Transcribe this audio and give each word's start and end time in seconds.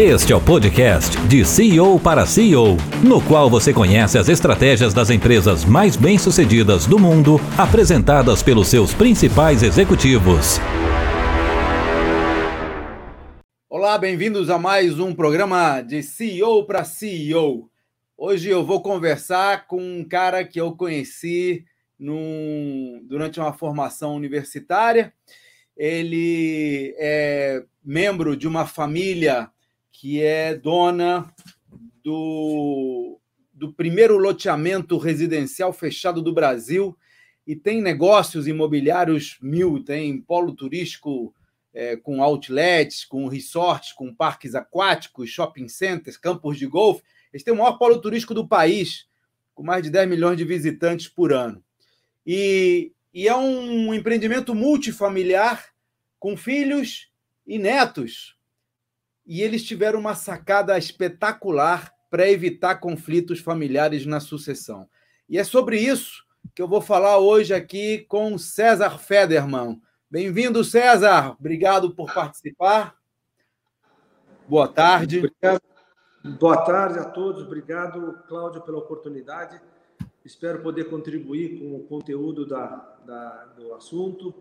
Este 0.00 0.32
é 0.32 0.36
o 0.36 0.40
podcast 0.40 1.20
de 1.26 1.44
CEO 1.44 1.98
para 1.98 2.24
CEO, 2.24 2.76
no 3.04 3.20
qual 3.20 3.50
você 3.50 3.74
conhece 3.74 4.16
as 4.16 4.28
estratégias 4.28 4.94
das 4.94 5.10
empresas 5.10 5.64
mais 5.64 5.96
bem-sucedidas 5.96 6.86
do 6.86 7.00
mundo, 7.00 7.40
apresentadas 7.58 8.40
pelos 8.40 8.68
seus 8.68 8.94
principais 8.94 9.64
executivos. 9.64 10.60
Olá, 13.68 13.98
bem-vindos 13.98 14.48
a 14.50 14.56
mais 14.56 15.00
um 15.00 15.12
programa 15.12 15.82
de 15.82 16.00
CEO 16.00 16.64
para 16.64 16.84
CEO. 16.84 17.68
Hoje 18.16 18.50
eu 18.50 18.64
vou 18.64 18.80
conversar 18.80 19.66
com 19.66 19.82
um 19.82 20.04
cara 20.04 20.44
que 20.44 20.60
eu 20.60 20.76
conheci 20.76 21.64
num, 21.98 23.04
durante 23.08 23.40
uma 23.40 23.52
formação 23.52 24.14
universitária. 24.14 25.12
Ele 25.76 26.94
é 26.98 27.64
membro 27.84 28.36
de 28.36 28.46
uma 28.46 28.64
família 28.64 29.50
que 29.98 30.22
é 30.22 30.54
dona 30.54 31.28
do, 32.04 33.18
do 33.52 33.72
primeiro 33.72 34.16
loteamento 34.16 34.96
residencial 34.96 35.72
fechado 35.72 36.22
do 36.22 36.32
Brasil 36.32 36.96
e 37.44 37.56
tem 37.56 37.82
negócios 37.82 38.46
imobiliários 38.46 39.38
mil, 39.42 39.82
tem 39.82 40.20
polo 40.20 40.54
turístico 40.54 41.34
é, 41.74 41.96
com 41.96 42.22
outlets, 42.22 43.04
com 43.04 43.26
resorts, 43.26 43.92
com 43.92 44.14
parques 44.14 44.54
aquáticos, 44.54 45.30
shopping 45.30 45.66
centers, 45.66 46.16
campos 46.16 46.56
de 46.56 46.66
golfe. 46.66 47.02
Eles 47.32 47.42
têm 47.42 47.52
o 47.52 47.56
maior 47.56 47.76
polo 47.76 48.00
turístico 48.00 48.34
do 48.34 48.46
país, 48.46 49.08
com 49.52 49.64
mais 49.64 49.82
de 49.82 49.90
10 49.90 50.08
milhões 50.08 50.36
de 50.36 50.44
visitantes 50.44 51.08
por 51.08 51.32
ano. 51.32 51.60
E, 52.24 52.92
e 53.12 53.26
é 53.26 53.34
um 53.34 53.92
empreendimento 53.92 54.54
multifamiliar 54.54 55.74
com 56.20 56.36
filhos 56.36 57.10
e 57.44 57.58
netos 57.58 58.37
e 59.28 59.42
eles 59.42 59.62
tiveram 59.62 60.00
uma 60.00 60.14
sacada 60.14 60.78
espetacular 60.78 61.92
para 62.10 62.30
evitar 62.30 62.76
conflitos 62.76 63.40
familiares 63.40 64.06
na 64.06 64.20
sucessão. 64.20 64.88
E 65.28 65.36
é 65.36 65.44
sobre 65.44 65.78
isso 65.78 66.24
que 66.54 66.62
eu 66.62 66.66
vou 66.66 66.80
falar 66.80 67.18
hoje 67.18 67.52
aqui 67.52 68.06
com 68.08 68.38
César 68.38 68.98
Federman. 68.98 69.82
Bem-vindo, 70.10 70.64
César. 70.64 71.36
Obrigado 71.38 71.94
por 71.94 72.10
participar. 72.10 72.96
Boa 74.48 74.66
tarde. 74.66 75.18
Obrigado. 75.18 75.60
Boa 76.40 76.64
tarde 76.64 76.98
a 76.98 77.04
todos. 77.04 77.42
Obrigado, 77.42 78.22
Cláudio, 78.26 78.62
pela 78.62 78.78
oportunidade. 78.78 79.60
Espero 80.24 80.62
poder 80.62 80.84
contribuir 80.84 81.58
com 81.58 81.76
o 81.76 81.84
conteúdo 81.84 82.46
da, 82.46 82.96
da, 83.04 83.44
do 83.58 83.74
assunto. 83.74 84.34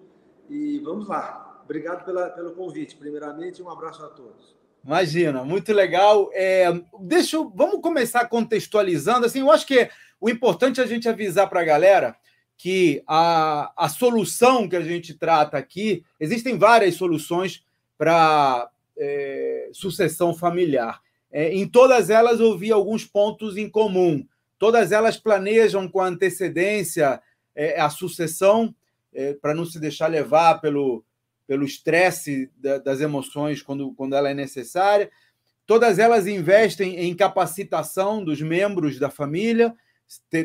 E 0.49 0.79
vamos 0.79 1.09
lá. 1.09 1.61
Obrigado 1.65 2.05
pela, 2.05 2.29
pelo 2.29 2.51
convite. 2.51 2.95
Primeiramente, 2.95 3.61
um 3.61 3.69
abraço 3.69 4.05
a 4.05 4.07
todos. 4.07 4.55
Imagina, 4.83 5.43
muito 5.43 5.73
legal. 5.73 6.29
É, 6.33 6.65
deixa 7.01 7.37
vamos 7.53 7.81
começar 7.81 8.25
contextualizando. 8.27 9.25
Assim, 9.25 9.39
eu 9.39 9.51
acho 9.51 9.65
que 9.65 9.89
o 10.19 10.29
importante 10.29 10.79
é 10.79 10.83
a 10.83 10.87
gente 10.87 11.09
avisar 11.09 11.49
para 11.49 11.61
a 11.61 11.65
galera 11.65 12.15
que 12.57 13.03
a, 13.07 13.71
a 13.77 13.87
solução 13.87 14.67
que 14.67 14.75
a 14.75 14.81
gente 14.81 15.13
trata 15.13 15.57
aqui, 15.57 16.03
existem 16.19 16.57
várias 16.57 16.95
soluções 16.95 17.63
para 17.97 18.69
é, 18.97 19.69
sucessão 19.73 20.33
familiar. 20.33 20.99
É, 21.31 21.53
em 21.53 21.67
todas 21.67 22.09
elas 22.09 22.39
eu 22.39 22.57
vi 22.57 22.71
alguns 22.71 23.05
pontos 23.05 23.57
em 23.57 23.69
comum. 23.69 24.25
Todas 24.57 24.91
elas 24.91 25.17
planejam 25.17 25.87
com 25.87 26.01
antecedência 26.01 27.21
é, 27.55 27.79
a 27.79 27.89
sucessão, 27.89 28.73
é, 29.13 29.33
para 29.33 29.53
não 29.53 29.65
se 29.65 29.79
deixar 29.79 30.07
levar 30.07 30.59
pelo, 30.59 31.03
pelo 31.47 31.65
estresse 31.65 32.51
das 32.83 32.99
emoções 32.99 33.61
quando, 33.61 33.93
quando 33.93 34.15
ela 34.15 34.29
é 34.29 34.33
necessária. 34.33 35.09
Todas 35.65 35.97
elas 35.97 36.27
investem 36.27 36.97
em 36.99 37.15
capacitação 37.15 38.23
dos 38.23 38.41
membros 38.41 38.99
da 38.99 39.09
família, 39.09 39.73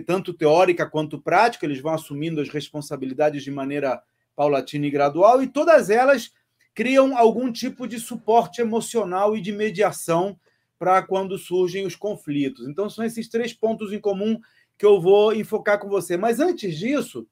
tanto 0.06 0.32
teórica 0.32 0.88
quanto 0.88 1.20
prática, 1.20 1.66
eles 1.66 1.80
vão 1.80 1.92
assumindo 1.92 2.40
as 2.40 2.48
responsabilidades 2.48 3.42
de 3.42 3.50
maneira 3.50 4.02
paulatina 4.34 4.86
e 4.86 4.90
gradual, 4.90 5.42
e 5.42 5.46
todas 5.46 5.90
elas 5.90 6.32
criam 6.74 7.16
algum 7.16 7.52
tipo 7.52 7.86
de 7.86 8.00
suporte 8.00 8.60
emocional 8.60 9.36
e 9.36 9.40
de 9.40 9.52
mediação 9.52 10.38
para 10.78 11.02
quando 11.02 11.38
surgem 11.38 11.86
os 11.86 11.94
conflitos. 11.94 12.66
Então, 12.66 12.88
são 12.88 13.04
esses 13.04 13.28
três 13.28 13.52
pontos 13.52 13.92
em 13.92 14.00
comum 14.00 14.40
que 14.76 14.86
eu 14.86 15.00
vou 15.00 15.32
enfocar 15.32 15.78
com 15.78 15.88
você. 15.88 16.16
Mas 16.16 16.40
antes 16.40 16.76
disso, 16.76 17.28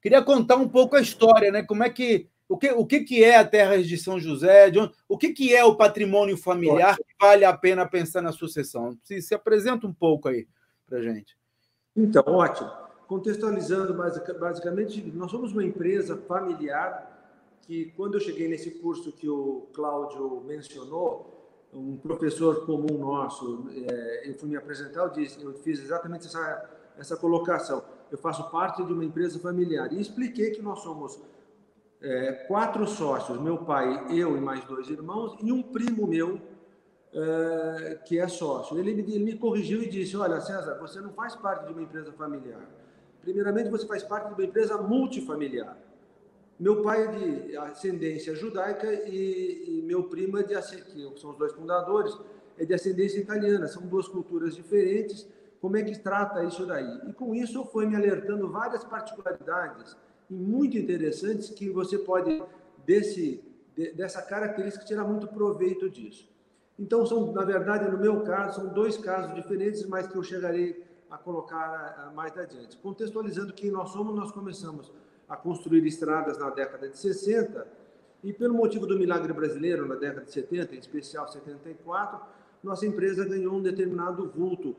queria 0.00 0.22
contar 0.22 0.56
um 0.56 0.68
pouco 0.68 0.96
a 0.96 1.02
história, 1.02 1.50
né? 1.52 1.62
Como 1.62 1.82
é 1.82 1.90
que 1.90 2.28
o 2.48 2.56
que, 2.56 2.70
o 2.70 2.86
que, 2.86 3.00
que 3.00 3.24
é 3.24 3.36
a 3.36 3.44
terra 3.44 3.82
de 3.82 3.98
São 3.98 4.20
José? 4.20 4.70
De 4.70 4.78
onde, 4.78 4.92
o 5.08 5.18
que, 5.18 5.32
que 5.32 5.54
é 5.54 5.64
o 5.64 5.76
patrimônio 5.76 6.36
familiar 6.36 6.96
que 6.96 7.04
vale 7.20 7.44
a 7.44 7.56
pena 7.56 7.86
pensar 7.86 8.22
na 8.22 8.32
sucessão? 8.32 8.96
Se, 9.02 9.20
se 9.20 9.34
apresenta 9.34 9.86
um 9.86 9.92
pouco 9.92 10.28
aí 10.28 10.46
para 10.86 11.02
gente. 11.02 11.36
Então, 11.96 12.22
ótimo. 12.26 12.70
Contextualizando, 13.08 13.94
basicamente, 14.38 15.00
nós 15.14 15.30
somos 15.30 15.52
uma 15.52 15.64
empresa 15.64 16.16
familiar 16.16 17.12
que, 17.62 17.92
quando 17.96 18.14
eu 18.14 18.20
cheguei 18.20 18.48
nesse 18.48 18.70
curso 18.72 19.12
que 19.12 19.28
o 19.28 19.68
Cláudio 19.72 20.42
mencionou, 20.46 21.32
um 21.72 21.96
professor 21.96 22.64
comum 22.64 22.98
nosso, 22.98 23.68
é, 23.74 24.28
eu 24.28 24.34
fui 24.34 24.48
me 24.48 24.56
apresentar, 24.56 25.00
eu, 25.00 25.10
disse, 25.10 25.42
eu 25.42 25.52
fiz 25.54 25.80
exatamente 25.80 26.26
essa, 26.26 26.70
essa 26.96 27.16
colocação. 27.16 27.82
Eu 28.10 28.16
faço 28.16 28.50
parte 28.50 28.84
de 28.84 28.92
uma 28.92 29.04
empresa 29.04 29.38
familiar 29.38 29.92
e 29.92 30.00
expliquei 30.00 30.52
que 30.52 30.62
nós 30.62 30.80
somos 30.80 31.20
é, 32.00 32.32
quatro 32.46 32.86
sócios, 32.86 33.40
meu 33.40 33.58
pai, 33.58 34.06
eu 34.10 34.36
e 34.36 34.40
mais 34.40 34.64
dois 34.64 34.88
irmãos, 34.88 35.36
e 35.42 35.50
um 35.50 35.62
primo 35.62 36.06
meu 36.06 36.40
é, 37.12 37.98
que 38.04 38.18
é 38.18 38.28
sócio. 38.28 38.78
Ele, 38.78 38.90
ele 38.90 39.18
me 39.18 39.36
corrigiu 39.36 39.82
e 39.82 39.88
disse: 39.88 40.16
Olha, 40.16 40.40
César, 40.40 40.78
você 40.78 41.00
não 41.00 41.12
faz 41.12 41.34
parte 41.34 41.66
de 41.66 41.72
uma 41.72 41.82
empresa 41.82 42.12
familiar. 42.12 42.68
Primeiramente, 43.22 43.70
você 43.70 43.86
faz 43.86 44.02
parte 44.02 44.28
de 44.28 44.34
uma 44.34 44.44
empresa 44.44 44.76
multifamiliar. 44.78 45.76
Meu 46.58 46.82
pai 46.82 47.04
é 47.04 47.06
de 47.08 47.56
ascendência 47.56 48.34
judaica 48.34 48.90
e, 48.92 49.78
e 49.78 49.82
meu 49.82 50.04
primo 50.04 50.38
é 50.38 50.42
de 50.42 50.54
que 50.54 51.12
são 51.18 51.30
os 51.30 51.36
dois 51.36 51.52
fundadores, 51.52 52.16
é 52.56 52.64
de 52.64 52.72
ascendência 52.72 53.18
italiana. 53.18 53.66
São 53.66 53.82
duas 53.82 54.08
culturas 54.08 54.54
diferentes. 54.54 55.28
Como 55.60 55.76
é 55.76 55.82
que 55.82 55.98
trata 55.98 56.44
isso 56.44 56.64
daí? 56.64 57.00
E 57.08 57.12
com 57.12 57.34
isso 57.34 57.64
foi 57.64 57.86
me 57.86 57.96
alertando 57.96 58.48
várias 58.50 58.84
particularidades 58.84 59.96
e 60.30 60.34
muito 60.34 60.76
interessantes 60.76 61.50
que 61.50 61.70
você 61.70 61.98
pode, 61.98 62.42
desse, 62.84 63.42
dessa 63.94 64.22
característica, 64.22 64.84
tirar 64.84 65.04
muito 65.04 65.28
proveito 65.28 65.88
disso. 65.88 66.28
Então, 66.78 67.06
são, 67.06 67.32
na 67.32 67.44
verdade, 67.44 67.90
no 67.90 67.98
meu 67.98 68.22
caso, 68.22 68.60
são 68.60 68.72
dois 68.72 68.96
casos 68.96 69.34
diferentes, 69.34 69.86
mas 69.86 70.06
que 70.06 70.16
eu 70.16 70.22
chegarei 70.22 70.84
a 71.10 71.16
colocar 71.16 72.12
mais 72.14 72.36
adiante. 72.36 72.76
Contextualizando 72.78 73.52
quem 73.52 73.70
nós 73.70 73.90
somos, 73.90 74.14
nós 74.14 74.30
começamos 74.30 74.92
a 75.28 75.36
construir 75.36 75.86
estradas 75.86 76.38
na 76.38 76.50
década 76.50 76.88
de 76.88 76.98
60 76.98 77.66
e, 78.22 78.32
pelo 78.32 78.54
motivo 78.54 78.86
do 78.86 78.98
milagre 78.98 79.32
brasileiro, 79.32 79.86
na 79.86 79.94
década 79.94 80.26
de 80.26 80.32
70, 80.32 80.74
em 80.74 80.78
especial 80.78 81.28
74, 81.28 82.20
nossa 82.62 82.84
empresa 82.84 83.24
ganhou 83.24 83.54
um 83.54 83.62
determinado 83.62 84.28
vulto, 84.28 84.76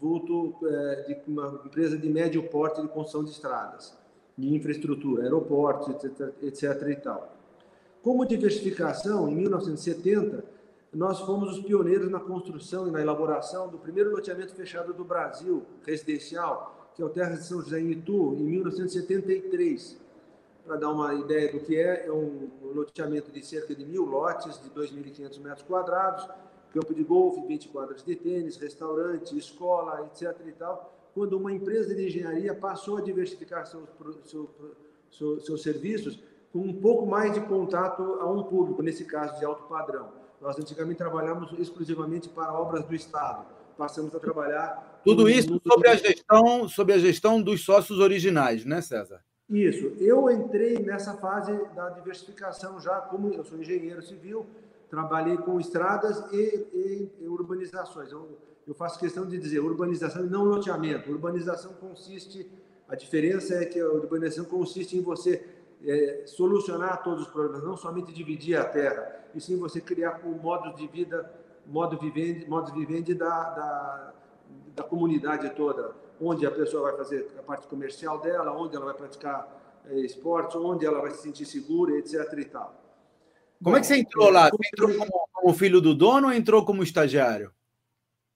vulto 0.00 0.56
é, 0.66 1.02
de 1.02 1.30
uma 1.30 1.62
empresa 1.64 1.96
de 1.96 2.08
médio 2.08 2.48
porte 2.48 2.80
de 2.80 2.88
construção 2.88 3.22
de 3.22 3.30
estradas 3.30 3.99
de 4.40 4.54
infraestrutura, 4.54 5.24
aeroportos, 5.24 5.88
etc, 5.88 6.32
etc. 6.42 6.88
e 6.88 6.96
tal. 6.96 7.36
Como 8.02 8.24
diversificação, 8.24 9.28
em 9.28 9.34
1970, 9.34 10.42
nós 10.92 11.20
fomos 11.20 11.58
os 11.58 11.62
pioneiros 11.62 12.10
na 12.10 12.18
construção 12.18 12.88
e 12.88 12.90
na 12.90 13.00
elaboração 13.00 13.68
do 13.68 13.78
primeiro 13.78 14.10
loteamento 14.10 14.54
fechado 14.54 14.94
do 14.94 15.04
Brasil, 15.04 15.62
residencial, 15.86 16.90
que 16.94 17.02
é 17.02 17.04
o 17.04 17.10
Terra 17.10 17.36
de 17.36 17.44
São 17.44 17.60
José 17.60 17.78
em 17.78 17.90
Itu, 17.90 18.34
em 18.38 18.44
1973. 18.44 19.98
Para 20.66 20.76
dar 20.76 20.90
uma 20.90 21.14
ideia 21.14 21.52
do 21.52 21.60
que 21.60 21.76
é, 21.76 22.06
é 22.06 22.12
um 22.12 22.48
loteamento 22.74 23.30
de 23.30 23.44
cerca 23.44 23.74
de 23.74 23.84
mil 23.84 24.04
lotes, 24.04 24.60
de 24.62 24.70
2.500 24.70 25.40
metros 25.40 25.62
quadrados, 25.62 26.26
campo 26.72 26.94
de 26.94 27.04
golfe, 27.04 27.46
20 27.46 27.68
quadras 27.68 28.02
de 28.02 28.16
tênis, 28.16 28.56
restaurante, 28.56 29.36
escola, 29.36 30.06
etc. 30.06 30.34
e 30.46 30.52
tal, 30.52 30.99
quando 31.14 31.36
uma 31.36 31.52
empresa 31.52 31.94
de 31.94 32.06
engenharia 32.06 32.54
passou 32.54 32.98
a 32.98 33.00
diversificar 33.00 33.66
seus, 33.66 33.88
seu, 34.24 34.48
seu, 35.10 35.40
seus 35.40 35.62
serviços 35.62 36.20
com 36.52 36.60
um 36.60 36.72
pouco 36.72 37.06
mais 37.06 37.32
de 37.32 37.40
contato 37.40 38.02
a 38.20 38.30
um 38.30 38.42
público, 38.42 38.82
nesse 38.82 39.04
caso 39.04 39.38
de 39.38 39.44
alto 39.44 39.64
padrão. 39.64 40.12
Nós 40.40 40.58
antigamente 40.58 40.98
trabalhamos 40.98 41.52
exclusivamente 41.58 42.28
para 42.28 42.52
obras 42.52 42.84
do 42.84 42.94
Estado. 42.94 43.46
Passamos 43.76 44.14
a 44.14 44.18
trabalhar. 44.18 45.00
Tudo 45.04 45.28
isso 45.28 45.60
sobre 45.66 45.88
a 45.88 45.96
gestão, 45.96 46.68
sobre 46.68 46.94
a 46.94 46.98
gestão 46.98 47.40
dos 47.40 47.64
sócios 47.64 47.98
originais, 47.98 48.64
né, 48.64 48.80
César? 48.80 49.22
Isso. 49.48 49.92
Eu 49.98 50.30
entrei 50.30 50.78
nessa 50.78 51.14
fase 51.14 51.52
da 51.74 51.90
diversificação 51.90 52.80
já 52.80 53.00
como 53.00 53.32
eu 53.32 53.44
sou 53.44 53.58
engenheiro 53.58 54.02
civil, 54.02 54.46
trabalhei 54.88 55.36
com 55.36 55.60
estradas 55.60 56.24
e, 56.32 56.36
e, 56.36 57.24
e 57.24 57.28
urbanizações. 57.28 58.12
Eu, 58.12 58.38
eu 58.70 58.74
faço 58.76 59.00
questão 59.00 59.26
de 59.26 59.36
dizer 59.36 59.58
urbanização 59.58 60.24
e 60.24 60.30
não 60.30 60.44
loteamento. 60.44 61.10
Urbanização 61.10 61.72
consiste, 61.72 62.48
a 62.88 62.94
diferença 62.94 63.56
é 63.56 63.64
que 63.64 63.80
a 63.80 63.88
urbanização 63.88 64.44
consiste 64.44 64.96
em 64.96 65.02
você 65.02 65.44
é, 65.84 66.22
solucionar 66.24 67.02
todos 67.02 67.24
os 67.24 67.32
problemas, 67.32 67.64
não 67.64 67.76
somente 67.76 68.12
dividir 68.12 68.56
a 68.56 68.64
terra, 68.64 69.24
e 69.34 69.40
sim 69.40 69.58
você 69.58 69.80
criar 69.80 70.20
um 70.24 70.34
modo 70.38 70.72
de 70.76 70.86
vida, 70.86 71.34
modo 71.66 71.98
vivendo, 71.98 72.46
modo 72.46 72.72
vivendo 72.72 73.12
da, 73.12 73.50
da, 73.50 74.12
da 74.76 74.84
comunidade 74.84 75.50
toda, 75.56 75.92
onde 76.20 76.46
a 76.46 76.50
pessoa 76.52 76.90
vai 76.90 76.96
fazer 76.96 77.28
a 77.40 77.42
parte 77.42 77.66
comercial 77.66 78.20
dela, 78.20 78.56
onde 78.56 78.76
ela 78.76 78.84
vai 78.84 78.94
praticar 78.94 79.82
é, 79.86 79.98
esportes, 79.98 80.54
onde 80.54 80.86
ela 80.86 81.00
vai 81.00 81.10
se 81.10 81.22
sentir 81.22 81.44
segura, 81.44 81.98
etc. 81.98 82.32
E 82.38 82.44
tal. 82.44 82.80
Como 83.60 83.74
Bom, 83.74 83.76
é 83.76 83.80
que 83.80 83.88
você 83.88 83.96
entrou 83.96 84.30
lá? 84.30 84.48
Você 84.48 84.68
entrou 84.72 84.96
como, 84.96 85.28
como 85.32 85.54
filho 85.54 85.80
do 85.80 85.92
dono 85.92 86.28
ou 86.28 86.32
entrou 86.32 86.64
como 86.64 86.84
estagiário? 86.84 87.52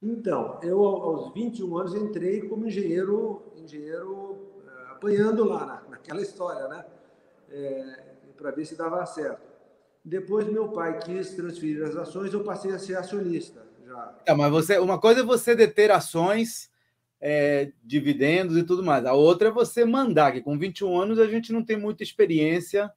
Então, 0.04 0.60
eu 0.62 0.84
aos 0.84 1.32
21 1.32 1.78
anos 1.78 1.94
entrei 1.94 2.42
como 2.42 2.66
engenheiro, 2.66 3.42
engenheiro 3.56 4.12
uh, 4.12 4.92
apanhando 4.92 5.44
lá 5.44 5.64
na, 5.64 5.90
naquela 5.92 6.20
história, 6.20 6.68
né? 6.68 6.84
É, 7.50 8.00
para 8.36 8.50
ver 8.50 8.66
se 8.66 8.76
dava 8.76 9.04
certo. 9.06 9.40
Depois 10.04 10.46
meu 10.46 10.68
pai 10.68 10.98
quis 10.98 11.30
transferir 11.30 11.82
as 11.82 11.96
ações, 11.96 12.34
eu 12.34 12.44
passei 12.44 12.72
a 12.72 12.78
ser 12.78 12.96
acionista 12.96 13.62
já. 13.86 14.14
É, 14.26 14.34
mas 14.34 14.50
você, 14.50 14.78
uma 14.78 15.00
coisa 15.00 15.20
é 15.20 15.24
você 15.24 15.56
deter 15.56 15.90
ações, 15.90 16.70
é, 17.18 17.72
dividendos 17.82 18.58
e 18.58 18.62
tudo 18.62 18.82
mais. 18.82 19.06
A 19.06 19.14
outra 19.14 19.48
é 19.48 19.50
você 19.50 19.86
mandar, 19.86 20.32
que 20.32 20.42
com 20.42 20.58
21 20.58 21.00
anos 21.00 21.18
a 21.18 21.26
gente 21.26 21.50
não 21.50 21.64
tem 21.64 21.78
muita 21.78 22.02
experiência 22.02 22.92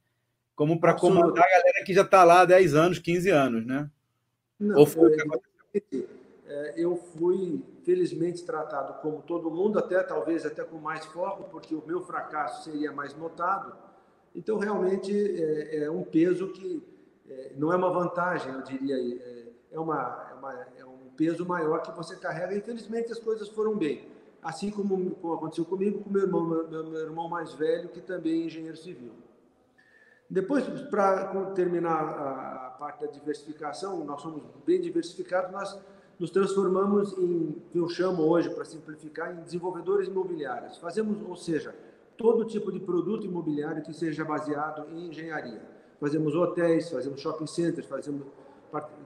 como 0.56 0.78
para 0.78 0.94
comandar 0.94 1.46
a 1.46 1.50
galera 1.50 1.86
que 1.86 1.94
já 1.94 2.02
está 2.02 2.26
lá 2.26 2.42
há 2.42 2.46
10 2.46 2.76
anos, 2.76 3.00
15 3.00 3.30
anos, 3.30 3.66
né? 3.66 3.90
Não, 4.60 4.80
Ou 4.80 4.86
foi... 4.86 5.16
eu, 5.16 6.10
eu 6.76 6.96
fui 6.96 7.64
felizmente 7.84 8.46
tratado 8.46 9.02
como 9.02 9.22
todo 9.22 9.50
mundo, 9.52 9.80
até 9.80 10.02
talvez 10.04 10.46
até 10.46 10.64
com 10.64 10.78
mais 10.78 11.06
foco, 11.06 11.46
porque 11.50 11.76
o 11.76 11.84
meu 11.86 12.02
fracasso 12.02 12.64
seria 12.64 12.92
mais 12.92 13.16
notado. 13.16 13.76
Então, 14.36 14.58
realmente, 14.58 15.12
é, 15.12 15.84
é 15.84 15.92
um 15.92 16.04
peso 16.04 16.50
que 16.50 16.84
é, 17.30 17.54
não 17.58 17.74
é 17.74 17.76
uma 17.76 17.90
vantagem, 17.90 18.54
eu 18.54 18.62
diria, 18.62 18.96
é, 18.96 19.48
é, 19.72 19.80
uma, 19.80 20.28
é, 20.30 20.34
uma, 20.36 20.54
é 20.78 20.86
um 20.86 21.10
peso 21.16 21.46
maior 21.46 21.82
que 21.82 21.92
você 21.92 22.16
carrega. 22.16 22.56
Infelizmente, 22.56 23.12
as 23.12 23.20
coisas 23.20 23.50
foram 23.50 23.76
bem. 23.76 24.08
Assim 24.42 24.70
como, 24.70 25.12
como 25.16 25.34
aconteceu 25.34 25.66
comigo, 25.66 26.04
com 26.04 26.10
meu 26.10 26.22
irmão, 26.22 26.46
meu, 26.46 26.68
meu 26.68 27.00
irmão 27.02 27.28
mais 27.28 27.54
velho, 27.54 27.90
que 27.90 28.00
também 28.00 28.44
é 28.44 28.46
engenheiro 28.46 28.78
civil. 28.78 29.12
Depois, 30.30 30.64
para 30.90 31.52
terminar 31.52 32.04
a, 32.04 32.68
a 32.68 32.70
parte 32.72 33.02
da 33.02 33.08
diversificação, 33.08 34.04
nós 34.06 34.22
somos 34.22 34.44
bem 34.66 34.80
diversificados, 34.80 35.52
nós 35.52 35.78
nos 36.20 36.32
transformamos 36.32 37.16
em, 37.18 37.56
que 37.72 37.78
eu 37.78 37.88
chamo 37.88 38.24
hoje, 38.24 38.50
para 38.50 38.66
simplificar, 38.66 39.34
em 39.36 39.42
desenvolvedores 39.42 40.08
imobiliários. 40.08 40.78
Fazemos, 40.78 41.18
ou 41.28 41.36
seja, 41.36 41.76
todo 42.18 42.46
tipo 42.46 42.72
de 42.72 42.80
produto 42.80 43.26
imobiliário 43.26 43.84
que 43.84 43.94
seja 43.94 44.26
baseado 44.26 44.88
em 44.90 45.10
engenharia. 45.10 45.62
Fazemos 46.00 46.36
hotéis, 46.36 46.90
fazemos 46.90 47.22
shopping 47.22 47.48
centers, 47.48 47.88
fazemos, 47.88 48.26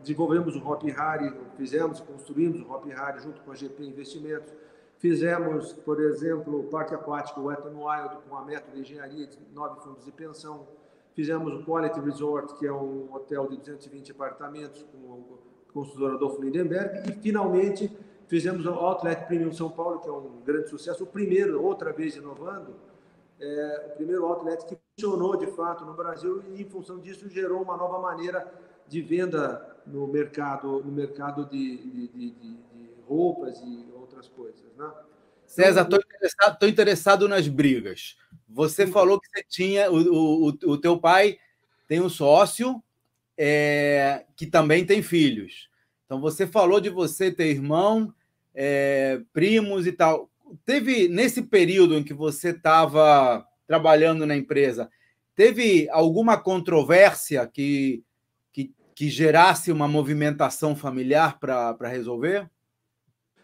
desenvolvemos 0.01 0.55
o 0.55 0.59
Hop 0.59 0.83
Harry, 0.83 1.33
fizemos, 1.57 1.99
construímos 1.99 2.61
o 2.61 2.71
Hop 2.71 2.85
Harry 2.85 3.21
junto 3.21 3.41
com 3.41 3.51
a 3.51 3.55
GP 3.55 3.83
Investimentos. 3.83 4.53
Fizemos, 4.97 5.73
por 5.73 5.99
exemplo, 5.99 6.59
o 6.59 6.63
Parque 6.65 6.93
Aquático 6.93 7.41
Wet 7.41 7.67
n 7.67 7.75
Wild 7.75 8.17
com 8.29 8.37
a 8.37 8.45
método 8.45 8.75
de 8.75 8.81
engenharia 8.81 9.27
de 9.27 9.37
nove 9.53 9.81
fundos 9.81 10.05
de 10.05 10.11
pensão. 10.11 10.67
Fizemos 11.13 11.53
o 11.53 11.65
Quality 11.65 11.99
Resort, 11.99 12.53
que 12.57 12.67
é 12.67 12.71
um 12.71 13.13
hotel 13.13 13.47
de 13.49 13.57
220 13.57 14.11
apartamentos 14.11 14.83
com 14.83 15.50
construtora 15.71 16.15
Adolfo 16.15 16.41
Lindenberg, 16.41 17.09
e 17.09 17.13
finalmente 17.21 17.91
fizemos 18.27 18.65
o 18.65 18.69
Outlet 18.69 19.25
Premium 19.25 19.51
São 19.51 19.69
Paulo, 19.69 19.99
que 19.99 20.07
é 20.07 20.11
um 20.11 20.41
grande 20.45 20.69
sucesso, 20.69 21.03
o 21.03 21.07
primeiro, 21.07 21.61
outra 21.63 21.91
vez 21.91 22.15
inovando, 22.15 22.75
é, 23.41 23.87
o 23.87 23.95
primeiro 23.95 24.25
outlet 24.25 24.63
que 24.65 24.77
funcionou 24.95 25.35
de 25.35 25.47
fato 25.47 25.83
no 25.83 25.93
Brasil 25.93 26.43
e 26.53 26.61
em 26.61 26.65
função 26.65 26.99
disso 26.99 27.27
gerou 27.27 27.63
uma 27.63 27.75
nova 27.75 27.99
maneira 27.99 28.53
de 28.87 29.01
venda 29.01 29.75
no 29.87 30.05
mercado, 30.05 30.83
no 30.83 30.91
mercado 30.91 31.45
de, 31.45 31.77
de, 31.77 32.07
de, 32.07 32.31
de 32.31 32.59
roupas 33.07 33.59
e 33.61 33.85
outras 33.95 34.27
coisas, 34.27 34.61
né? 34.77 34.91
César, 35.47 35.81
estou 35.81 35.99
interessado, 35.99 36.67
interessado 36.67 37.27
nas 37.27 37.47
brigas. 37.47 38.15
Você 38.47 38.87
falou 38.87 39.19
que 39.19 39.27
você 39.27 39.43
tinha 39.49 39.91
o, 39.91 40.45
o, 40.45 40.47
o 40.47 40.77
teu 40.77 40.97
pai 40.97 41.37
tem 41.87 41.99
um 41.99 42.09
sócio 42.09 42.81
é, 43.37 44.25
que 44.35 44.45
também 44.45 44.85
tem 44.85 45.01
filhos. 45.01 45.69
Então, 46.05 46.19
você 46.19 46.45
falou 46.45 46.79
de 46.79 46.89
você 46.89 47.31
ter 47.31 47.47
irmão, 47.47 48.13
é, 48.53 49.21
primos 49.31 49.87
e 49.87 49.91
tal. 49.91 50.29
Teve, 50.65 51.07
nesse 51.07 51.41
período 51.41 51.95
em 51.95 52.03
que 52.03 52.13
você 52.13 52.49
estava 52.49 53.45
trabalhando 53.65 54.25
na 54.25 54.35
empresa, 54.35 54.89
teve 55.35 55.89
alguma 55.89 56.37
controvérsia 56.37 57.47
que, 57.47 58.03
que, 58.51 58.73
que 58.93 59.09
gerasse 59.09 59.71
uma 59.71 59.87
movimentação 59.87 60.75
familiar 60.75 61.39
para 61.39 61.87
resolver? 61.87 62.49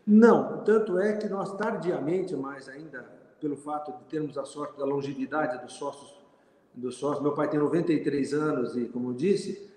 Não, 0.06 0.64
tanto 0.64 1.00
é 1.00 1.14
que 1.18 1.28
nós 1.28 1.56
tardiamente, 1.56 2.36
mais 2.36 2.70
ainda 2.70 3.04
pelo 3.40 3.56
fato 3.56 3.92
de 3.92 4.06
termos 4.06 4.38
a 4.38 4.46
sorte 4.46 4.78
da 4.78 4.86
longevidade 4.86 5.62
dos 5.64 5.74
sócios, 5.74 6.18
dos 6.74 6.96
sócios, 6.96 7.24
meu 7.24 7.34
pai 7.34 7.50
tem 7.50 7.60
93 7.60 8.34
anos 8.34 8.76
e, 8.76 8.86
como 8.86 9.14
disse, 9.14 9.70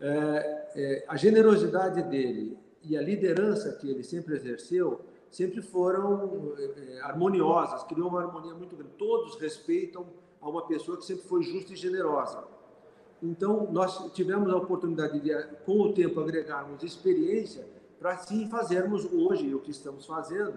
é, 0.00 0.70
é, 0.74 1.04
a 1.06 1.16
generosidade 1.16 2.02
dele 2.04 2.58
e 2.82 2.96
a 2.96 3.02
liderança 3.02 3.72
que 3.72 3.90
ele 3.90 4.02
sempre 4.02 4.34
exerceu 4.34 5.00
sempre 5.30 5.62
foram 5.62 6.54
é, 6.58 6.96
é, 6.96 7.00
harmoniosas, 7.02 7.84
criou 7.84 8.08
uma 8.08 8.22
harmonia 8.22 8.54
muito 8.54 8.74
grande. 8.74 8.92
Todos 8.98 9.38
respeitam 9.40 10.06
a 10.40 10.48
uma 10.48 10.66
pessoa 10.66 10.96
que 10.96 11.04
sempre 11.04 11.24
foi 11.24 11.42
justa 11.42 11.72
e 11.72 11.76
generosa. 11.76 12.44
Então, 13.22 13.68
nós 13.70 14.12
tivemos 14.12 14.50
a 14.50 14.56
oportunidade 14.56 15.20
de, 15.20 15.30
com 15.66 15.80
o 15.80 15.92
tempo, 15.92 16.18
agregarmos 16.20 16.82
experiência 16.82 17.66
para 17.98 18.16
sim 18.16 18.48
fazermos 18.48 19.04
hoje 19.12 19.54
o 19.54 19.60
que 19.60 19.70
estamos 19.70 20.06
fazendo. 20.06 20.54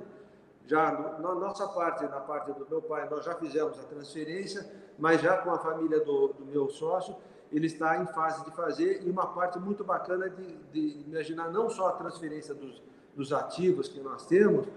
Já 0.65 1.19
na 1.19 1.35
nossa 1.35 1.67
parte, 1.67 2.03
na 2.05 2.21
parte 2.21 2.53
do 2.53 2.65
meu 2.69 2.81
pai, 2.81 3.07
nós 3.09 3.25
já 3.25 3.35
fizemos 3.35 3.77
a 3.77 3.83
transferência, 3.83 4.65
mas 4.97 5.21
já 5.21 5.37
com 5.37 5.51
a 5.51 5.59
família 5.59 5.99
do, 5.99 6.29
do 6.29 6.45
meu 6.45 6.69
sócio, 6.69 7.13
ele 7.53 7.67
está 7.67 8.01
em 8.01 8.07
fase 8.07 8.43
de 8.43 8.51
fazer 8.51 9.03
e 9.05 9.09
uma 9.09 9.27
parte 9.27 9.59
muito 9.59 9.83
bacana 9.83 10.29
de, 10.29 10.55
de 10.71 11.03
imaginar 11.07 11.51
não 11.51 11.69
só 11.69 11.89
a 11.89 11.91
transferência 11.91 12.53
dos, 12.53 12.81
dos 13.15 13.31
ativos 13.31 13.87
que 13.87 13.99
nós 13.99 14.25
temos, 14.25 14.67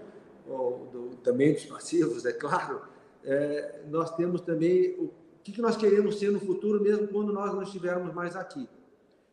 ou 0.47 0.87
do, 0.91 1.15
também 1.17 1.53
dos 1.53 1.65
passivos, 1.65 2.23
é 2.25 2.31
claro, 2.31 2.83
é, 3.23 3.81
nós 3.89 4.15
temos 4.15 4.41
também 4.41 4.95
o 4.99 5.11
que, 5.43 5.51
que 5.51 5.61
nós 5.61 5.75
queremos 5.75 6.19
ser 6.19 6.31
no 6.31 6.39
futuro, 6.39 6.81
mesmo 6.81 7.07
quando 7.07 7.33
nós 7.33 7.53
não 7.53 7.63
estivermos 7.63 8.13
mais 8.13 8.35
aqui. 8.35 8.69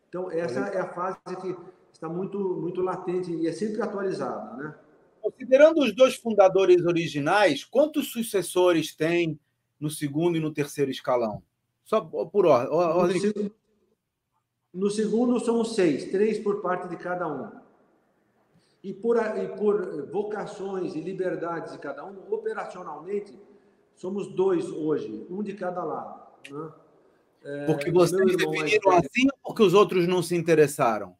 Então, 0.09 0.31
essa 0.31 0.59
é 0.59 0.79
a 0.79 0.93
fase 0.93 1.17
que 1.41 1.55
está 1.93 2.09
muito, 2.09 2.39
muito 2.39 2.81
latente 2.81 3.31
e 3.31 3.47
é 3.47 3.51
sempre 3.51 3.81
atualizada. 3.81 4.55
Né? 4.57 4.75
Considerando 5.21 5.81
os 5.81 5.93
dois 5.93 6.15
fundadores 6.15 6.85
originais, 6.85 7.63
quantos 7.63 8.11
sucessores 8.11 8.95
tem 8.95 9.39
no 9.79 9.89
segundo 9.89 10.37
e 10.37 10.39
no 10.39 10.53
terceiro 10.53 10.89
escalão? 10.89 11.43
Só 11.85 12.01
por 12.01 12.45
ordem. 12.47 13.51
No 14.73 14.89
segundo 14.89 15.39
são 15.39 15.63
seis, 15.63 16.11
três 16.11 16.37
por 16.39 16.61
parte 16.61 16.89
de 16.89 16.97
cada 16.97 17.27
um. 17.27 17.49
E 18.83 18.93
por, 18.93 19.17
e 19.17 19.47
por 19.55 20.11
vocações 20.11 20.95
e 20.95 21.01
liberdades 21.01 21.71
de 21.71 21.79
cada 21.79 22.05
um, 22.05 22.31
operacionalmente, 22.31 23.39
somos 23.95 24.27
dois 24.27 24.69
hoje, 24.69 25.25
um 25.29 25.41
de 25.41 25.53
cada 25.53 25.83
lado. 25.83 26.21
Né? 26.51 26.71
É, 27.43 27.65
porque 27.67 27.91
vocês 27.91 28.35
definiram 28.35 28.91
assim 28.91 29.27
ou 29.27 29.39
porque 29.45 29.63
os 29.63 29.73
outros 29.73 30.07
não 30.07 30.21
se 30.21 30.35
interessaram? 30.35 31.15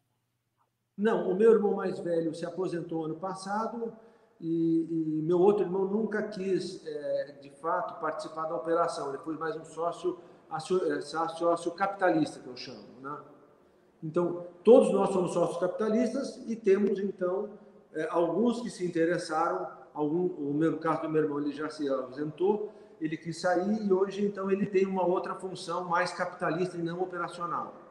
Não, 0.98 1.30
o 1.30 1.36
meu 1.36 1.52
irmão 1.52 1.76
mais 1.76 2.00
velho 2.00 2.34
se 2.36 2.46
aposentou 2.46 3.06
ano 3.06 3.16
passado 3.16 3.94
e, 4.40 5.18
e 5.20 5.22
meu 5.22 5.40
outro 5.40 5.64
irmão 5.64 5.86
nunca 5.86 6.24
quis, 6.24 6.86
é, 6.86 7.38
de 7.42 7.50
fato, 7.52 8.00
participar 8.00 8.48
da 8.48 8.56
operação. 8.56 9.10
Ele 9.10 9.20
foi 9.20 9.38
mais 9.38 9.56
um 9.56 9.66
sócio 9.66 10.20
é, 10.56 11.02
sócio 11.02 11.72
capitalista, 11.72 12.40
que 12.40 12.48
eu 12.48 12.56
chamo. 12.56 12.86
Né? 13.02 13.18
Então, 14.04 14.48
todos 14.64 14.92
nós 14.92 15.10
somos 15.10 15.34
sócios 15.34 15.60
capitalistas 15.60 16.44
e 16.48 16.56
temos, 16.56 17.00
então, 17.00 17.50
é, 17.94 18.08
alguns 18.10 18.62
que 18.62 18.70
se 18.70 18.86
interessaram, 18.86 19.68
algum, 19.94 20.26
o 20.26 20.54
meu 20.54 20.78
caso 20.78 21.04
do 21.04 21.10
meu 21.10 21.24
irmão, 21.24 21.40
ele 21.40 21.52
já 21.52 21.70
se 21.70 21.88
ausentou, 21.88 22.72
ele 23.02 23.18
quis 23.18 23.42
sair 23.42 23.86
e 23.86 23.92
hoje, 23.92 24.24
então, 24.24 24.50
ele 24.50 24.66
tem 24.66 24.86
uma 24.86 25.06
outra 25.06 25.36
função 25.36 25.86
mais 25.86 26.14
capitalista 26.14 26.78
e 26.78 26.82
não 26.82 27.02
operacional. 27.02 27.82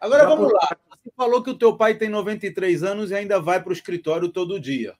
Agora 0.00 0.22
já 0.22 0.28
vamos 0.28 0.52
por... 0.52 0.54
lá. 0.54 0.76
Você 1.02 1.10
falou 1.16 1.42
que 1.42 1.50
o 1.50 1.58
teu 1.58 1.76
pai 1.76 1.94
tem 1.96 2.08
93 2.08 2.82
anos 2.82 3.10
e 3.10 3.14
ainda 3.14 3.40
vai 3.40 3.62
para 3.62 3.70
o 3.70 3.74
escritório 3.74 4.30
todo 4.30 4.60
dia. 4.60 4.94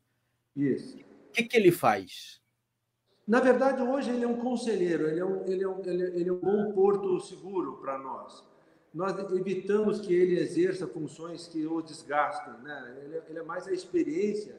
Isso. 0.55 0.99
O 0.99 1.33
que, 1.33 1.45
que 1.45 1.57
ele 1.57 1.73
faz? 1.73 2.41
Na 3.27 3.41
verdade, 3.41 3.83
hoje 3.83 4.11
ele 4.11 4.25
é 4.25 4.29
um 4.29 4.37
conselheiro, 4.37 5.09
ele 5.09 5.21
é 5.21 5.25
um, 5.25 5.45
ele 5.47 5.65
é 5.65 5.69
um, 5.69 5.81
ele 5.85 6.29
é 6.29 6.33
um 6.33 6.39
bom 6.39 6.73
porto 6.73 7.19
seguro 7.21 7.79
para 7.79 7.99
nós. 7.99 8.45
Nós 8.93 9.19
evitamos 9.33 10.01
que 10.01 10.15
ele 10.15 10.39
exerça 10.39 10.87
funções 10.87 11.49
que 11.49 11.67
o 11.67 11.81
desgastem, 11.81 12.55
né? 12.63 12.97
Ele, 13.03 13.21
ele 13.29 13.39
é 13.39 13.43
mais 13.43 13.67
a 13.67 13.73
experiência 13.73 14.57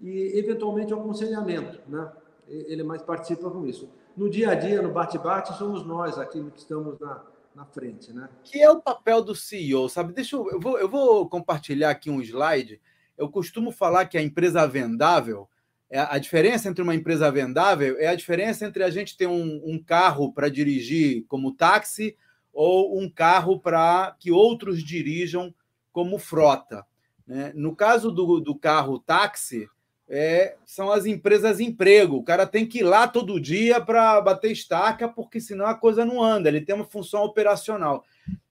e, 0.00 0.38
eventualmente, 0.38 0.94
o 0.94 0.98
aconselhamento, 0.98 1.80
né? 1.88 2.10
Ele 2.48 2.82
mais 2.82 3.02
participa 3.02 3.50
com 3.50 3.66
isso. 3.66 3.90
no 4.16 4.30
dia 4.30 4.50
a 4.50 4.54
dia, 4.54 4.80
no 4.80 4.90
bate-bate, 4.90 5.56
somos 5.58 5.84
nós 5.84 6.18
aqui 6.18 6.42
que 6.50 6.58
estamos 6.58 6.98
na, 6.98 7.22
na 7.54 7.64
frente, 7.66 8.12
né? 8.12 8.28
Que 8.42 8.62
é 8.62 8.70
o 8.70 8.80
papel 8.80 9.22
do 9.22 9.34
CEO, 9.34 9.88
sabe? 9.88 10.12
Deixa 10.12 10.36
eu, 10.36 10.50
eu 10.50 10.60
vou, 10.60 10.78
eu 10.78 10.88
vou 10.88 11.28
compartilhar 11.28 11.90
aqui 11.90 12.08
um 12.08 12.22
slide. 12.22 12.80
Eu 13.18 13.28
costumo 13.28 13.70
falar 13.70 14.06
que 14.06 14.16
a 14.16 14.22
empresa 14.22 14.66
vendável, 14.66 15.48
é, 15.90 16.00
a 16.00 16.18
diferença 16.18 16.68
entre 16.68 16.82
uma 16.82 16.94
empresa 16.94 17.30
vendável 17.30 17.96
é 17.98 18.08
a 18.08 18.14
diferença 18.14 18.66
entre 18.66 18.82
a 18.82 18.90
gente 18.90 19.16
ter 19.16 19.26
um, 19.26 19.62
um 19.64 19.82
carro 19.82 20.32
para 20.32 20.48
dirigir 20.48 21.24
como 21.28 21.54
táxi 21.54 22.16
ou 22.52 23.00
um 23.00 23.08
carro 23.08 23.58
para 23.58 24.14
que 24.18 24.30
outros 24.30 24.82
dirijam 24.82 25.54
como 25.92 26.18
frota. 26.18 26.84
Né? 27.26 27.52
No 27.54 27.74
caso 27.74 28.10
do, 28.10 28.40
do 28.40 28.54
carro 28.54 28.98
táxi, 28.98 29.66
é, 30.08 30.56
são 30.64 30.90
as 30.90 31.06
empresas 31.06 31.60
emprego. 31.60 32.16
O 32.16 32.24
cara 32.24 32.46
tem 32.46 32.66
que 32.66 32.78
ir 32.78 32.82
lá 32.82 33.06
todo 33.06 33.40
dia 33.40 33.80
para 33.80 34.20
bater 34.20 34.50
estaca, 34.50 35.08
porque 35.08 35.40
senão 35.40 35.66
a 35.66 35.74
coisa 35.74 36.04
não 36.04 36.22
anda. 36.22 36.48
Ele 36.48 36.62
tem 36.62 36.74
uma 36.74 36.84
função 36.84 37.22
operacional. 37.22 38.04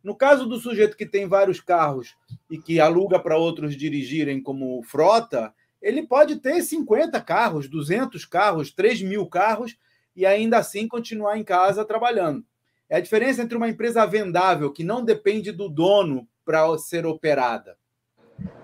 No 0.03 0.15
caso 0.15 0.45
do 0.45 0.59
sujeito 0.59 0.95
que 0.95 1.05
tem 1.05 1.27
vários 1.27 1.59
carros 1.59 2.15
e 2.49 2.57
que 2.57 2.79
aluga 2.79 3.19
para 3.19 3.37
outros 3.37 3.75
dirigirem 3.75 4.41
como 4.41 4.81
frota, 4.83 5.53
ele 5.81 6.05
pode 6.05 6.37
ter 6.37 6.61
50 6.61 7.19
carros, 7.21 7.69
200 7.69 8.25
carros, 8.25 8.71
3 8.71 9.01
mil 9.01 9.25
carros 9.27 9.77
e 10.15 10.25
ainda 10.25 10.57
assim 10.57 10.87
continuar 10.87 11.37
em 11.37 11.43
casa 11.43 11.85
trabalhando. 11.85 12.43
É 12.89 12.97
a 12.97 13.01
diferença 13.01 13.41
entre 13.41 13.57
uma 13.57 13.69
empresa 13.69 14.05
vendável, 14.05 14.71
que 14.71 14.83
não 14.83 15.03
depende 15.03 15.51
do 15.51 15.67
dono 15.69 16.27
para 16.45 16.77
ser 16.77 17.05
operada, 17.05 17.77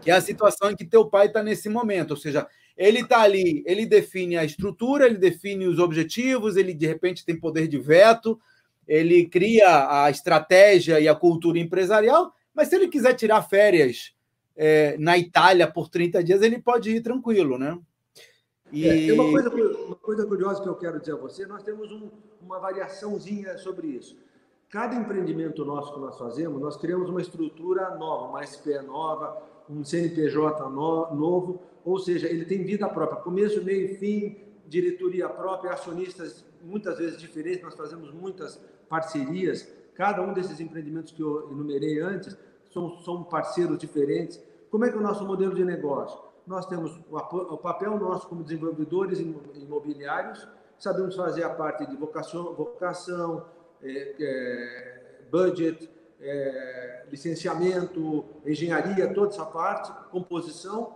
que 0.01 0.09
é 0.09 0.13
a 0.13 0.21
situação 0.21 0.71
em 0.71 0.75
que 0.75 0.85
teu 0.85 1.05
pai 1.09 1.27
está 1.27 1.43
nesse 1.43 1.67
momento, 1.67 2.11
ou 2.11 2.17
seja, 2.17 2.47
ele 2.75 3.01
está 3.01 3.21
ali, 3.21 3.63
ele 3.67 3.85
define 3.85 4.37
a 4.37 4.43
estrutura, 4.43 5.05
ele 5.05 5.17
define 5.17 5.67
os 5.67 5.77
objetivos, 5.77 6.55
ele 6.55 6.73
de 6.73 6.87
repente 6.87 7.25
tem 7.25 7.39
poder 7.39 7.67
de 7.67 7.77
veto, 7.77 8.39
ele 8.87 9.27
cria 9.27 10.03
a 10.03 10.09
estratégia 10.09 10.99
e 10.99 11.07
a 11.07 11.15
cultura 11.15 11.59
empresarial, 11.59 12.33
mas 12.53 12.69
se 12.69 12.75
ele 12.75 12.87
quiser 12.87 13.13
tirar 13.13 13.41
férias 13.43 14.13
é, 14.55 14.97
na 14.97 15.17
Itália 15.17 15.71
por 15.71 15.89
30 15.89 16.23
dias, 16.23 16.41
ele 16.41 16.61
pode 16.61 16.91
ir 16.91 17.01
tranquilo, 17.01 17.57
né? 17.57 17.77
E... 18.71 19.09
É, 19.09 19.13
uma 19.13 19.31
coisa, 19.31 19.49
uma 19.49 19.95
coisa 19.95 20.25
curiosa 20.25 20.61
que 20.61 20.67
eu 20.67 20.75
quero 20.75 20.99
dizer 20.99 21.13
a 21.13 21.17
você, 21.17 21.45
nós 21.45 21.63
temos 21.63 21.91
um, 21.91 22.09
uma 22.41 22.59
variaçãozinha 22.59 23.57
sobre 23.57 23.87
isso. 23.87 24.17
Cada 24.69 24.95
empreendimento 24.95 25.63
nosso 25.63 25.93
que 25.93 25.99
nós 25.99 26.17
fazemos, 26.17 26.59
nós 26.59 26.75
criamos 26.75 27.09
uma 27.09 27.21
estrutura 27.21 27.91
nova, 27.95 28.29
uma 28.29 28.43
SPE 28.43 28.81
nova, 28.81 29.39
um 29.69 29.83
CNPJ 29.83 30.67
no, 30.69 31.13
novo, 31.13 31.61
ou 31.85 31.99
seja, 31.99 32.27
ele 32.27 32.45
tem 32.45 32.63
vida 32.63 32.89
própria, 32.89 33.21
começo, 33.21 33.63
meio 33.63 33.85
e 33.85 33.97
fim, 33.97 34.37
diretoria 34.67 35.29
própria, 35.29 35.73
acionistas 35.73 36.43
muitas 36.63 36.97
vezes 36.97 37.19
diferentes, 37.19 37.61
nós 37.61 37.75
fazemos 37.75 38.11
muitas 38.11 38.59
parcerias, 38.89 39.67
cada 39.93 40.21
um 40.21 40.33
desses 40.33 40.59
empreendimentos 40.59 41.11
que 41.11 41.21
eu 41.21 41.51
enumerei 41.51 41.99
antes 41.99 42.35
são, 42.73 42.97
são 42.99 43.23
parceiros 43.23 43.77
diferentes. 43.77 44.41
Como 44.69 44.85
é 44.85 44.89
que 44.89 44.95
é 44.95 44.99
o 44.99 45.03
nosso 45.03 45.25
modelo 45.25 45.53
de 45.53 45.63
negócio? 45.63 46.19
Nós 46.45 46.65
temos 46.65 46.99
o, 47.09 47.17
o 47.17 47.57
papel 47.57 47.97
nosso 47.97 48.27
como 48.27 48.43
desenvolvedores 48.43 49.19
imobiliários, 49.19 50.47
sabemos 50.77 51.15
fazer 51.15 51.43
a 51.43 51.49
parte 51.49 51.85
de 51.85 51.95
vocação, 51.95 52.53
vocação 52.53 53.45
é, 53.81 54.15
é, 54.19 55.21
budget, 55.31 55.89
é, 56.19 57.05
licenciamento, 57.09 58.25
engenharia, 58.45 59.13
toda 59.13 59.27
essa 59.27 59.45
parte, 59.45 59.91
composição. 60.09 60.95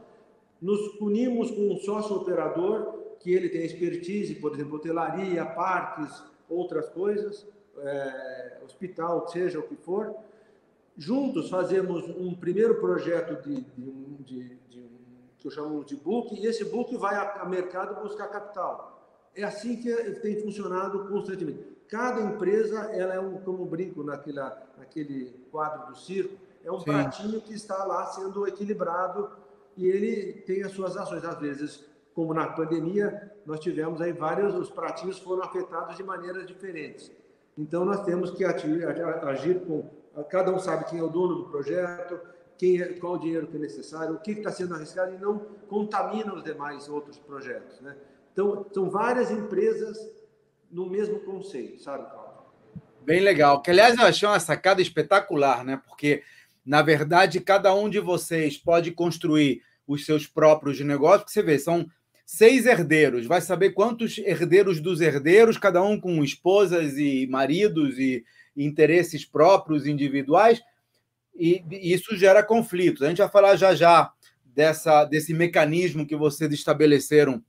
Nos 0.62 0.80
unimos 1.00 1.52
com 1.52 1.74
um 1.74 1.78
sócio 1.78 2.16
operador 2.16 2.98
que 3.20 3.34
ele 3.34 3.50
tem 3.50 3.64
expertise, 3.64 4.36
por 4.36 4.54
exemplo, 4.54 4.76
hotelaria, 4.76 5.46
parques, 5.46 6.24
outras 6.50 6.90
coisas, 6.90 7.46
é, 7.78 8.58
hospital, 8.66 9.28
seja 9.28 9.60
o 9.60 9.64
que 9.64 9.76
for. 9.76 10.16
Juntos 10.98 11.50
fazemos 11.50 12.04
um 12.18 12.34
primeiro 12.34 12.76
projeto 12.76 13.42
de, 13.48 13.62
de, 13.62 14.24
de, 14.24 14.56
de 14.68 14.90
que 15.38 15.48
eu 15.48 15.52
chamo 15.52 15.86
de 15.86 15.96
book, 15.96 16.34
e 16.36 16.48
esse 16.48 16.66
book 16.66 16.96
vai 16.98 17.16
a, 17.16 17.42
a 17.42 17.46
mercado 17.46 18.02
buscar 18.02 18.28
capital. 18.28 18.98
É 19.36 19.44
assim 19.44 19.78
que 19.78 19.94
tem 20.22 20.42
funcionado 20.42 21.08
constantemente. 21.08 21.64
Cada 21.88 22.20
empresa, 22.22 22.80
ela 22.92 23.14
é 23.14 23.20
um, 23.20 23.38
como 23.38 23.64
um 23.64 23.68
brinco 23.68 24.04
naquela, 24.04 24.62
naquele 24.78 25.32
quadro 25.52 25.88
do 25.88 25.98
circo, 25.98 26.36
é 26.64 26.72
um 26.72 26.80
Sim. 26.80 26.86
pratinho 26.86 27.40
que 27.42 27.54
está 27.54 27.84
lá 27.86 28.08
sendo 28.08 28.46
equilibrado 28.48 29.30
e 29.78 29.86
ele 29.86 30.42
tem 30.42 30.64
as 30.64 30.72
suas 30.72 30.98
ações. 30.98 31.24
Às 31.24 31.40
vezes, 31.40 31.86
como 32.14 32.34
na 32.34 32.48
pandemia, 32.48 33.32
nós 33.46 33.60
tivemos 33.60 34.02
aí 34.02 34.12
vários, 34.12 34.56
os 34.56 34.70
pratinhos 34.70 35.20
foram 35.20 35.44
afetados 35.44 35.96
de 35.96 36.04
maneiras 36.04 36.48
diferentes. 36.48 37.12
Então, 37.58 37.86
nós 37.86 38.04
temos 38.04 38.32
que 38.32 38.44
agir, 38.44 38.86
agir 39.24 39.60
com. 39.66 39.86
Cada 40.24 40.52
um 40.52 40.60
sabe 40.60 40.86
quem 40.86 41.00
é 41.00 41.04
o 41.04 41.10
dono 41.10 41.36
do 41.36 41.50
projeto, 41.50 42.20
quem 42.58 42.82
é, 42.82 42.94
qual 42.94 43.14
o 43.14 43.20
dinheiro 43.20 43.48
que 43.48 43.56
é 43.56 43.60
necessário, 43.60 44.16
o 44.16 44.20
que 44.20 44.32
está 44.32 44.52
sendo 44.52 44.74
arriscado 44.74 45.14
e 45.14 45.18
não 45.18 45.40
contamina 45.68 46.34
os 46.34 46.44
demais 46.44 46.90
outros 46.90 47.18
projetos. 47.18 47.80
Né? 47.82 47.96
Então, 48.34 48.66
são 48.74 48.90
várias 48.90 49.32
empresas 49.32 49.98
no 50.72 50.90
mesmo 50.90 51.20
conceito, 51.20 51.82
sabe, 51.82 52.10
Cláudio? 52.10 52.38
Bem 53.04 53.22
legal. 53.22 53.62
Que, 53.62 53.72
aliás, 53.72 53.98
eu 53.98 54.06
achei 54.06 54.28
uma 54.28 54.40
sacada 54.40 54.82
espetacular, 54.82 55.64
né? 55.64 55.82
Porque, 55.88 56.24
na 56.66 56.82
verdade, 56.82 57.40
cada 57.40 57.74
um 57.74 57.90
de 57.90 58.00
vocês 58.00 58.58
pode 58.58 58.92
construir 58.92 59.62
os 59.88 60.06
seus 60.06 60.28
próprios 60.28 60.80
negócios, 60.82 61.22
porque 61.22 61.32
você 61.32 61.42
vê, 61.42 61.58
são 61.58 61.90
seis 62.26 62.66
herdeiros. 62.66 63.26
Vai 63.26 63.40
saber 63.40 63.72
quantos 63.72 64.18
herdeiros 64.18 64.82
dos 64.82 65.00
herdeiros, 65.00 65.58
cada 65.58 65.82
um 65.82 65.98
com 65.98 66.22
esposas 66.22 66.98
e 66.98 67.26
maridos 67.28 67.98
e 67.98 68.26
interesses 68.66 69.26
próprios, 69.26 69.86
individuais, 69.86 70.62
e 71.36 71.64
isso 71.72 72.16
gera 72.18 72.42
conflitos. 72.42 73.04
A 73.04 73.10
gente 73.10 73.20
vai 73.20 73.30
falar 73.30 73.56
já 73.56 73.76
já 73.76 74.12
dessa, 74.44 75.06
desse 75.06 75.34
mecanismo 75.34 76.06
que 76.06 76.16
vocês 76.16 76.52
estabeleceram 76.52 77.44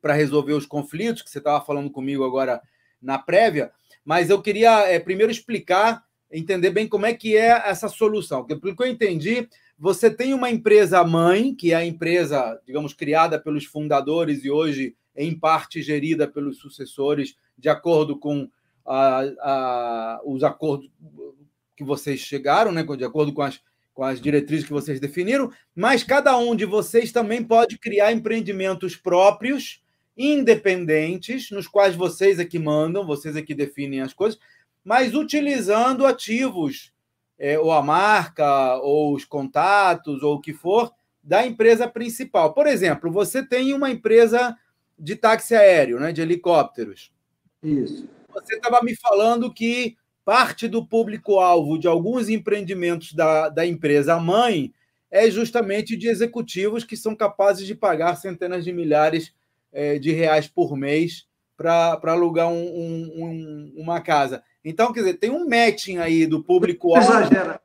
para 0.00 0.14
resolver 0.14 0.54
os 0.54 0.66
conflitos, 0.66 1.22
que 1.22 1.30
você 1.30 1.38
estava 1.38 1.64
falando 1.64 1.90
comigo 1.90 2.24
agora 2.24 2.60
na 3.00 3.18
prévia, 3.18 3.70
mas 4.04 4.30
eu 4.30 4.42
queria 4.42 4.88
é, 4.88 4.98
primeiro 4.98 5.30
explicar, 5.30 6.02
entender 6.30 6.70
bem 6.70 6.88
como 6.88 7.06
é 7.06 7.14
que 7.14 7.36
é 7.36 7.62
essa 7.66 7.88
solução. 7.88 8.40
Porque, 8.40 8.56
pelo 8.56 8.74
que 8.74 8.82
eu 8.82 8.88
entendi, 8.88 9.48
você 9.78 10.10
tem 10.10 10.34
uma 10.34 10.50
empresa 10.50 11.04
mãe, 11.04 11.54
que 11.54 11.72
é 11.72 11.76
a 11.76 11.84
empresa, 11.84 12.60
digamos, 12.66 12.92
criada 12.94 13.38
pelos 13.38 13.64
fundadores 13.64 14.44
e 14.44 14.50
hoje, 14.50 14.96
em 15.14 15.38
parte, 15.38 15.82
gerida 15.82 16.26
pelos 16.26 16.58
sucessores, 16.58 17.36
de 17.56 17.68
acordo 17.68 18.18
com 18.18 18.48
a, 18.86 19.20
a, 19.40 20.20
os 20.24 20.42
acordos 20.42 20.90
que 21.76 21.84
vocês 21.84 22.20
chegaram, 22.20 22.72
né, 22.72 22.82
de 22.82 23.04
acordo 23.04 23.32
com 23.32 23.42
as, 23.42 23.60
com 23.94 24.04
as 24.04 24.20
diretrizes 24.20 24.66
que 24.66 24.72
vocês 24.72 25.00
definiram, 25.00 25.50
mas 25.74 26.02
cada 26.02 26.36
um 26.36 26.54
de 26.54 26.64
vocês 26.64 27.12
também 27.12 27.42
pode 27.42 27.78
criar 27.78 28.12
empreendimentos 28.12 28.96
próprios 28.96 29.82
independentes, 30.16 31.50
nos 31.50 31.66
quais 31.66 31.94
vocês 31.94 32.38
é 32.38 32.44
que 32.44 32.58
mandam, 32.58 33.06
vocês 33.06 33.36
é 33.36 33.42
que 33.42 33.54
definem 33.54 34.00
as 34.00 34.12
coisas, 34.12 34.38
mas 34.84 35.14
utilizando 35.14 36.04
ativos, 36.04 36.92
é, 37.38 37.58
ou 37.58 37.72
a 37.72 37.82
marca, 37.82 38.76
ou 38.78 39.14
os 39.14 39.24
contatos, 39.24 40.22
ou 40.22 40.36
o 40.36 40.40
que 40.40 40.52
for, 40.52 40.92
da 41.22 41.46
empresa 41.46 41.88
principal. 41.88 42.52
Por 42.52 42.66
exemplo, 42.66 43.10
você 43.10 43.46
tem 43.46 43.72
uma 43.72 43.90
empresa 43.90 44.56
de 44.98 45.16
táxi 45.16 45.54
aéreo, 45.54 45.98
né, 45.98 46.12
de 46.12 46.20
helicópteros. 46.20 47.12
Isso. 47.62 48.08
Você 48.32 48.54
estava 48.56 48.82
me 48.82 48.94
falando 48.96 49.52
que 49.52 49.96
parte 50.24 50.68
do 50.68 50.86
público-alvo 50.86 51.78
de 51.78 51.88
alguns 51.88 52.28
empreendimentos 52.28 53.12
da, 53.12 53.48
da 53.48 53.66
empresa 53.66 54.18
mãe 54.18 54.72
é 55.10 55.30
justamente 55.30 55.96
de 55.96 56.08
executivos 56.08 56.84
que 56.84 56.96
são 56.96 57.14
capazes 57.14 57.66
de 57.66 57.74
pagar 57.74 58.16
centenas 58.16 58.64
de 58.64 58.72
milhares 58.72 59.34
é, 59.72 59.98
de 59.98 60.12
reais 60.12 60.48
por 60.48 60.76
mês 60.76 61.26
para 61.56 62.00
alugar 62.04 62.48
um, 62.48 62.62
um, 62.62 63.72
uma 63.76 64.00
casa. 64.00 64.42
Então, 64.64 64.92
quer 64.92 65.00
dizer, 65.00 65.14
tem 65.14 65.30
um 65.30 65.48
matching 65.48 65.98
aí 65.98 66.26
do 66.26 66.42
público. 66.42 66.88
Não 66.94 66.98
exagera, 66.98 67.60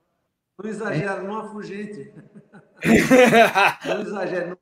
não 0.57 0.69
exagera, 0.69 1.24
não 1.24 1.38
afugente. 1.38 2.12
não 3.86 4.01
exagera, 4.01 4.47
não 4.47 4.57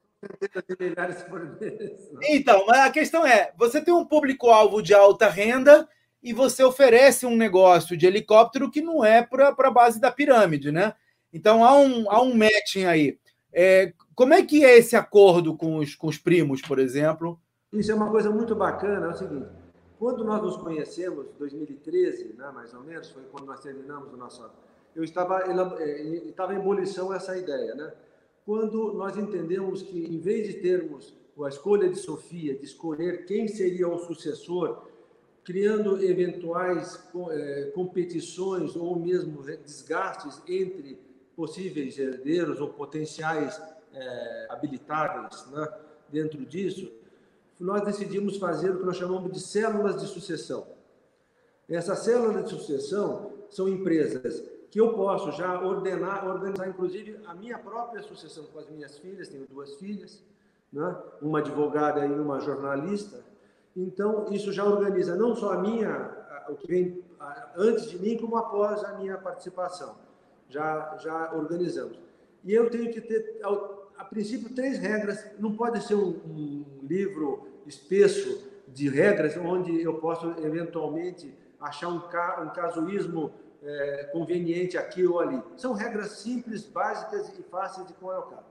milhares 0.79 1.23
por 1.23 1.59
mês. 1.59 2.09
Então, 2.23 2.69
a 2.69 2.89
questão 2.89 3.25
é: 3.25 3.51
você 3.57 3.81
tem 3.81 3.93
um 3.93 4.05
público-alvo 4.05 4.81
de 4.81 4.93
alta 4.93 5.29
renda 5.29 5.87
e 6.25 6.33
você 6.33 6.63
oferece 6.63 7.23
um 7.23 7.37
negócio 7.37 7.95
de 7.95 8.07
helicóptero 8.07 8.71
que 8.71 8.81
não 8.81 9.05
é 9.05 9.21
para 9.21 9.49
a 9.55 9.71
base 9.71 10.01
da 10.01 10.11
pirâmide, 10.11 10.71
né? 10.71 10.95
Então 11.31 11.63
há 11.63 11.77
um, 11.77 12.09
há 12.09 12.19
um 12.19 12.33
matching 12.33 12.85
aí. 12.85 13.19
É, 13.53 13.93
como 14.15 14.33
é 14.33 14.43
que 14.43 14.65
é 14.65 14.75
esse 14.75 14.95
acordo 14.95 15.55
com 15.55 15.77
os, 15.77 15.93
com 15.93 16.07
os 16.07 16.17
primos, 16.17 16.63
por 16.63 16.79
exemplo? 16.79 17.39
Isso 17.71 17.91
é 17.91 17.95
uma 17.95 18.09
coisa 18.09 18.31
muito 18.31 18.55
bacana. 18.55 19.05
É 19.05 19.09
o 19.09 19.13
seguinte: 19.13 19.45
quando 19.99 20.25
nós 20.25 20.41
nos 20.41 20.57
conhecemos, 20.57 21.27
2013, 21.37 22.33
né, 22.35 22.51
mais 22.51 22.73
ou 22.73 22.81
menos, 22.81 23.07
foi 23.11 23.21
quando 23.31 23.45
nós 23.45 23.59
terminamos 23.59 24.11
o 24.11 24.17
nosso. 24.17 24.49
Eu 24.95 25.03
estava, 25.03 25.43
é, 25.43 26.01
estava 26.27 26.55
em 26.55 26.57
ebulição 26.57 27.13
essa 27.13 27.37
ideia, 27.37 27.75
né? 27.75 27.93
Quando 28.43 28.93
nós 28.93 29.15
entendemos 29.15 29.83
que, 29.83 30.05
em 30.05 30.17
vez 30.17 30.47
de 30.47 30.55
termos 30.55 31.13
a 31.39 31.49
escolha 31.49 31.87
de 31.87 31.99
Sofia, 31.99 32.55
de 32.55 32.65
escolher 32.65 33.25
quem 33.25 33.47
seria 33.47 33.87
o 33.87 33.99
sucessor, 33.99 34.87
criando 35.45 36.03
eventuais 36.03 37.01
é, 37.29 37.71
competições 37.75 38.75
ou 38.75 38.99
mesmo 38.99 39.43
desgastes 39.43 40.41
entre 40.47 40.99
possíveis 41.35 41.97
herdeiros 41.99 42.59
ou 42.59 42.69
potenciais 42.69 43.61
é, 43.93 44.47
habilitáveis 44.49 45.45
né, 45.51 45.67
dentro 46.09 46.43
disso, 46.45 46.91
nós 47.59 47.83
decidimos 47.83 48.37
fazer 48.37 48.71
o 48.71 48.79
que 48.79 48.85
nós 48.85 48.97
chamamos 48.97 49.31
de 49.31 49.39
células 49.39 50.01
de 50.01 50.07
sucessão. 50.07 50.67
Essas 51.69 51.99
células 51.99 52.43
de 52.43 52.49
sucessão 52.49 53.31
são 53.49 53.69
empresas 53.69 54.43
que 54.71 54.81
eu 54.81 54.93
posso 54.93 55.31
já 55.31 55.61
ordenar, 55.61 56.27
organizar, 56.27 56.67
inclusive, 56.67 57.19
a 57.25 57.33
minha 57.33 57.57
própria 57.57 58.01
sucessão 58.01 58.45
com 58.45 58.59
as 58.59 58.69
minhas 58.69 58.97
filhas, 58.97 59.29
tenho 59.29 59.47
duas 59.47 59.75
filhas, 59.75 60.21
né? 60.73 60.97
uma 61.21 61.39
advogada 61.39 62.05
e 62.05 62.11
uma 62.11 62.39
jornalista, 62.39 63.23
então, 63.75 64.27
isso 64.31 64.53
já 64.53 64.63
organiza 64.63 65.15
não 65.15 65.35
só 65.35 65.53
a 65.53 65.57
minha, 65.57 66.15
o 66.47 66.55
que 66.55 66.67
vem 66.67 67.03
antes 67.57 67.89
de 67.89 67.99
mim, 67.99 68.17
como 68.17 68.37
após 68.37 68.83
a 68.83 68.93
minha 68.93 69.17
participação. 69.17 69.97
Já, 70.47 70.95
já 70.97 71.33
organizamos. 71.33 71.99
E 72.43 72.53
eu 72.53 72.69
tenho 72.69 72.91
que 72.93 73.01
ter, 73.01 73.41
a 73.97 74.05
princípio, 74.05 74.53
três 74.53 74.77
regras. 74.77 75.25
Não 75.39 75.55
pode 75.55 75.83
ser 75.83 75.95
um, 75.95 76.19
um 76.25 76.65
livro 76.83 77.47
espesso 77.65 78.47
de 78.67 78.87
regras, 78.87 79.35
onde 79.37 79.81
eu 79.81 79.95
posso, 79.95 80.27
eventualmente, 80.43 81.33
achar 81.59 81.89
um, 81.89 81.99
ca, 81.99 82.41
um 82.41 82.53
casuísmo 82.53 83.33
é, 83.63 84.09
conveniente 84.13 84.77
aqui 84.77 85.05
ou 85.05 85.19
ali. 85.19 85.41
São 85.57 85.73
regras 85.73 86.11
simples, 86.11 86.65
básicas 86.65 87.29
e 87.37 87.43
fáceis 87.43 87.87
de 87.87 87.93
colocar. 87.93 88.43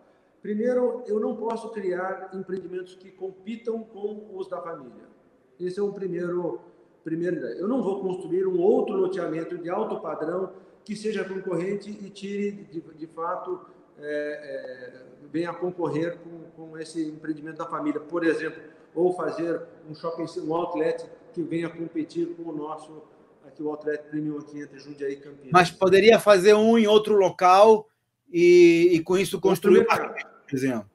Primeiro, 0.42 1.02
eu 1.06 1.18
não 1.20 1.36
posso 1.36 1.70
criar 1.70 2.30
empreendimentos 2.34 2.94
que 2.96 3.10
compitam 3.10 3.82
com 3.82 4.28
os 4.34 4.48
da 4.48 4.60
família. 4.60 5.13
Esse 5.58 5.80
é 5.80 5.82
um 5.82 5.92
primeiro, 5.92 6.60
primeira 7.02 7.36
ideia. 7.36 7.54
Eu 7.54 7.68
não 7.68 7.82
vou 7.82 8.00
construir 8.00 8.46
um 8.46 8.60
outro 8.60 8.96
loteamento 8.96 9.56
de 9.58 9.70
alto 9.70 10.00
padrão 10.00 10.52
que 10.84 10.94
seja 10.94 11.24
concorrente 11.24 11.90
e 11.90 12.10
tire, 12.10 12.50
de, 12.70 12.80
de 12.80 13.06
fato, 13.06 13.60
é, 13.98 14.04
é, 14.04 15.02
venha 15.32 15.52
concorrer 15.52 16.18
com, 16.18 16.68
com 16.68 16.78
esse 16.78 17.02
empreendimento 17.08 17.58
da 17.58 17.66
família. 17.66 18.00
Por 18.00 18.24
exemplo, 18.24 18.62
ou 18.94 19.12
fazer 19.12 19.60
um 19.88 19.94
shopping, 19.94 20.26
um 20.40 20.54
outlet 20.54 21.04
que 21.32 21.42
venha 21.42 21.68
competir 21.68 22.34
com 22.36 22.50
o 22.50 22.56
nosso, 22.56 23.02
aqui 23.46 23.62
o 23.62 23.70
outlet 23.70 24.04
premium 24.04 24.38
aqui 24.38 24.60
entre 24.60 24.78
Jundiaí 24.78 25.14
e 25.14 25.16
Campinas. 25.16 25.50
Mas 25.52 25.70
poderia 25.70 26.18
fazer 26.18 26.54
um 26.54 26.78
em 26.78 26.86
outro 26.86 27.16
local 27.16 27.88
e, 28.32 28.90
e 28.92 29.00
com 29.00 29.16
isso 29.16 29.40
construir, 29.40 29.84
por 29.86 30.54
exemplo. 30.54 30.93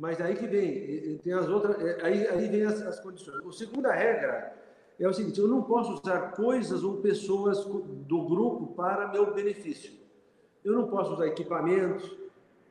Mas 0.00 0.18
aí 0.18 0.34
que 0.34 0.46
vem, 0.46 1.18
tem 1.18 1.34
as 1.34 1.46
outras, 1.46 1.78
é, 1.78 2.02
aí, 2.02 2.26
aí 2.26 2.48
vem 2.48 2.64
as, 2.64 2.80
as 2.80 2.98
condições. 3.00 3.46
A 3.46 3.52
segunda 3.52 3.92
regra 3.92 4.56
é 4.98 5.06
o 5.06 5.12
seguinte: 5.12 5.38
eu 5.38 5.46
não 5.46 5.62
posso 5.62 5.92
usar 5.92 6.32
coisas 6.32 6.82
ou 6.82 7.02
pessoas 7.02 7.62
do 7.66 8.22
grupo 8.22 8.68
para 8.68 9.08
meu 9.08 9.34
benefício. 9.34 9.92
Eu 10.64 10.72
não 10.72 10.88
posso 10.88 11.12
usar 11.12 11.26
equipamentos, 11.26 12.16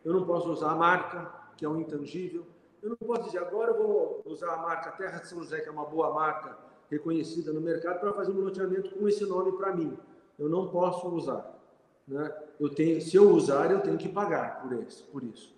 eu 0.04 0.12
não 0.12 0.26
posso 0.26 0.52
usar 0.52 0.72
a 0.72 0.76
marca, 0.76 1.32
que 1.56 1.64
é 1.64 1.70
um 1.70 1.80
intangível. 1.80 2.48
Eu 2.82 2.90
não 2.90 2.98
posso 2.98 3.26
dizer, 3.26 3.38
agora 3.38 3.74
eu 3.74 3.78
vou 3.78 4.24
usar 4.26 4.52
a 4.52 4.58
marca 4.58 4.92
Terra 4.94 5.20
de 5.20 5.28
São 5.28 5.44
José, 5.44 5.60
que 5.60 5.70
é 5.70 5.72
uma 5.72 5.86
boa 5.86 6.12
marca 6.12 6.58
reconhecida 6.90 7.54
no 7.54 7.62
mercado, 7.62 8.00
para 8.00 8.12
fazer 8.12 8.32
um 8.32 8.42
loteamento 8.42 8.90
com 8.90 9.08
esse 9.08 9.24
nome 9.24 9.52
para 9.52 9.76
mim. 9.76 9.96
Eu 10.40 10.50
não 10.50 10.70
posso 10.70 11.08
usar. 11.10 11.60
Né? 12.08 12.34
Eu 12.60 12.70
tenho, 12.70 13.00
se 13.00 13.16
eu 13.16 13.30
usar, 13.30 13.70
eu 13.70 13.82
tenho 13.82 14.00
que 14.00 14.10
pagar 14.10 14.64
por 14.64 14.74
isso, 14.74 15.04
por 15.12 15.24
isso, 15.24 15.56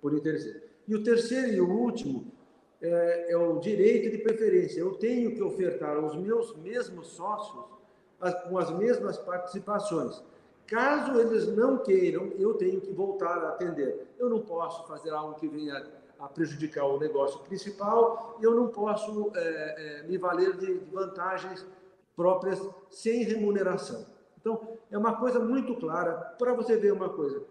por 0.00 0.14
interesse. 0.14 0.67
E 0.88 0.94
o 0.94 1.04
terceiro 1.04 1.52
e 1.52 1.60
o 1.60 1.70
último 1.70 2.32
é, 2.80 3.32
é, 3.32 3.36
o 3.36 3.58
direito 3.58 4.10
de 4.10 4.18
preferência. 4.18 4.80
Eu 4.80 4.94
tenho 4.94 5.34
que 5.34 5.42
ofertar 5.42 5.96
aos 5.96 6.16
meus 6.16 6.56
mesmos 6.56 7.08
sócios 7.08 7.64
as, 8.18 8.34
com 8.44 8.56
as 8.56 8.70
mesmas 8.70 9.18
participações. 9.18 10.22
Caso 10.66 11.18
eles 11.20 11.46
não 11.54 11.78
queiram, 11.78 12.32
eu 12.38 12.54
tenho 12.54 12.80
que 12.80 12.92
voltar 12.92 13.38
a 13.38 13.48
atender. 13.50 14.06
Eu 14.18 14.30
não 14.30 14.40
posso 14.40 14.86
fazer 14.86 15.10
algo 15.10 15.34
que 15.34 15.46
venha 15.46 15.86
a 16.18 16.28
prejudicar 16.28 16.84
o 16.84 16.98
negócio 16.98 17.40
principal, 17.40 18.36
eu 18.42 18.54
não 18.54 18.68
posso 18.68 19.30
é, 19.34 20.00
é, 20.00 20.02
me 20.02 20.18
valer 20.18 20.56
de 20.56 20.74
vantagens 20.92 21.64
próprias 22.16 22.60
sem 22.90 23.22
remuneração. 23.22 24.04
Então, 24.40 24.76
é 24.90 24.98
uma 24.98 25.16
coisa 25.16 25.38
muito 25.38 25.74
clara. 25.76 26.14
Para 26.38 26.52
você 26.54 26.76
ver 26.76 26.92
uma 26.92 27.08
coisa, 27.08 27.42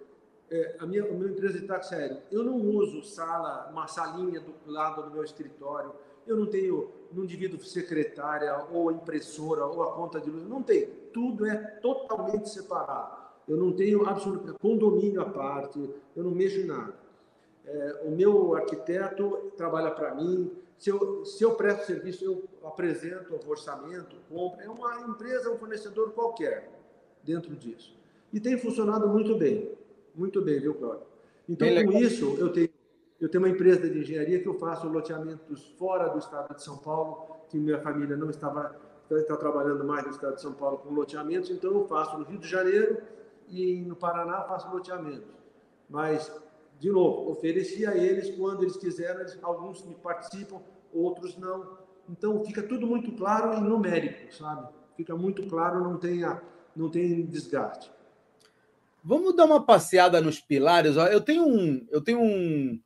é, 0.50 0.76
a 0.80 0.86
minha, 0.86 1.04
a 1.04 1.12
minha 1.12 1.32
empresa 1.32 1.60
de 1.60 1.68
táxi 1.68 1.94
aéreo, 1.94 2.18
eu 2.32 2.44
não 2.44 2.56
uso 2.58 3.04
sala, 3.04 3.70
uma 3.72 3.88
salinha 3.88 4.40
do 4.40 4.54
lado 4.66 5.04
do 5.04 5.12
meu 5.12 5.24
escritório, 5.24 5.92
eu 6.26 6.36
não 6.36 6.46
tenho, 6.46 6.92
não 7.12 7.26
divido 7.26 7.62
secretária 7.64 8.66
ou 8.72 8.92
impressora 8.92 9.66
ou 9.66 9.84
a 9.84 9.94
conta 9.94 10.20
de 10.20 10.30
luz, 10.30 10.48
não 10.48 10.62
tem. 10.62 10.88
Tudo 11.14 11.46
é 11.46 11.56
totalmente 11.56 12.50
separado. 12.50 13.28
Eu 13.48 13.56
não 13.56 13.72
tenho 13.72 14.06
absolutamente 14.06 14.60
condomínio 14.60 15.22
à 15.22 15.26
parte, 15.26 15.80
eu 16.16 16.24
não 16.24 16.32
mexo 16.32 16.60
em 16.60 16.66
nada. 16.66 16.94
É, 17.66 18.02
o 18.06 18.12
meu 18.12 18.56
arquiteto 18.56 19.52
trabalha 19.56 19.92
para 19.92 20.14
mim. 20.16 20.52
Se 20.78 20.90
eu, 20.90 21.26
se 21.26 21.44
eu 21.44 21.56
presto 21.56 21.86
serviço, 21.86 22.24
eu 22.24 22.44
apresento 22.64 23.34
o 23.34 23.50
orçamento, 23.50 24.16
compro. 24.30 24.62
É 24.62 24.70
uma 24.70 25.02
empresa, 25.02 25.52
um 25.52 25.58
fornecedor 25.58 26.12
qualquer 26.12 26.70
dentro 27.24 27.56
disso. 27.56 27.98
E 28.32 28.40
tem 28.40 28.58
funcionado 28.58 29.08
muito 29.08 29.36
bem. 29.38 29.77
Muito 30.18 30.42
bem, 30.42 30.60
viu, 30.60 30.74
Cláudio? 30.74 31.06
Então, 31.48 31.68
bem 31.68 31.86
com 31.86 31.92
legal. 31.92 32.02
isso, 32.02 32.36
eu 32.40 32.52
tenho, 32.52 32.70
eu 33.22 33.30
tenho 33.30 33.44
uma 33.44 33.50
empresa 33.50 33.88
de 33.88 34.00
engenharia 34.00 34.40
que 34.42 34.48
eu 34.48 34.56
faço 34.56 34.88
loteamentos 34.90 35.70
fora 35.78 36.08
do 36.10 36.18
estado 36.18 36.56
de 36.56 36.64
São 36.64 36.78
Paulo, 36.78 37.28
que 37.48 37.58
minha 37.58 37.80
família 37.80 38.18
não 38.18 38.30
estava 38.30 38.76
está 39.10 39.38
trabalhando 39.38 39.86
mais 39.86 40.04
no 40.06 40.12
estado 40.12 40.36
de 40.36 40.42
São 40.42 40.54
Paulo 40.54 40.80
com 40.80 40.90
loteamentos, 40.90 41.50
então 41.50 41.72
eu 41.72 41.88
faço 41.88 42.18
no 42.18 42.26
Rio 42.26 42.40
de 42.40 42.48
Janeiro 42.48 42.98
e 43.48 43.82
no 43.84 43.96
Paraná 43.96 44.42
faço 44.42 44.70
loteamentos. 44.70 45.32
Mas, 45.90 46.30
de 46.78 46.92
novo, 46.92 47.32
ofereci 47.32 47.86
a 47.86 47.96
eles 47.96 48.30
quando 48.32 48.64
eles 48.64 48.76
quiseram, 48.76 49.22
eles, 49.22 49.40
alguns 49.42 49.86
me 49.86 49.96
participam, 49.96 50.60
outros 50.94 51.38
não. 51.38 51.78
Então, 52.10 52.44
fica 52.44 52.62
tudo 52.62 52.86
muito 52.86 53.14
claro 53.14 53.54
e 53.58 53.62
numérico, 53.62 54.34
sabe? 54.34 54.68
Fica 54.98 55.16
muito 55.16 55.48
claro, 55.48 55.82
não 55.82 55.98
tem, 55.98 56.22
não 56.76 56.90
tem 56.90 57.26
desgaste. 57.26 57.90
Vamos 59.08 59.34
dar 59.38 59.46
uma 59.46 59.64
passeada 59.64 60.20
nos 60.20 60.42
pilares. 60.42 60.98
Eu 60.98 61.22
tenho 61.22 61.48
um, 61.48 61.88
eu 61.90 62.02
tenho 62.02 62.20
um, 62.20 62.78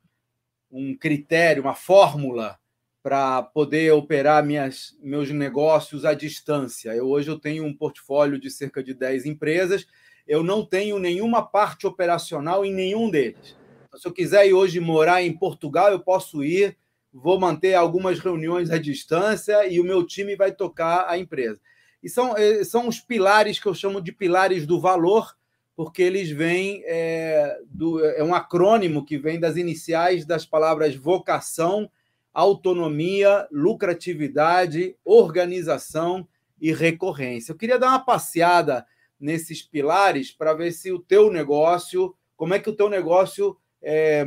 um 0.70 0.96
critério, 0.96 1.64
uma 1.64 1.74
fórmula 1.74 2.60
para 3.02 3.42
poder 3.42 3.92
operar 3.92 4.46
minhas, 4.46 4.96
meus 5.02 5.32
negócios 5.32 6.04
à 6.04 6.14
distância. 6.14 6.94
Eu, 6.94 7.08
hoje 7.08 7.28
eu 7.28 7.40
tenho 7.40 7.64
um 7.64 7.74
portfólio 7.76 8.38
de 8.38 8.52
cerca 8.52 8.84
de 8.84 8.94
10 8.94 9.26
empresas. 9.26 9.84
Eu 10.24 10.44
não 10.44 10.64
tenho 10.64 10.96
nenhuma 10.96 11.42
parte 11.44 11.88
operacional 11.88 12.64
em 12.64 12.72
nenhum 12.72 13.10
deles. 13.10 13.56
Então, 13.88 13.98
se 13.98 14.06
eu 14.06 14.12
quiser 14.12 14.46
ir 14.46 14.54
hoje 14.54 14.78
morar 14.78 15.24
em 15.24 15.36
Portugal, 15.36 15.90
eu 15.90 15.98
posso 15.98 16.44
ir, 16.44 16.78
vou 17.12 17.40
manter 17.40 17.74
algumas 17.74 18.20
reuniões 18.20 18.70
à 18.70 18.78
distância 18.78 19.66
e 19.66 19.80
o 19.80 19.84
meu 19.84 20.06
time 20.06 20.36
vai 20.36 20.52
tocar 20.52 21.04
a 21.08 21.18
empresa. 21.18 21.60
E 22.00 22.08
são, 22.08 22.36
eh, 22.36 22.62
são 22.62 22.86
os 22.86 23.00
pilares 23.00 23.58
que 23.58 23.66
eu 23.66 23.74
chamo 23.74 24.00
de 24.00 24.12
pilares 24.12 24.64
do 24.64 24.80
valor, 24.80 25.34
porque 25.74 26.02
eles 26.02 26.30
vêm 26.30 26.82
é, 26.84 27.58
do, 27.66 28.04
é 28.04 28.22
um 28.22 28.34
acrônimo 28.34 29.04
que 29.04 29.16
vem 29.16 29.40
das 29.40 29.56
iniciais 29.56 30.26
das 30.26 30.44
palavras 30.44 30.94
vocação, 30.94 31.90
autonomia, 32.32 33.46
lucratividade, 33.50 34.96
organização 35.04 36.26
e 36.60 36.72
recorrência. 36.72 37.52
Eu 37.52 37.56
queria 37.56 37.78
dar 37.78 37.88
uma 37.88 38.04
passeada 38.04 38.86
nesses 39.18 39.62
pilares 39.62 40.30
para 40.30 40.52
ver 40.52 40.72
se 40.72 40.92
o 40.92 40.98
teu 40.98 41.30
negócio, 41.30 42.14
como 42.36 42.54
é 42.54 42.58
que 42.58 42.68
o 42.68 42.74
teu 42.74 42.88
negócio 42.88 43.56
é, 43.82 44.24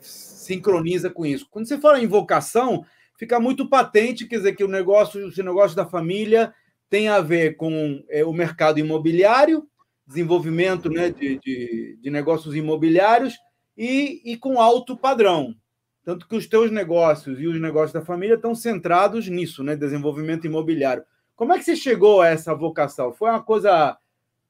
sincroniza 0.00 1.10
com 1.10 1.26
isso. 1.26 1.46
Quando 1.50 1.66
você 1.66 1.78
fala 1.78 2.00
em 2.00 2.06
vocação, 2.06 2.84
fica 3.16 3.38
muito 3.38 3.68
patente, 3.68 4.26
quer 4.26 4.36
dizer 4.36 4.54
que 4.54 4.64
o 4.64 4.68
negócio, 4.68 5.26
o 5.26 5.42
negócio 5.42 5.76
da 5.76 5.86
família 5.86 6.54
tem 6.88 7.08
a 7.08 7.20
ver 7.20 7.56
com 7.56 8.04
é, 8.08 8.24
o 8.24 8.32
mercado 8.32 8.80
imobiliário, 8.80 9.66
desenvolvimento 10.10 10.90
né, 10.90 11.08
de, 11.08 11.38
de, 11.38 11.98
de 12.02 12.10
negócios 12.10 12.56
imobiliários 12.56 13.38
e, 13.78 14.20
e 14.24 14.36
com 14.36 14.60
alto 14.60 14.96
padrão. 14.96 15.54
Tanto 16.04 16.26
que 16.26 16.34
os 16.34 16.48
teus 16.48 16.70
negócios 16.70 17.40
e 17.40 17.46
os 17.46 17.60
negócios 17.60 17.92
da 17.92 18.04
família 18.04 18.34
estão 18.34 18.54
centrados 18.54 19.28
nisso, 19.28 19.62
né? 19.62 19.76
Desenvolvimento 19.76 20.46
imobiliário. 20.46 21.04
Como 21.36 21.52
é 21.52 21.58
que 21.58 21.64
você 21.64 21.76
chegou 21.76 22.20
a 22.20 22.28
essa 22.28 22.54
vocação? 22.54 23.12
Foi 23.12 23.30
uma 23.30 23.42
coisa 23.42 23.96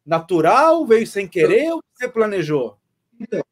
natural? 0.06 0.86
Veio 0.86 1.06
sem 1.06 1.28
querer 1.28 1.72
ou 1.72 1.82
você 1.92 2.08
planejou? 2.08 2.78
Então, 3.20 3.42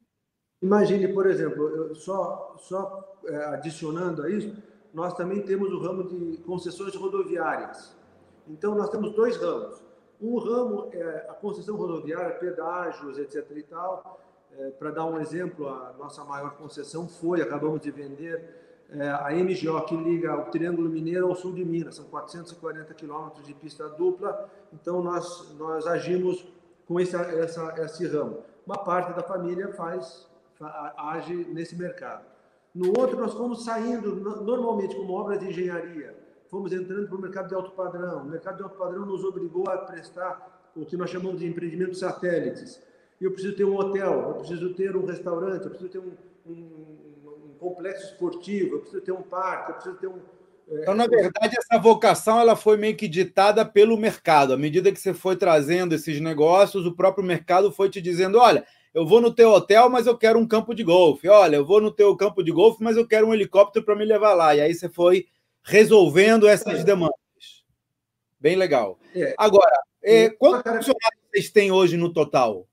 imagine, 0.63 1.09
por 1.09 1.27
exemplo, 1.27 1.95
só, 1.95 2.57
só 2.59 3.19
é, 3.27 3.37
adicionando 3.47 4.23
a 4.23 4.31
isso, 4.31 4.57
nós 4.95 5.13
também 5.13 5.43
temos 5.43 5.71
o 5.71 5.79
ramo 5.79 6.09
de 6.09 6.39
concessões 6.39 6.95
rodoviárias. 6.95 7.95
Então, 8.49 8.75
nós 8.75 8.89
temos 8.89 9.15
dois 9.15 9.37
ramos. 9.37 9.88
Um 10.21 10.39
ramo 10.39 10.89
é 10.93 11.27
a 11.29 11.35
concessão 11.35 11.77
rodoviária, 11.77 12.35
pedágios, 12.37 13.19
etc. 13.19 13.45
e 13.57 13.63
tal. 13.63 14.21
É, 14.59 14.71
Para 14.71 14.91
dar 14.91 15.05
um 15.05 15.21
exemplo, 15.21 15.69
a 15.69 15.95
nossa 15.99 16.25
maior 16.25 16.57
concessão 16.57 17.09
foi, 17.09 17.41
acabamos 17.41 17.81
de 17.81 17.91
vender 17.91 18.59
é, 18.91 19.09
a 19.11 19.31
MGO 19.31 19.81
que 19.83 19.95
liga 19.95 20.35
o 20.35 20.47
Triângulo 20.47 20.89
Mineiro 20.89 21.29
ao 21.29 21.37
sul 21.37 21.53
de 21.53 21.65
Minas, 21.65 21.97
são 21.97 22.07
440 22.07 22.95
quilômetros 22.95 23.47
de 23.47 23.53
pista 23.53 23.89
dupla, 23.89 24.49
então 24.73 25.03
nós, 25.03 25.55
nós 25.59 25.87
agimos 25.87 26.47
com 26.87 26.99
esse, 26.99 27.15
essa, 27.15 27.75
esse 27.83 28.07
ramo. 28.07 28.43
Uma 28.67 28.79
parte 28.79 29.13
da 29.13 29.23
família 29.23 29.73
faz, 29.75 30.27
age 30.97 31.35
nesse 31.53 31.77
mercado. 31.77 32.25
No 32.75 32.99
outro, 32.99 33.19
nós 33.19 33.35
fomos 33.35 33.65
saindo, 33.65 34.17
normalmente, 34.17 34.97
como 34.97 35.13
obras 35.13 35.39
de 35.39 35.49
engenharia, 35.49 36.18
fomos 36.51 36.73
entrando 36.73 37.07
para 37.09 37.17
o 37.17 37.21
mercado 37.21 37.49
de 37.49 37.55
alto 37.55 37.71
padrão. 37.73 38.23
O 38.23 38.25
mercado 38.27 38.57
de 38.57 38.63
alto 38.63 38.77
padrão 38.77 39.07
nos 39.07 39.25
obrigou 39.25 39.69
a 39.69 39.79
prestar 39.79 40.71
o 40.75 40.85
que 40.85 40.97
nós 40.97 41.11
chamamos 41.11 41.41
de 41.41 41.47
empreendimentos 41.47 41.99
satélites. 41.99 42.81
Eu 43.21 43.33
preciso 43.33 43.57
ter 43.57 43.65
um 43.65 43.77
hotel, 43.77 44.29
eu 44.29 44.35
preciso 44.35 44.75
ter 44.75 44.97
um 44.97 45.05
restaurante, 45.05 45.65
eu 45.65 45.71
preciso 45.71 45.91
ter 45.91 45.99
um, 45.99 46.13
um 46.47 47.55
complexo 47.59 48.07
esportivo, 48.07 48.77
eu 48.77 48.81
preciso 48.81 49.03
ter 49.03 49.13
um 49.13 49.23
parque, 49.23 49.71
eu 49.71 49.75
preciso 49.75 49.97
ter 49.97 50.07
um. 50.07 50.19
É, 50.71 50.83
então, 50.83 50.95
na 50.95 51.07
verdade, 51.07 51.57
essa 51.59 51.81
vocação 51.81 52.39
ela 52.39 52.55
foi 52.55 52.77
meio 52.77 52.97
que 52.97 53.09
ditada 53.09 53.65
pelo 53.65 53.97
mercado. 53.97 54.53
À 54.53 54.57
medida 54.57 54.93
que 54.93 55.01
você 55.01 55.13
foi 55.13 55.35
trazendo 55.35 55.95
esses 55.95 56.21
negócios, 56.21 56.87
o 56.87 56.95
próprio 56.95 57.25
mercado 57.25 57.73
foi 57.73 57.91
te 57.91 58.01
dizendo: 58.01 58.39
olha, 58.39 58.65
eu 58.95 59.05
vou 59.05 59.21
no 59.21 59.35
teu 59.35 59.51
hotel, 59.51 59.91
mas 59.91 60.07
eu 60.07 60.17
quero 60.17 60.39
um 60.39 60.47
campo 60.47 60.75
de 60.75 60.85
golfe. 60.85 61.29
Olha, 61.29 61.57
eu 61.57 61.65
vou 61.65 61.81
no 61.81 61.91
teu 61.91 62.17
campo 62.17 62.43
de 62.43 62.53
golfe, 62.53 62.83
mas 62.83 62.97
eu 62.97 63.07
quero 63.07 63.27
um 63.27 63.35
helicóptero 63.35 63.85
para 63.85 63.97
me 63.97 64.05
levar 64.05 64.35
lá. 64.35 64.55
E 64.55 64.61
aí 64.61 64.75
você 64.75 64.89
foi 64.89 65.27
resolvendo 65.69 66.49
essas 66.49 66.83
demandas. 66.83 67.19
Bem 68.41 68.57
legal. 68.57 68.99
É. 69.15 69.35
Agora, 69.37 69.79
é, 70.03 70.31
quantos 70.31 70.63
funcionários 70.63 71.21
vocês 71.31 71.51
têm 71.51 71.71
hoje 71.71 71.97
no 71.97 72.11
total? 72.11 72.67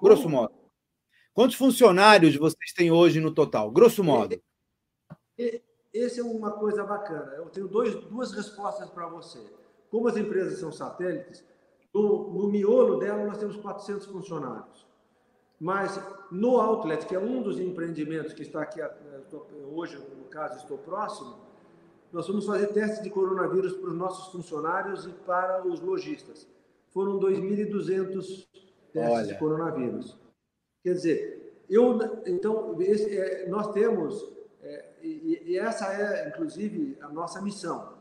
Grosso 0.00 0.28
modo. 0.28 0.52
Quantos 1.32 1.54
funcionários 1.54 2.34
vocês 2.36 2.72
têm 2.74 2.90
hoje 2.90 3.20
no 3.20 3.32
total, 3.32 3.70
grosso 3.70 4.02
modo? 4.02 4.40
Essa 5.94 6.20
é 6.20 6.24
uma 6.24 6.52
coisa 6.52 6.82
bacana. 6.82 7.32
Eu 7.36 7.46
tenho 7.46 7.68
dois, 7.68 7.94
duas 8.06 8.32
respostas 8.32 8.90
para 8.90 9.06
você. 9.06 9.38
Como 9.88 10.08
as 10.08 10.16
empresas 10.16 10.58
são 10.58 10.72
satélites, 10.72 11.44
no, 11.94 12.32
no 12.32 12.48
miolo 12.48 12.98
dela 12.98 13.24
nós 13.24 13.38
temos 13.38 13.56
400 13.56 14.06
funcionários. 14.06 14.84
Mas 15.60 16.00
no 16.30 16.58
Outlet, 16.58 17.06
que 17.06 17.14
é 17.14 17.18
um 17.18 17.40
dos 17.40 17.60
empreendimentos 17.60 18.32
que 18.32 18.42
está 18.42 18.62
aqui 18.62 18.80
hoje, 19.70 19.96
no 20.18 20.24
caso, 20.24 20.58
estou 20.58 20.76
próximo, 20.78 21.45
nós 22.12 22.26
vamos 22.26 22.46
fazer 22.46 22.68
testes 22.68 23.02
de 23.02 23.10
coronavírus 23.10 23.74
para 23.74 23.90
os 23.90 23.96
nossos 23.96 24.32
funcionários 24.32 25.06
e 25.06 25.10
para 25.10 25.66
os 25.66 25.80
lojistas. 25.80 26.46
Foram 26.90 27.18
2.200 27.18 28.46
testes 28.92 29.12
Olha. 29.12 29.26
de 29.26 29.38
coronavírus. 29.38 30.16
Quer 30.82 30.94
dizer, 30.94 31.46
eu, 31.68 31.98
então, 32.26 32.76
esse, 32.80 33.16
é, 33.16 33.48
nós 33.48 33.72
temos, 33.72 34.24
é, 34.62 34.84
e, 35.02 35.42
e, 35.46 35.58
essa 35.58 35.92
é, 35.92 36.28
inclusive, 36.28 36.96
a 37.00 37.08
nossa 37.08 37.42
missão. 37.42 37.94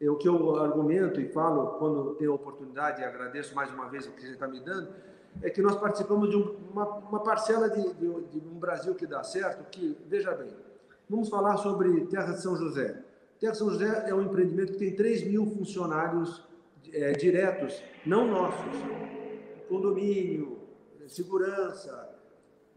É 0.00 0.08
o 0.08 0.16
que 0.16 0.28
eu 0.28 0.56
argumento 0.56 1.20
e 1.20 1.28
falo 1.28 1.78
quando 1.78 2.14
tenho 2.14 2.30
a 2.30 2.34
oportunidade, 2.36 3.02
e 3.02 3.04
agradeço 3.04 3.54
mais 3.54 3.70
uma 3.72 3.88
vez 3.88 4.06
o 4.06 4.12
que 4.12 4.20
você 4.20 4.32
está 4.32 4.46
me 4.46 4.60
dando, 4.60 4.94
é 5.42 5.50
que 5.50 5.60
nós 5.60 5.76
participamos 5.76 6.30
de 6.30 6.36
um, 6.36 6.56
uma, 6.70 6.86
uma, 6.98 7.20
parcela 7.20 7.68
de, 7.68 7.82
de, 7.94 8.20
de, 8.22 8.38
um 8.38 8.58
Brasil 8.58 8.94
que 8.94 9.06
dá 9.06 9.22
certo, 9.24 9.68
que, 9.70 9.98
veja 10.06 10.32
bem, 10.34 10.50
vamos 11.08 11.28
falar 11.28 11.56
sobre 11.56 12.06
Terra 12.06 12.32
de 12.32 12.40
São 12.40 12.56
José. 12.56 13.02
Terra 13.38 13.54
São 13.54 13.70
José 13.70 14.08
é 14.08 14.14
um 14.14 14.22
empreendimento 14.22 14.72
que 14.72 14.78
tem 14.78 14.94
3 14.94 15.24
mil 15.24 15.46
funcionários 15.46 16.42
é, 16.92 17.12
diretos, 17.12 17.82
não 18.04 18.26
nossos. 18.26 18.74
Condomínio, 19.68 20.58
segurança, 21.06 22.16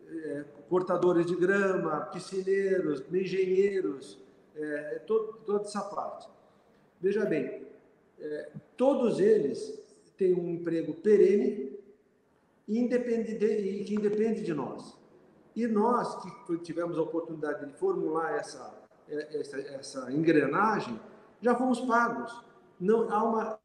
é, 0.07 0.45
cortadores 0.69 1.25
de 1.25 1.35
grama, 1.35 2.01
piscineiros, 2.07 3.03
engenheiros, 3.11 4.19
é, 4.55 4.99
todo, 5.07 5.33
toda 5.45 5.61
essa 5.61 5.81
parte. 5.81 6.29
Veja 6.99 7.25
bem, 7.25 7.65
é, 8.19 8.51
todos 8.77 9.19
eles 9.19 9.81
têm 10.17 10.33
um 10.33 10.49
emprego 10.49 10.93
perene 10.93 11.79
e 12.67 13.83
que 13.85 13.95
independe 13.95 14.43
de 14.43 14.53
nós. 14.53 14.97
E 15.55 15.67
nós, 15.67 16.15
que 16.45 16.57
tivemos 16.59 16.97
a 16.97 17.01
oportunidade 17.01 17.65
de 17.65 17.73
formular 17.73 18.37
essa, 18.37 18.80
é, 18.80 18.80
essa, 19.11 19.59
essa 19.59 20.11
engrenagem, 20.11 20.99
já 21.41 21.55
fomos 21.55 21.79
pagos. 21.81 22.43
Não, 22.79 23.11
há 23.11 23.23
uma 23.23 23.59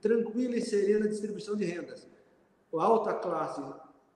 tranquila 0.00 0.56
e 0.56 0.62
serena 0.62 1.08
distribuição 1.08 1.56
de 1.56 1.64
rendas. 1.64 2.06
A 2.74 2.82
alta 2.82 3.14
classe 3.14 3.62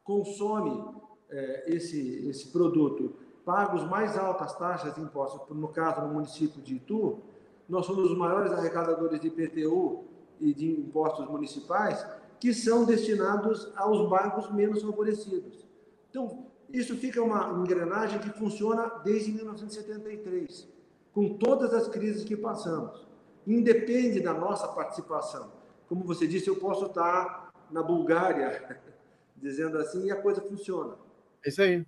consome 0.03 0.85
é, 1.31 1.65
esse, 1.75 2.29
esse 2.29 2.49
produto 2.49 3.15
paga 3.45 3.75
as 3.75 3.89
mais 3.89 4.19
altas 4.19 4.53
taxas 4.55 4.95
de 4.95 5.01
impostos, 5.01 5.41
no 5.57 5.69
caso 5.69 6.03
no 6.03 6.13
município 6.13 6.61
de 6.61 6.77
Itu, 6.77 7.21
nós 7.69 7.87
somos 7.87 8.11
os 8.11 8.17
maiores 8.17 8.53
arrecadadores 8.53 9.21
de 9.21 9.29
IPTU 9.29 10.05
e 10.41 10.53
de 10.53 10.71
impostos 10.71 11.27
municipais, 11.29 12.07
que 12.41 12.53
são 12.55 12.85
destinados 12.85 13.71
aos 13.77 14.09
bairros 14.09 14.51
menos 14.53 14.83
favorecidos. 14.83 15.67
Então, 16.11 16.47
isso 16.73 16.97
fica 16.97 17.23
uma 17.23 17.61
engrenagem 17.61 18.19
que 18.19 18.31
funciona 18.31 18.87
desde 19.05 19.33
1973, 19.33 20.69
com 21.13 21.35
todas 21.35 21.73
as 21.73 21.89
crises 21.89 22.25
que 22.25 22.37
passamos. 22.37 23.07
Independe 23.47 24.21
da 24.21 24.35
nossa 24.35 24.69
participação. 24.69 25.51
Como 25.89 26.05
você 26.05 26.27
disse, 26.27 26.49
eu 26.49 26.57
posso 26.57 26.87
estar 26.87 27.51
na 27.71 27.83
Bulgária, 27.83 28.81
dizendo 29.37 29.79
assim, 29.79 30.07
e 30.07 30.11
a 30.11 30.17
coisa 30.17 30.43
funciona. 30.43 30.97
É 31.45 31.49
isso 31.49 31.63
aí. 31.63 31.87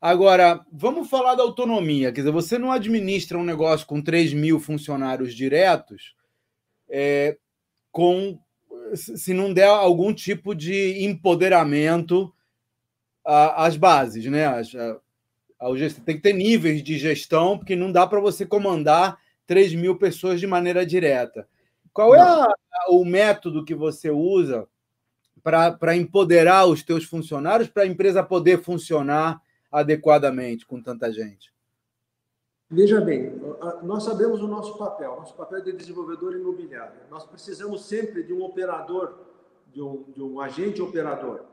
Agora, 0.00 0.64
vamos 0.70 1.08
falar 1.08 1.34
da 1.34 1.42
autonomia. 1.42 2.12
Quer 2.12 2.20
dizer, 2.20 2.30
você 2.30 2.58
não 2.58 2.70
administra 2.70 3.38
um 3.38 3.44
negócio 3.44 3.86
com 3.86 4.02
3 4.02 4.34
mil 4.34 4.60
funcionários 4.60 5.34
diretos 5.34 6.14
é, 6.88 7.38
com 7.90 8.38
se 8.94 9.32
não 9.32 9.52
der 9.52 9.68
algum 9.68 10.12
tipo 10.12 10.54
de 10.54 11.04
empoderamento 11.04 12.33
às 13.24 13.76
bases, 13.76 14.26
né? 14.26 14.46
As, 14.46 14.74
a, 14.74 15.00
a, 15.60 15.68
tem 16.04 16.16
que 16.16 16.22
ter 16.22 16.32
níveis 16.32 16.82
de 16.82 16.98
gestão, 16.98 17.58
porque 17.58 17.74
não 17.74 17.90
dá 17.90 18.06
para 18.06 18.20
você 18.20 18.44
comandar 18.44 19.18
3 19.46 19.74
mil 19.74 19.96
pessoas 19.96 20.40
de 20.40 20.46
maneira 20.46 20.84
direta. 20.84 21.48
Qual 21.92 22.14
é 22.14 22.20
a, 22.20 22.52
o 22.88 23.04
método 23.04 23.64
que 23.64 23.74
você 23.74 24.10
usa 24.10 24.66
para 25.42 25.96
empoderar 25.96 26.66
os 26.66 26.82
teus 26.82 27.04
funcionários, 27.04 27.68
para 27.68 27.82
a 27.82 27.86
empresa 27.86 28.22
poder 28.22 28.62
funcionar 28.62 29.40
adequadamente 29.70 30.66
com 30.66 30.82
tanta 30.82 31.12
gente? 31.12 31.52
Veja 32.70 33.00
bem, 33.00 33.32
nós 33.82 34.02
sabemos 34.04 34.42
o 34.42 34.48
nosso 34.48 34.76
papel, 34.78 35.16
nosso 35.16 35.34
papel 35.34 35.58
é 35.58 35.60
de 35.60 35.72
desenvolvedor 35.72 36.34
imobiliário. 36.34 36.94
Nós 37.10 37.24
precisamos 37.24 37.84
sempre 37.84 38.22
de 38.22 38.32
um 38.32 38.42
operador, 38.42 39.18
de 39.72 39.82
um, 39.82 40.04
de 40.12 40.22
um 40.22 40.40
agente 40.40 40.80
operador, 40.80 41.44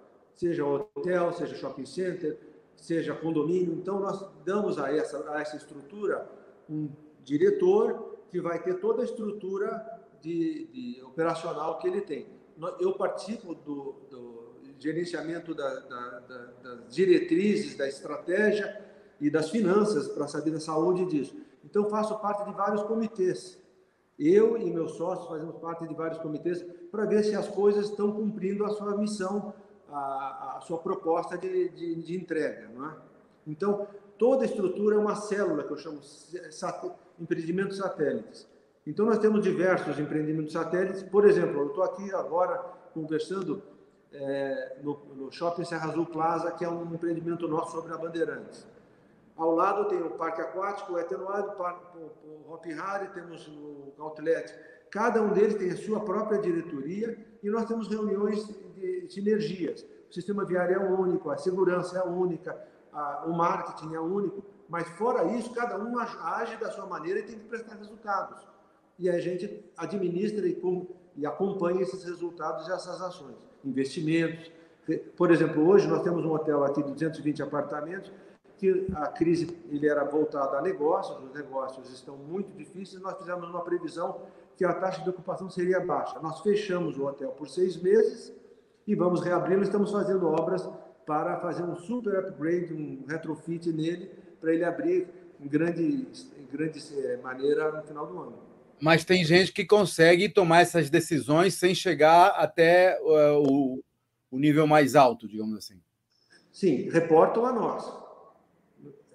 seja 0.42 0.66
hotel, 0.66 1.32
seja 1.34 1.56
shopping 1.56 1.86
center, 1.86 2.38
seja 2.76 3.14
condomínio. 3.14 3.74
Então, 3.74 4.00
nós 4.00 4.26
damos 4.44 4.80
a 4.80 4.92
essa, 4.96 5.30
a 5.32 5.42
essa 5.42 5.56
estrutura 5.56 6.28
um 6.70 6.90
diretor 7.24 8.18
que 8.32 8.42
vai 8.42 8.62
ter 8.62 8.80
toda 8.80 9.02
a 9.02 9.06
estrutura 9.06 10.02
de, 10.22 10.66
de 10.68 11.04
operacional 11.04 11.78
que 11.80 11.88
ele 11.88 12.02
tem 12.02 12.42
eu 12.80 12.94
participo 12.94 13.56
do, 13.56 13.96
do 14.10 14.52
gerenciamento 14.78 15.54
da, 15.54 15.80
da, 15.80 16.20
da, 16.20 16.46
das 16.64 16.94
diretrizes, 16.96 17.76
da 17.76 17.88
estratégia 17.88 18.84
e 19.20 19.30
das 19.30 19.50
finanças 19.50 20.08
para 20.08 20.28
saber 20.28 20.52
da 20.52 20.60
saúde 20.60 21.06
disso. 21.06 21.36
Então, 21.64 21.90
faço 21.90 22.18
parte 22.20 22.44
de 22.46 22.54
vários 22.54 22.84
comitês. 22.84 23.60
Eu 24.18 24.58
e 24.58 24.70
meus 24.70 24.94
sócios 24.94 25.28
fazemos 25.28 25.56
parte 25.58 25.88
de 25.88 25.94
vários 25.94 26.20
comitês 26.20 26.64
para 26.92 27.06
ver 27.06 27.24
se 27.24 27.36
as 27.36 27.48
coisas 27.48 27.90
estão 27.90 28.12
cumprindo 28.12 28.66
a 28.66 28.70
sua 28.70 28.98
missão, 28.98 29.54
a, 29.92 30.58
a 30.58 30.62
sua 30.62 30.78
proposta 30.78 31.38
de, 31.38 31.70
de, 31.70 31.96
de 31.96 32.16
entrega. 32.16 32.70
É? 32.70 32.96
Então, 33.48 33.88
toda 34.18 34.44
a 34.44 34.46
estrutura 34.46 34.96
é 34.96 35.00
uma 35.00 35.16
célula 35.16 35.64
que 35.64 35.72
eu 35.72 35.78
chamo 35.78 36.02
sat, 36.02 36.92
empreendimentos 37.20 37.78
satélites. 37.78 38.48
Então, 38.86 39.06
nós 39.06 39.20
temos 39.20 39.44
diversos 39.44 40.00
empreendimentos 40.00 40.54
satélites. 40.54 41.04
Por 41.04 41.26
exemplo, 41.26 41.62
eu 41.62 41.68
estou 41.68 41.84
aqui 41.84 42.14
agora 42.14 42.58
conversando 42.94 43.62
é, 44.14 44.78
no, 44.82 45.00
no, 45.16 45.32
Shopping 45.32 45.64
Serra 45.64 45.90
Azul 45.90 46.06
Plaza, 46.06 46.52
que 46.52 46.66
é 46.66 46.70
um 46.70 46.94
empreendimento 46.94 47.48
nosso 47.48 47.72
sobre 47.72 47.94
a 47.94 47.98
Bandeirantes. 47.98 48.68
Ao 49.38 49.56
lado 49.56 49.86
tem 49.86 50.02
o 50.02 50.12
Parque 50.12 50.42
Aquático, 50.42 50.94
o 50.94 51.00
Etenuado, 51.00 51.54
o 52.26 52.54
Hop 52.54 52.66
Harry, 52.66 53.08
temos 53.10 53.48
o 53.48 53.94
Outlet. 53.98 54.54
Cada 54.92 55.22
um 55.22 55.34
deles 55.34 55.56
tem 55.56 55.72
a 55.72 55.78
sua 55.78 56.02
própria 56.02 56.40
diretoria 56.40 57.18
e 57.42 57.50
nós 57.50 57.66
temos 57.66 57.88
reuniões 57.88 58.46
de 58.76 59.08
sinergias. 59.10 59.86
O 60.10 60.14
sistema 60.14 60.46
viário 60.46 60.76
é 60.76 60.80
único, 60.80 61.30
a 61.30 61.38
segurança 61.38 61.98
é 61.98 62.04
única, 62.04 62.56
a, 62.92 63.24
o 63.26 63.34
marketing 63.34 63.96
é 63.96 64.00
único, 64.00 64.44
mas 64.68 64.88
fora 64.90 65.26
isso, 65.38 65.54
cada 65.54 65.78
um 65.78 65.98
age 65.98 66.58
da 66.58 66.70
sua 66.70 66.86
maneira 66.86 67.20
e 67.20 67.24
tem 67.24 67.40
que 67.40 67.46
prestar 67.46 67.76
resultados 67.76 68.52
e 69.02 69.10
a 69.10 69.20
gente 69.20 69.66
administra 69.76 70.48
e, 70.48 70.62
e 71.18 71.26
acompanha 71.26 71.82
esses 71.82 72.04
resultados 72.04 72.68
e 72.68 72.72
essas 72.72 73.02
ações. 73.02 73.36
Investimentos. 73.66 74.52
Por 75.18 75.32
exemplo, 75.32 75.68
hoje 75.68 75.88
nós 75.88 76.04
temos 76.04 76.24
um 76.24 76.32
hotel 76.32 76.64
aqui 76.64 76.84
de 76.84 76.92
220 76.92 77.42
apartamentos 77.42 78.12
que 78.60 78.88
a 78.94 79.08
crise 79.08 79.58
ele 79.72 79.88
era 79.88 80.04
voltada 80.04 80.60
a 80.60 80.62
negócios, 80.62 81.18
os 81.24 81.34
negócios 81.34 81.92
estão 81.92 82.16
muito 82.16 82.56
difíceis, 82.56 83.02
nós 83.02 83.18
fizemos 83.18 83.50
uma 83.50 83.62
previsão 83.62 84.22
que 84.58 84.66
a 84.66 84.74
taxa 84.74 85.02
de 85.02 85.10
ocupação 85.10 85.50
seria 85.50 85.80
baixa. 85.80 86.20
Nós 86.20 86.42
fechamos 86.42 86.98
o 86.98 87.06
hotel 87.06 87.30
por 87.30 87.50
seis 87.50 87.76
meses 87.78 88.34
e 88.86 88.96
vamos 88.96 89.22
reabri-lo. 89.22 89.64
Estamos 89.64 89.92
fazendo 89.92 90.28
obras 90.28 90.68
para 91.06 91.40
fazer 91.40 91.64
um 91.64 91.76
super 91.76 92.20
upgrade, 92.20 92.74
um 92.74 93.06
retrofit 93.08 93.72
nele, 93.72 94.12
para 94.40 94.54
ele 94.54 94.64
abrir 94.64 95.08
em 95.40 95.48
grande, 95.48 96.08
em 96.38 96.46
grande 96.52 96.80
eh, 96.98 97.18
maneira 97.18 97.72
no 97.72 97.84
final 97.84 98.06
do 98.06 98.20
ano. 98.20 98.40
Mas 98.80 99.06
tem 99.06 99.24
gente 99.24 99.52
que 99.52 99.66
consegue 99.66 100.30
tomar 100.30 100.62
essas 100.62 100.90
decisões 100.90 101.56
sem 101.56 101.76
chegar 101.76 102.30
até 102.30 103.00
uh, 103.02 103.44
o, 103.48 103.84
o 104.32 104.40
nível 104.40 104.66
mais 104.66 104.96
alto, 104.96 105.28
digamos 105.28 105.58
assim. 105.58 105.80
Sim, 106.52 106.90
reportam 106.90 107.46
a 107.46 107.54
nós. 107.54 107.92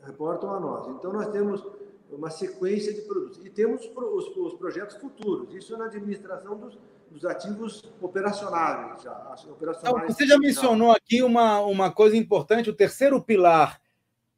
Reportam 0.05 0.55
a 0.55 0.61
nós. 0.61 0.89
Então, 0.89 1.13
nós 1.13 1.29
temos 1.31 1.65
uma 2.11 2.31
sequência 2.31 2.93
de 2.93 3.03
produtos. 3.03 3.41
E 3.45 3.51
temos 3.51 3.83
os, 3.85 4.37
os 4.37 4.55
projetos 4.55 4.97
futuros. 4.97 5.55
Isso 5.55 5.77
na 5.77 5.87
administração 5.87 6.57
dos, 6.57 6.79
dos 7.11 7.25
ativos 7.25 7.85
operacionais. 8.01 9.03
Já, 9.03 9.35
operacionais 9.51 10.05
então, 10.05 10.15
você 10.15 10.27
já 10.27 10.39
mencionou 10.39 10.93
aqui 10.93 11.23
uma, 11.23 11.61
uma 11.61 11.91
coisa 11.91 12.17
importante: 12.17 12.71
o 12.71 12.75
terceiro 12.75 13.21
pilar 13.21 13.81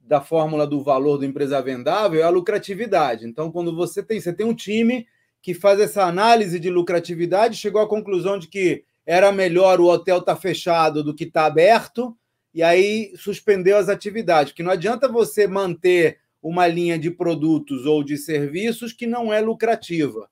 da 0.01 0.21
fórmula 0.21 0.67
do 0.67 0.83
valor 0.83 1.19
do 1.19 1.27
empresa 1.27 1.61
vendável 1.61 2.21
é 2.21 2.25
a 2.25 2.31
lucratividade. 2.31 3.27
Então, 3.27 3.53
quando 3.53 3.77
você 3.77 4.03
tem, 4.03 4.21
você 4.21 4.33
tem 4.33 4.47
um 4.47 4.55
time 4.55 5.07
que 5.43 5.53
faz 5.53 5.79
essa 5.79 6.05
análise 6.05 6.59
de 6.59 6.71
lucratividade, 6.71 7.57
chegou 7.57 7.81
à 7.81 7.89
conclusão 7.89 8.39
de 8.39 8.49
que 8.49 8.85
era 9.05 9.31
melhor 9.31 9.81
o 9.81 9.87
hotel 9.87 10.19
estar 10.19 10.35
tá 10.35 10.41
fechado 10.41 11.05
do 11.05 11.15
que 11.15 11.25
estar 11.25 11.43
tá 11.43 11.47
aberto, 11.47 12.17
e 12.53 12.63
aí 12.63 13.13
suspendeu 13.17 13.77
as 13.77 13.89
atividades. 13.89 14.53
Que 14.53 14.63
não 14.63 14.73
adianta 14.73 15.09
você 15.09 15.47
manter 15.47 16.19
uma 16.43 16.67
linha 16.67 16.99
de 16.99 17.11
produtos 17.11 17.87
ou 17.87 18.03
de 18.03 18.17
serviços 18.17 18.93
que 18.93 19.07
não 19.07 19.33
é 19.33 19.41
lucrativa. 19.41 20.29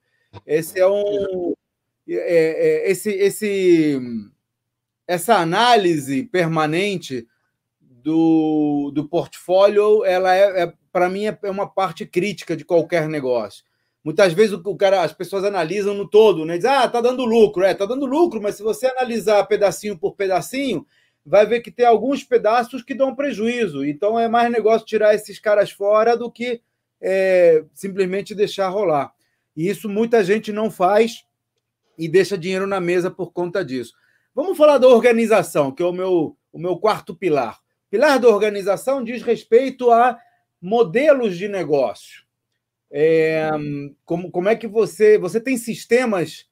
Esse 0.46 0.78
é 0.78 0.86
um. 0.86 1.54
É, 2.08 2.14
é, 2.14 2.90
esse, 2.90 3.10
esse, 3.10 4.00
essa 5.06 5.36
análise 5.36 6.22
permanente 6.24 7.26
do, 7.80 8.92
do 8.94 9.08
portfólio, 9.08 10.04
ela 10.04 10.34
é, 10.34 10.62
é 10.62 10.72
para 10.92 11.08
mim, 11.08 11.24
é 11.24 11.50
uma 11.50 11.68
parte 11.68 12.06
crítica 12.06 12.56
de 12.56 12.64
qualquer 12.64 13.08
negócio. 13.08 13.64
Muitas 14.04 14.32
vezes 14.32 14.52
o 14.52 14.76
cara, 14.76 15.02
as 15.02 15.12
pessoas 15.12 15.42
analisam 15.42 15.92
no 15.92 16.08
todo, 16.08 16.44
né? 16.44 16.56
Diz, 16.56 16.64
ah, 16.64 16.88
tá 16.88 17.00
dando 17.00 17.24
lucro, 17.24 17.64
é, 17.64 17.74
tá 17.74 17.84
dando 17.84 18.06
lucro, 18.06 18.40
mas 18.40 18.54
se 18.54 18.62
você 18.62 18.86
analisar 18.86 19.44
pedacinho 19.46 19.98
por 19.98 20.14
pedacinho, 20.14 20.86
vai 21.26 21.44
ver 21.44 21.60
que 21.60 21.72
tem 21.72 21.84
alguns 21.84 22.22
pedaços 22.22 22.82
que 22.82 22.94
dão 22.94 23.14
prejuízo. 23.14 23.84
Então 23.84 24.18
é 24.18 24.28
mais 24.28 24.50
negócio 24.50 24.86
tirar 24.86 25.14
esses 25.14 25.40
caras 25.40 25.72
fora 25.72 26.16
do 26.16 26.30
que 26.30 26.62
é, 27.00 27.64
simplesmente 27.74 28.34
deixar 28.34 28.68
rolar. 28.68 29.12
E 29.56 29.68
isso 29.68 29.88
muita 29.88 30.22
gente 30.22 30.52
não 30.52 30.70
faz 30.70 31.26
e 31.98 32.08
deixa 32.08 32.38
dinheiro 32.38 32.66
na 32.66 32.80
mesa 32.80 33.10
por 33.10 33.32
conta 33.32 33.64
disso. 33.64 33.92
Vamos 34.34 34.56
falar 34.56 34.78
da 34.78 34.86
organização, 34.86 35.72
que 35.72 35.82
é 35.82 35.86
o 35.86 35.92
meu, 35.92 36.36
o 36.52 36.58
meu 36.58 36.76
quarto 36.76 37.14
pilar. 37.14 37.58
Pilar 37.90 38.20
da 38.20 38.28
organização 38.28 39.02
diz 39.02 39.22
respeito 39.22 39.90
a 39.90 40.18
modelos 40.60 41.36
de 41.36 41.48
negócio. 41.48 42.24
É, 42.90 43.50
como, 44.04 44.30
como 44.30 44.48
é 44.48 44.54
que 44.54 44.68
você. 44.68 45.18
Você 45.18 45.40
tem 45.40 45.56
sistemas 45.56 46.46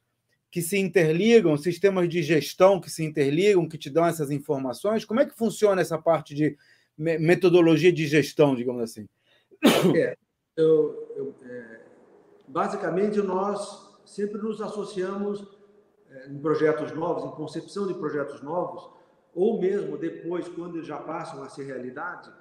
que 0.55 0.61
se 0.61 0.77
interligam, 0.77 1.57
sistemas 1.57 2.07
de 2.07 2.23
gestão 2.23 2.79
que 2.79 2.89
se 2.89 3.03
interligam, 3.03 3.67
que 3.67 3.77
te 3.77 3.89
dão 3.89 4.05
essas 4.05 4.31
informações? 4.31 5.03
Como 5.03 5.19
é 5.19 5.25
que 5.25 5.35
funciona 5.35 5.81
essa 5.81 5.97
parte 5.97 6.33
de 6.33 6.57
metodologia 6.97 7.91
de 7.91 8.07
gestão, 8.07 8.55
digamos 8.55 8.81
assim? 8.81 9.05
É, 9.93 10.15
eu, 10.55 11.11
eu, 11.17 11.35
é, 11.43 11.79
basicamente, 12.47 13.17
nós 13.17 13.99
sempre 14.05 14.41
nos 14.41 14.61
associamos 14.61 15.45
é, 16.09 16.29
em 16.29 16.37
projetos 16.39 16.93
novos, 16.93 17.25
em 17.25 17.35
concepção 17.35 17.85
de 17.85 17.93
projetos 17.93 18.41
novos, 18.41 18.89
ou 19.33 19.59
mesmo 19.59 19.97
depois, 19.97 20.47
quando 20.47 20.77
eles 20.77 20.87
já 20.87 20.99
passam 20.99 21.43
a 21.43 21.49
ser 21.49 21.65
realidade, 21.65 22.31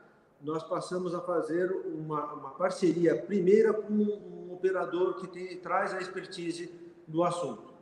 nós 0.40 0.62
passamos 0.62 1.16
a 1.16 1.20
fazer 1.20 1.68
uma, 1.72 2.32
uma 2.32 2.50
parceria 2.50 3.20
primeira 3.20 3.72
com 3.72 3.92
um 3.92 4.52
operador 4.52 5.16
que 5.16 5.26
tem, 5.26 5.58
traz 5.58 5.92
a 5.92 6.00
expertise 6.00 6.72
do 7.08 7.24
assunto. 7.24 7.73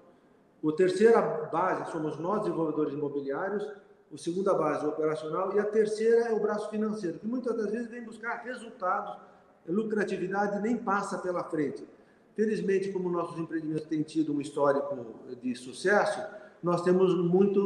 O 0.62 0.70
terceira 0.70 1.20
base 1.52 1.90
somos 1.90 2.16
nós, 2.18 2.42
desenvolvedores 2.42 2.94
imobiliários, 2.94 3.68
a 4.12 4.16
segunda 4.16 4.54
base, 4.54 4.86
o 4.86 4.90
operacional, 4.90 5.52
e 5.54 5.58
a 5.58 5.64
terceira 5.64 6.28
é 6.28 6.32
o 6.32 6.38
braço 6.38 6.70
financeiro, 6.70 7.18
que 7.18 7.26
muitas 7.26 7.56
das 7.56 7.70
vezes 7.70 7.88
vem 7.88 8.04
buscar 8.04 8.42
resultados, 8.44 9.16
lucratividade 9.66 10.60
nem 10.60 10.76
passa 10.76 11.18
pela 11.18 11.42
frente. 11.44 11.86
Felizmente, 12.36 12.92
como 12.92 13.10
nossos 13.10 13.38
empreendimentos 13.38 13.86
têm 13.86 14.02
tido 14.02 14.32
um 14.32 14.40
histórico 14.40 14.96
de 15.42 15.54
sucesso, 15.54 16.22
nós 16.62 16.82
temos 16.82 17.14
muito, 17.14 17.60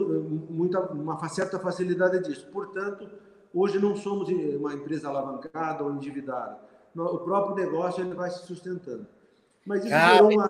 muita, 0.50 0.80
uma 0.92 1.28
certa 1.28 1.58
facilidade 1.58 2.20
disso. 2.20 2.48
Portanto, 2.50 3.08
hoje 3.52 3.78
não 3.78 3.94
somos 3.94 4.28
uma 4.28 4.72
empresa 4.72 5.08
alavancada 5.08 5.84
ou 5.84 5.92
endividada. 5.92 6.58
O 6.94 7.18
próprio 7.18 7.54
negócio 7.54 8.02
ele 8.02 8.14
vai 8.14 8.30
se 8.30 8.46
sustentando. 8.46 9.06
Mas 9.66 9.84
isso 9.84 9.94
gerou 9.94 10.32
uma 10.32 10.48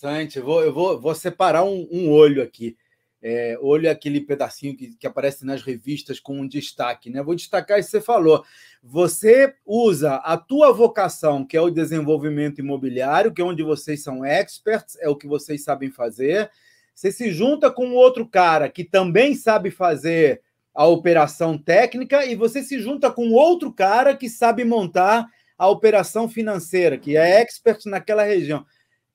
interessante. 0.00 0.38
Eu 0.38 0.44
vou, 0.44 0.62
eu 0.62 0.72
vou, 0.72 0.98
vou 0.98 1.14
separar 1.14 1.64
um, 1.64 1.86
um 1.90 2.10
olho 2.10 2.42
aqui. 2.42 2.76
É, 3.22 3.58
olho 3.60 3.86
é 3.86 3.90
aquele 3.90 4.18
pedacinho 4.22 4.74
que, 4.74 4.96
que 4.96 5.06
aparece 5.06 5.44
nas 5.44 5.60
revistas 5.62 6.18
com 6.18 6.40
um 6.40 6.48
destaque, 6.48 7.10
né? 7.10 7.22
Vou 7.22 7.34
destacar 7.34 7.78
isso 7.78 7.90
que 7.90 7.98
você 7.98 8.00
falou. 8.00 8.42
Você 8.82 9.54
usa 9.66 10.14
a 10.16 10.38
tua 10.38 10.72
vocação, 10.72 11.44
que 11.44 11.54
é 11.54 11.60
o 11.60 11.68
desenvolvimento 11.68 12.60
imobiliário, 12.60 13.32
que 13.32 13.42
é 13.42 13.44
onde 13.44 13.62
vocês 13.62 14.02
são 14.02 14.24
experts, 14.24 14.96
é 15.00 15.08
o 15.08 15.16
que 15.16 15.26
vocês 15.26 15.62
sabem 15.62 15.90
fazer. 15.90 16.50
Você 16.94 17.12
se 17.12 17.30
junta 17.30 17.70
com 17.70 17.92
outro 17.92 18.26
cara 18.26 18.70
que 18.70 18.84
também 18.84 19.34
sabe 19.34 19.70
fazer 19.70 20.40
a 20.74 20.86
operação 20.86 21.58
técnica 21.58 22.24
e 22.24 22.34
você 22.34 22.62
se 22.62 22.78
junta 22.80 23.10
com 23.10 23.32
outro 23.32 23.70
cara 23.70 24.16
que 24.16 24.30
sabe 24.30 24.64
montar 24.64 25.26
a 25.58 25.68
operação 25.68 26.26
financeira, 26.26 26.96
que 26.96 27.18
é 27.18 27.42
expert 27.42 27.84
naquela 27.84 28.22
região. 28.22 28.64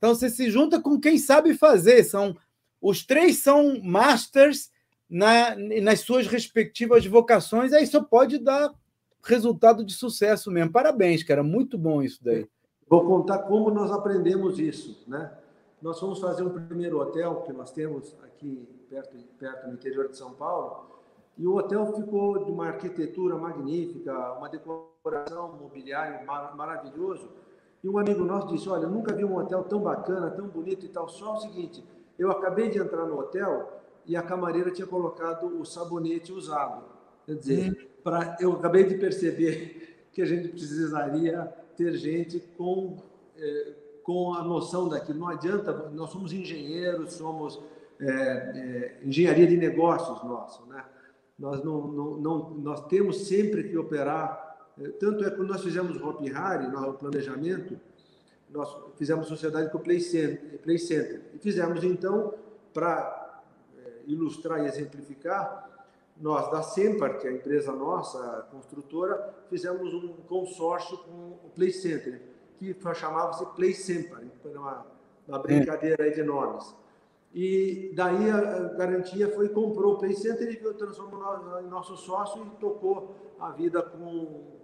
Então 0.05 0.13
você 0.13 0.29
se 0.29 0.51
junta 0.51 0.79
com 0.79 0.99
quem 0.99 1.17
sabe 1.17 1.55
fazer. 1.55 2.03
São 2.03 2.37
os 2.79 3.03
três 3.03 3.41
são 3.41 3.81
masters 3.81 4.69
na, 5.09 5.55
nas 5.81 6.01
suas 6.01 6.27
respectivas 6.27 7.03
vocações. 7.07 7.73
Aí 7.73 7.87
só 7.87 8.03
pode 8.03 8.37
dar 8.37 8.71
resultado 9.23 9.83
de 9.83 9.95
sucesso 9.95 10.51
mesmo. 10.51 10.71
Parabéns, 10.71 11.23
cara. 11.23 11.41
Muito 11.41 11.75
bom 11.75 12.03
isso 12.03 12.23
daí. 12.23 12.47
Vou 12.87 13.03
contar 13.03 13.39
como 13.39 13.71
nós 13.71 13.91
aprendemos 13.91 14.59
isso, 14.59 15.03
né? 15.07 15.31
Nós 15.81 15.99
fomos 15.99 16.19
fazer 16.19 16.43
um 16.43 16.51
primeiro 16.51 16.99
hotel 16.99 17.41
que 17.41 17.51
nós 17.51 17.71
temos 17.71 18.15
aqui 18.23 18.63
perto, 18.87 19.17
perto 19.39 19.65
no 19.65 19.73
interior 19.73 20.07
de 20.07 20.17
São 20.17 20.33
Paulo. 20.33 20.85
E 21.35 21.47
o 21.47 21.55
hotel 21.55 21.95
ficou 21.95 22.45
de 22.45 22.51
uma 22.51 22.67
arquitetura 22.67 23.35
magnífica, 23.35 24.33
uma 24.33 24.49
decoração 24.49 25.57
mobiliária 25.59 26.23
mar 26.23 26.55
maravilhoso. 26.55 27.27
E 27.85 27.87
um 27.87 27.99
amigo 27.99 28.25
nosso 28.25 28.47
disse: 28.47 28.67
Olha, 28.67 28.87
nunca 28.87 29.13
vi 29.13 29.23
um 29.23 29.37
hotel 29.37 29.63
tão 29.63 29.79
bacana, 29.79 30.31
tão 30.31 30.47
bonito 30.47 30.87
e 30.87 30.89
tal. 30.89 31.07
Só 31.07 31.35
o 31.35 31.39
seguinte: 31.41 31.83
eu 32.17 32.31
acabei 32.31 32.67
de 32.67 32.79
entrar 32.79 33.05
no 33.05 33.19
hotel 33.19 33.79
e 34.07 34.15
a 34.15 34.23
camareira 34.23 34.71
tinha 34.71 34.87
colocado 34.87 35.61
o 35.61 35.63
sabonete 35.63 36.33
usado. 36.33 36.83
Quer 37.27 37.35
dizer, 37.35 37.71
hum. 37.71 37.87
pra, 38.03 38.37
eu 38.39 38.53
acabei 38.53 38.85
de 38.85 38.95
perceber 38.95 40.07
que 40.11 40.19
a 40.19 40.25
gente 40.25 40.47
precisaria 40.47 41.53
ter 41.77 41.93
gente 41.93 42.39
com, 42.57 42.97
eh, 43.37 43.73
com 44.01 44.33
a 44.33 44.41
noção 44.41 44.89
daquilo. 44.89 45.19
Não 45.19 45.27
adianta, 45.27 45.71
nós 45.93 46.09
somos 46.09 46.33
engenheiros, 46.33 47.13
somos 47.13 47.61
é, 47.99 48.07
é, 48.07 48.99
engenharia 49.03 49.45
de 49.45 49.57
negócios 49.57 50.23
nosso, 50.23 50.65
né? 50.65 50.83
Nós, 51.37 51.63
não, 51.63 51.87
não, 51.87 52.17
não, 52.17 52.49
nós 52.55 52.87
temos 52.87 53.27
sempre 53.27 53.65
que 53.65 53.77
operar 53.77 54.44
tanto 54.99 55.23
é 55.23 55.29
que 55.29 55.37
quando 55.37 55.49
nós 55.49 55.61
fizemos 55.61 55.95
o 55.99 56.07
Hopi 56.07 56.31
Hari, 56.31 56.67
no 56.67 56.93
planejamento, 56.93 57.79
nós 58.49 58.75
fizemos 58.95 59.27
sociedade 59.27 59.71
com 59.71 59.77
o 59.77 59.81
Play 59.81 59.99
Center, 59.99 60.59
Play 60.59 60.77
Center. 60.77 61.21
E 61.33 61.37
fizemos, 61.39 61.83
então, 61.83 62.33
para 62.73 63.41
é, 63.77 63.89
ilustrar 64.07 64.61
e 64.63 64.65
exemplificar, 64.65 65.69
nós 66.19 66.49
da 66.51 66.61
Sempar, 66.61 67.17
que 67.17 67.27
é 67.27 67.29
a 67.29 67.33
empresa 67.33 67.73
nossa, 67.73 68.19
a 68.37 68.41
construtora, 68.43 69.33
fizemos 69.49 69.93
um 69.93 70.13
consórcio 70.27 70.97
com 70.99 71.37
o 71.45 71.51
Play 71.53 71.71
Center, 71.71 72.21
que 72.57 72.75
chamava-se 72.95 73.45
Play 73.47 73.73
Sempar, 73.73 74.21
uma, 74.43 74.85
uma 75.27 75.39
brincadeira 75.39 76.03
aí 76.03 76.13
de 76.13 76.23
nomes. 76.23 76.73
E 77.35 77.91
daí 77.93 78.31
a 78.31 78.69
garantia 78.69 79.29
foi 79.35 79.49
comprou 79.49 79.95
o 79.95 79.97
Play 79.97 80.15
Center 80.15 80.49
e 80.49 80.73
transformou 80.73 81.59
em 81.59 81.67
nosso 81.67 81.97
sócio 81.97 82.41
e 82.45 82.49
tocou 82.61 83.13
a 83.37 83.51
vida 83.51 83.81
com 83.81 84.07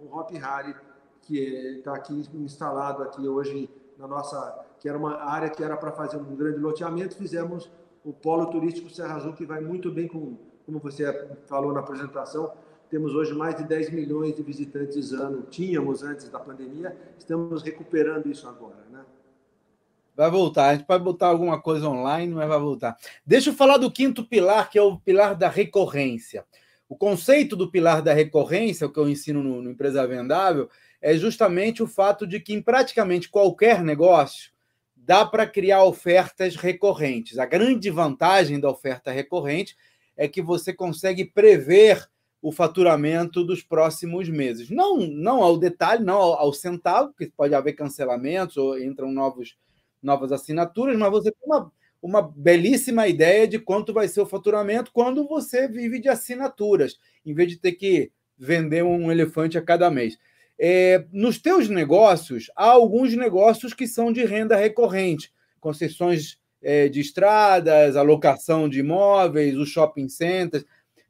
o 0.00 0.08
Hop 0.10 0.30
Harry, 0.30 0.74
que 1.20 1.38
está 1.76 1.94
aqui 1.94 2.26
instalado 2.32 3.02
aqui 3.02 3.28
hoje 3.28 3.68
na 3.98 4.08
nossa, 4.08 4.64
que 4.80 4.88
era 4.88 4.96
uma 4.96 5.16
área 5.16 5.50
que 5.50 5.62
era 5.62 5.76
para 5.76 5.92
fazer 5.92 6.16
um 6.16 6.34
grande 6.34 6.60
loteamento, 6.60 7.14
fizemos 7.14 7.70
o 8.02 8.10
polo 8.10 8.46
turístico 8.46 8.88
Serra 8.88 9.16
Azul, 9.16 9.34
que 9.34 9.44
vai 9.44 9.60
muito 9.60 9.92
bem 9.92 10.08
com, 10.08 10.38
como 10.64 10.78
você 10.78 11.28
falou 11.44 11.74
na 11.74 11.80
apresentação, 11.80 12.54
temos 12.88 13.14
hoje 13.14 13.34
mais 13.34 13.54
de 13.54 13.64
10 13.64 13.90
milhões 13.90 14.34
de 14.34 14.42
visitantes 14.42 15.12
ano, 15.12 15.42
tínhamos 15.42 16.02
antes 16.02 16.26
da 16.30 16.40
pandemia, 16.40 16.96
estamos 17.18 17.62
recuperando 17.62 18.28
isso 18.28 18.48
agora, 18.48 18.82
né? 18.90 19.04
Vai 20.14 20.30
voltar, 20.30 20.68
a 20.68 20.74
gente 20.74 20.86
pode 20.86 21.02
botar 21.02 21.28
alguma 21.28 21.60
coisa 21.60 21.88
online, 21.88 22.34
mas 22.34 22.48
vai 22.48 22.58
voltar. 22.58 22.96
Deixa 23.24 23.50
eu 23.50 23.54
falar 23.54 23.78
do 23.78 23.90
quinto 23.90 24.24
pilar, 24.24 24.70
que 24.70 24.78
é 24.78 24.82
o 24.82 24.98
pilar 24.98 25.34
da 25.34 25.48
recorrência. 25.48 26.44
O 26.88 26.96
conceito 26.96 27.56
do 27.56 27.70
pilar 27.70 28.02
da 28.02 28.12
recorrência, 28.12 28.86
o 28.86 28.92
que 28.92 28.98
eu 28.98 29.08
ensino 29.08 29.42
no, 29.42 29.62
no 29.62 29.70
Empresa 29.70 30.06
Vendável, 30.06 30.68
é 31.00 31.16
justamente 31.16 31.82
o 31.82 31.86
fato 31.86 32.26
de 32.26 32.38
que 32.38 32.52
em 32.52 32.60
praticamente 32.60 33.30
qualquer 33.30 33.82
negócio 33.82 34.52
dá 34.94 35.24
para 35.24 35.46
criar 35.46 35.84
ofertas 35.84 36.54
recorrentes. 36.54 37.38
A 37.38 37.46
grande 37.46 37.90
vantagem 37.90 38.60
da 38.60 38.70
oferta 38.70 39.10
recorrente 39.10 39.76
é 40.16 40.28
que 40.28 40.42
você 40.42 40.72
consegue 40.72 41.24
prever 41.24 42.06
o 42.40 42.52
faturamento 42.52 43.44
dos 43.44 43.62
próximos 43.62 44.28
meses. 44.28 44.68
Não, 44.68 44.98
não 44.98 45.42
ao 45.42 45.56
detalhe, 45.56 46.04
não 46.04 46.16
ao, 46.16 46.34
ao 46.34 46.52
centavo, 46.52 47.08
porque 47.08 47.32
pode 47.36 47.54
haver 47.54 47.72
cancelamentos 47.72 48.56
ou 48.56 48.78
entram 48.78 49.10
novos, 49.10 49.56
novas 50.02 50.32
assinaturas, 50.32 50.96
mas 50.98 51.10
você 51.10 51.30
tem 51.30 51.46
uma, 51.46 51.72
uma 52.02 52.22
belíssima 52.22 53.06
ideia 53.06 53.46
de 53.46 53.58
quanto 53.58 53.92
vai 53.92 54.08
ser 54.08 54.20
o 54.20 54.26
faturamento 54.26 54.90
quando 54.92 55.26
você 55.26 55.68
vive 55.68 56.00
de 56.00 56.08
assinaturas, 56.08 56.98
em 57.24 57.32
vez 57.32 57.48
de 57.50 57.58
ter 57.58 57.72
que 57.72 58.10
vender 58.36 58.82
um 58.82 59.10
elefante 59.10 59.56
a 59.56 59.62
cada 59.62 59.90
mês. 59.90 60.18
É, 60.58 61.06
nos 61.12 61.38
teus 61.38 61.68
negócios, 61.68 62.50
há 62.56 62.66
alguns 62.66 63.14
negócios 63.16 63.72
que 63.72 63.86
são 63.86 64.12
de 64.12 64.24
renda 64.24 64.56
recorrente, 64.56 65.32
concessões 65.60 66.38
é, 66.62 66.88
de 66.88 67.00
estradas, 67.00 67.96
alocação 67.96 68.68
de 68.68 68.80
imóveis, 68.80 69.56
os 69.56 69.68
shopping 69.68 70.08
centers. 70.08 70.64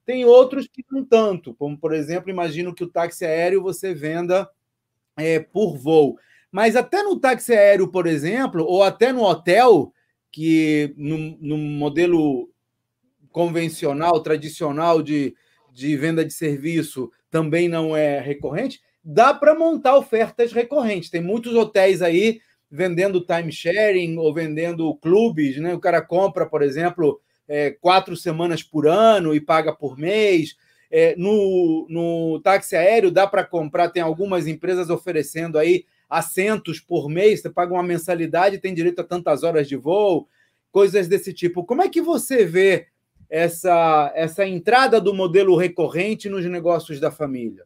Tem 0.05 0.25
outros 0.25 0.67
que 0.67 0.85
não 0.91 1.05
tanto, 1.05 1.55
como, 1.55 1.79
por 1.79 1.95
exemplo, 1.95 2.31
imagino 2.31 2.75
que 2.75 2.85
o 2.85 2.89
táxi 2.89 3.25
aéreo 3.25 3.63
você 3.63 3.95
venda 3.95 4.49
é, 5.17 5.39
por 5.39 5.77
voo. 5.77 6.19
Mas 6.53 6.77
até 6.77 7.03
no 7.03 7.19
táxi 7.19 7.55
aéreo, 7.55 7.89
por 7.89 8.07
exemplo, 8.07 8.63
ou 8.65 8.83
até 8.83 9.11
no 9.11 9.23
hotel, 9.23 9.91
que 10.31 10.95
no, 10.99 11.19
no 11.41 11.57
modelo 11.57 12.51
convencional, 13.31 14.21
tradicional 14.21 15.03
de, 15.03 15.35
de 15.73 15.97
venda 15.97 16.23
de 16.23 16.33
serviço 16.33 17.11
também 17.31 17.69
não 17.69 17.97
é 17.97 18.21
recorrente, 18.21 18.83
dá 19.03 19.33
para 19.33 19.59
montar 19.59 19.97
ofertas 19.97 20.53
recorrentes. 20.53 21.09
Tem 21.09 21.23
muitos 21.23 21.55
hotéis 21.55 22.03
aí 22.03 22.41
vendendo 22.71 23.25
timesharing 23.25 24.19
ou 24.19 24.33
vendendo 24.35 24.95
clubes, 24.97 25.57
né? 25.57 25.75
O 25.75 25.81
cara 25.81 26.03
compra, 26.03 26.47
por 26.47 26.63
exemplo, 26.63 27.19
é, 27.49 27.71
quatro 27.71 28.15
semanas 28.15 28.63
por 28.63 28.87
ano 28.87 29.35
e 29.35 29.41
paga 29.41 29.75
por 29.75 29.97
mês. 29.99 30.57
É, 30.91 31.17
no, 31.17 31.87
no 31.89 32.41
táxi 32.41 32.77
aéreo 32.77 33.11
dá 33.11 33.27
para 33.27 33.45
comprar, 33.45 33.89
tem 33.89 34.03
algumas 34.03 34.47
empresas 34.47 34.91
oferecendo 34.91 35.59
aí 35.59 35.87
assentos 36.13 36.79
por 36.79 37.09
mês, 37.09 37.41
você 37.41 37.49
paga 37.49 37.73
uma 37.73 37.83
mensalidade, 37.83 38.59
tem 38.59 38.75
direito 38.75 39.01
a 39.01 39.05
tantas 39.05 39.43
horas 39.43 39.67
de 39.67 39.77
voo, 39.77 40.29
coisas 40.71 41.09
desse 41.09 41.33
tipo. 41.33 41.65
Como 41.65 41.81
é 41.81 41.89
que 41.89 42.03
você 42.03 42.45
vê 42.45 42.89
essa, 43.31 44.13
essa 44.15 44.47
entrada 44.47 45.01
do 45.01 45.15
modelo 45.15 45.57
recorrente 45.57 46.29
nos 46.29 46.45
negócios 46.45 47.01
da 47.01 47.11
família? 47.11 47.65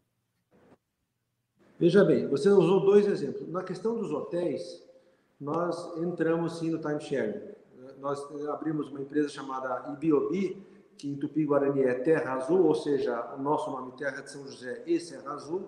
Veja 1.76 2.04
bem, 2.04 2.28
você 2.28 2.48
usou 2.48 2.80
dois 2.80 3.08
exemplos. 3.08 3.48
Na 3.48 3.64
questão 3.64 3.98
dos 3.98 4.12
hotéis, 4.12 4.80
nós 5.40 5.98
entramos 5.98 6.60
sim 6.60 6.70
no 6.70 6.78
timeshare. 6.78 7.56
Nós 7.98 8.24
abrimos 8.48 8.88
uma 8.90 9.00
empresa 9.00 9.28
chamada 9.28 9.92
Ibiobi, 9.92 10.62
que 10.96 11.08
em 11.08 11.16
Tupi-Guarani 11.16 11.82
é 11.82 11.94
Terra 11.94 12.34
Azul, 12.34 12.64
ou 12.64 12.74
seja, 12.76 13.34
o 13.36 13.42
nosso 13.42 13.70
nome 13.72 13.92
Terra 13.98 14.22
de 14.22 14.30
São 14.30 14.46
José 14.46 14.84
e 14.86 15.00
Serra 15.00 15.32
Azul. 15.32 15.66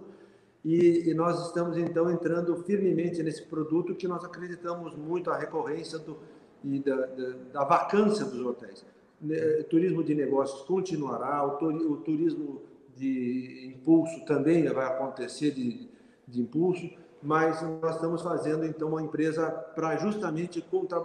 E, 0.65 1.09
e, 1.09 1.15
nós 1.15 1.47
estamos 1.47 1.79
então 1.79 2.11
entrando 2.11 2.57
firmemente 2.65 3.23
nesse 3.23 3.43
produto 3.43 3.95
que 3.95 4.09
nós 4.09 4.25
acreditamos 4.25 4.95
muito 4.97 5.31
a 5.31 5.37
recorrência 5.37 5.99
do, 5.99 6.19
e 6.65 6.81
da, 6.81 6.97
da, 7.07 7.29
da 7.53 7.65
vacância 7.65 8.25
dos 8.25 8.45
hotéis. 8.45 8.85
Turismo 9.71 10.03
de 10.03 10.15
negócios 10.15 10.63
continuará, 10.63 11.45
o, 11.45 11.93
o 11.93 11.97
turismo 11.99 12.63
de 12.97 13.73
impulso 13.75 14.25
também 14.25 14.69
vai 14.69 14.87
acontecer 14.87 15.53
de, 15.53 15.89
de 16.27 16.41
impulso, 16.41 16.91
mas 17.23 17.63
nós 17.81 17.95
estamos 17.95 18.23
fazendo 18.23 18.65
então 18.65 18.89
uma 18.89 19.03
empresa 19.03 19.51
para 19.51 19.97
justamente 19.97 20.61
contra, 20.61 21.05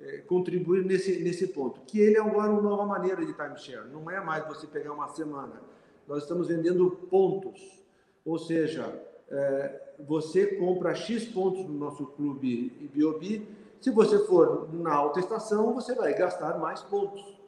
é, 0.00 0.18
contribuir 0.18 0.84
nesse, 0.84 1.22
nesse 1.22 1.48
ponto, 1.48 1.80
que 1.82 1.98
ele 1.98 2.16
é 2.16 2.20
agora 2.20 2.50
uma 2.50 2.62
nova 2.62 2.86
maneira 2.86 3.24
de 3.24 3.32
timeshare, 3.32 3.88
não 3.90 4.10
é 4.10 4.20
mais 4.20 4.46
você 4.46 4.66
pegar 4.66 4.92
uma 4.92 5.08
semana, 5.08 5.60
nós 6.06 6.22
estamos 6.22 6.48
vendendo 6.48 6.90
pontos, 7.10 7.79
ou 8.24 8.38
seja, 8.38 8.92
é, 9.28 9.80
você 10.06 10.46
compra 10.56 10.94
X 10.94 11.24
pontos 11.26 11.64
no 11.66 11.74
nosso 11.74 12.06
clube 12.06 12.72
Ibiobi, 12.80 13.46
se 13.80 13.90
você 13.90 14.18
for 14.26 14.68
na 14.74 14.92
alta 14.92 15.20
estação, 15.20 15.72
você 15.74 15.94
vai 15.94 16.12
gastar 16.14 16.58
mais 16.58 16.82
pontos. 16.82 17.38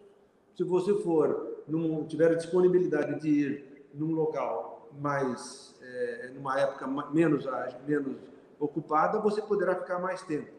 Se 0.56 0.64
você 0.64 0.94
for, 1.02 1.58
num, 1.68 2.04
tiver 2.06 2.34
disponibilidade 2.36 3.20
de 3.20 3.28
ir 3.28 3.86
num 3.94 4.12
local 4.12 4.88
mais 4.98 5.74
é, 5.82 6.30
numa 6.34 6.58
época 6.58 6.86
menos, 7.12 7.44
menos 7.86 8.16
ocupada, 8.58 9.20
você 9.20 9.42
poderá 9.42 9.74
ficar 9.74 9.98
mais 9.98 10.22
tempo. 10.22 10.50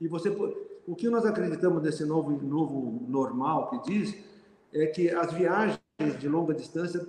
E 0.00 0.08
você, 0.08 0.28
o 0.86 0.94
que 0.94 1.08
nós 1.08 1.24
acreditamos 1.24 1.82
nesse 1.82 2.04
novo, 2.04 2.30
novo 2.44 3.00
normal 3.08 3.70
que 3.70 3.90
diz 3.90 4.24
é 4.72 4.86
que 4.86 5.10
as 5.10 5.32
viagens 5.32 5.80
de 5.98 6.28
longa 6.28 6.52
distância 6.52 7.00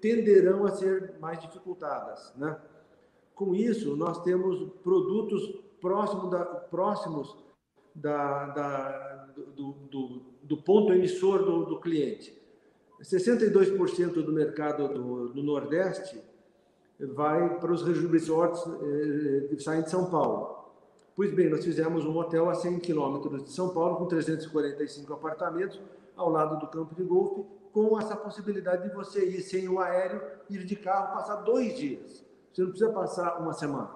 tenderão 0.00 0.64
a 0.64 0.70
ser 0.70 1.14
mais 1.20 1.38
dificultadas, 1.40 2.32
né? 2.36 2.58
Com 3.34 3.54
isso, 3.54 3.94
nós 3.96 4.22
temos 4.22 4.70
produtos 4.82 5.54
próximos 5.80 6.30
da, 6.30 6.44
próximos 6.44 7.36
da, 7.94 8.46
da 8.46 9.26
do, 9.54 9.72
do, 9.90 10.22
do, 10.42 10.56
ponto 10.58 10.92
emissor 10.92 11.44
do, 11.44 11.64
do 11.64 11.80
cliente. 11.80 12.40
62% 13.02 14.12
do 14.12 14.32
mercado 14.32 14.88
do, 14.88 15.42
Nordeste 15.42 16.22
vai 17.00 17.58
para 17.58 17.72
os 17.72 17.82
resorts 17.82 18.62
eh, 18.64 19.48
que 19.48 19.60
saem 19.60 19.82
de 19.82 19.90
São 19.90 20.08
Paulo. 20.08 20.62
Pois 21.16 21.34
bem, 21.34 21.50
nós 21.50 21.64
fizemos 21.64 22.04
um 22.04 22.16
hotel 22.16 22.48
a 22.48 22.54
100 22.54 22.78
quilômetros 22.78 23.42
de 23.42 23.50
São 23.50 23.70
Paulo, 23.70 23.96
com 23.96 24.06
345 24.06 25.12
apartamentos, 25.12 25.80
ao 26.16 26.30
lado 26.30 26.60
do 26.60 26.68
campo 26.68 26.94
de 26.94 27.02
golfe, 27.02 27.44
com 27.72 27.98
essa 27.98 28.14
possibilidade 28.14 28.88
de 28.88 28.94
você 28.94 29.24
ir 29.24 29.40
sem 29.40 29.68
o 29.68 29.80
aéreo, 29.80 30.22
ir 30.50 30.64
de 30.64 30.76
carro, 30.76 31.14
passar 31.14 31.36
dois 31.36 31.76
dias. 31.76 32.24
Você 32.52 32.62
não 32.62 32.70
precisa 32.70 32.92
passar 32.92 33.40
uma 33.40 33.52
semana. 33.52 33.90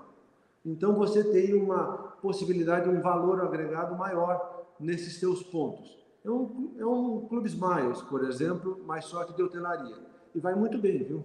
Então 0.64 0.94
você 0.94 1.22
tem 1.22 1.54
uma 1.54 2.16
possibilidade, 2.22 2.88
um 2.88 3.00
valor 3.00 3.40
agregado 3.42 3.94
maior 3.94 4.66
nesses 4.80 5.18
seus 5.18 5.42
pontos. 5.42 5.96
É 6.24 6.30
um, 6.30 6.74
é 6.78 6.84
um 6.84 7.26
Clube 7.28 7.48
Smiles, 7.48 8.02
por 8.02 8.24
exemplo, 8.24 8.80
mas 8.84 9.04
só 9.04 9.24
que 9.24 9.34
de 9.34 9.42
hotelaria. 9.42 9.96
E 10.34 10.40
vai 10.40 10.54
muito 10.54 10.78
bem, 10.78 11.04
viu? 11.04 11.22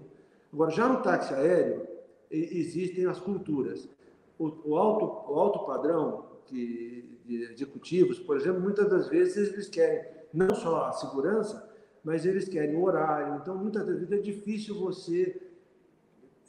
Agora, 0.53 0.69
já 0.69 0.87
no 0.87 1.01
táxi 1.01 1.33
aéreo, 1.33 1.87
existem 2.29 3.05
as 3.05 3.19
culturas. 3.19 3.89
O, 4.37 4.71
o, 4.71 4.77
alto, 4.77 5.31
o 5.31 5.39
alto 5.39 5.65
padrão 5.65 6.25
que, 6.45 7.19
de 7.25 7.43
executivos, 7.51 8.19
por 8.19 8.37
exemplo, 8.37 8.61
muitas 8.61 8.89
das 8.89 9.07
vezes 9.07 9.53
eles 9.53 9.69
querem 9.69 10.05
não 10.33 10.53
só 10.53 10.85
a 10.85 10.91
segurança, 10.91 11.70
mas 12.03 12.25
eles 12.25 12.47
querem 12.47 12.75
horário. 12.75 13.35
Então, 13.41 13.55
muitas 13.55 13.85
vezes 13.85 14.11
é 14.11 14.17
difícil 14.17 14.79
você 14.79 15.41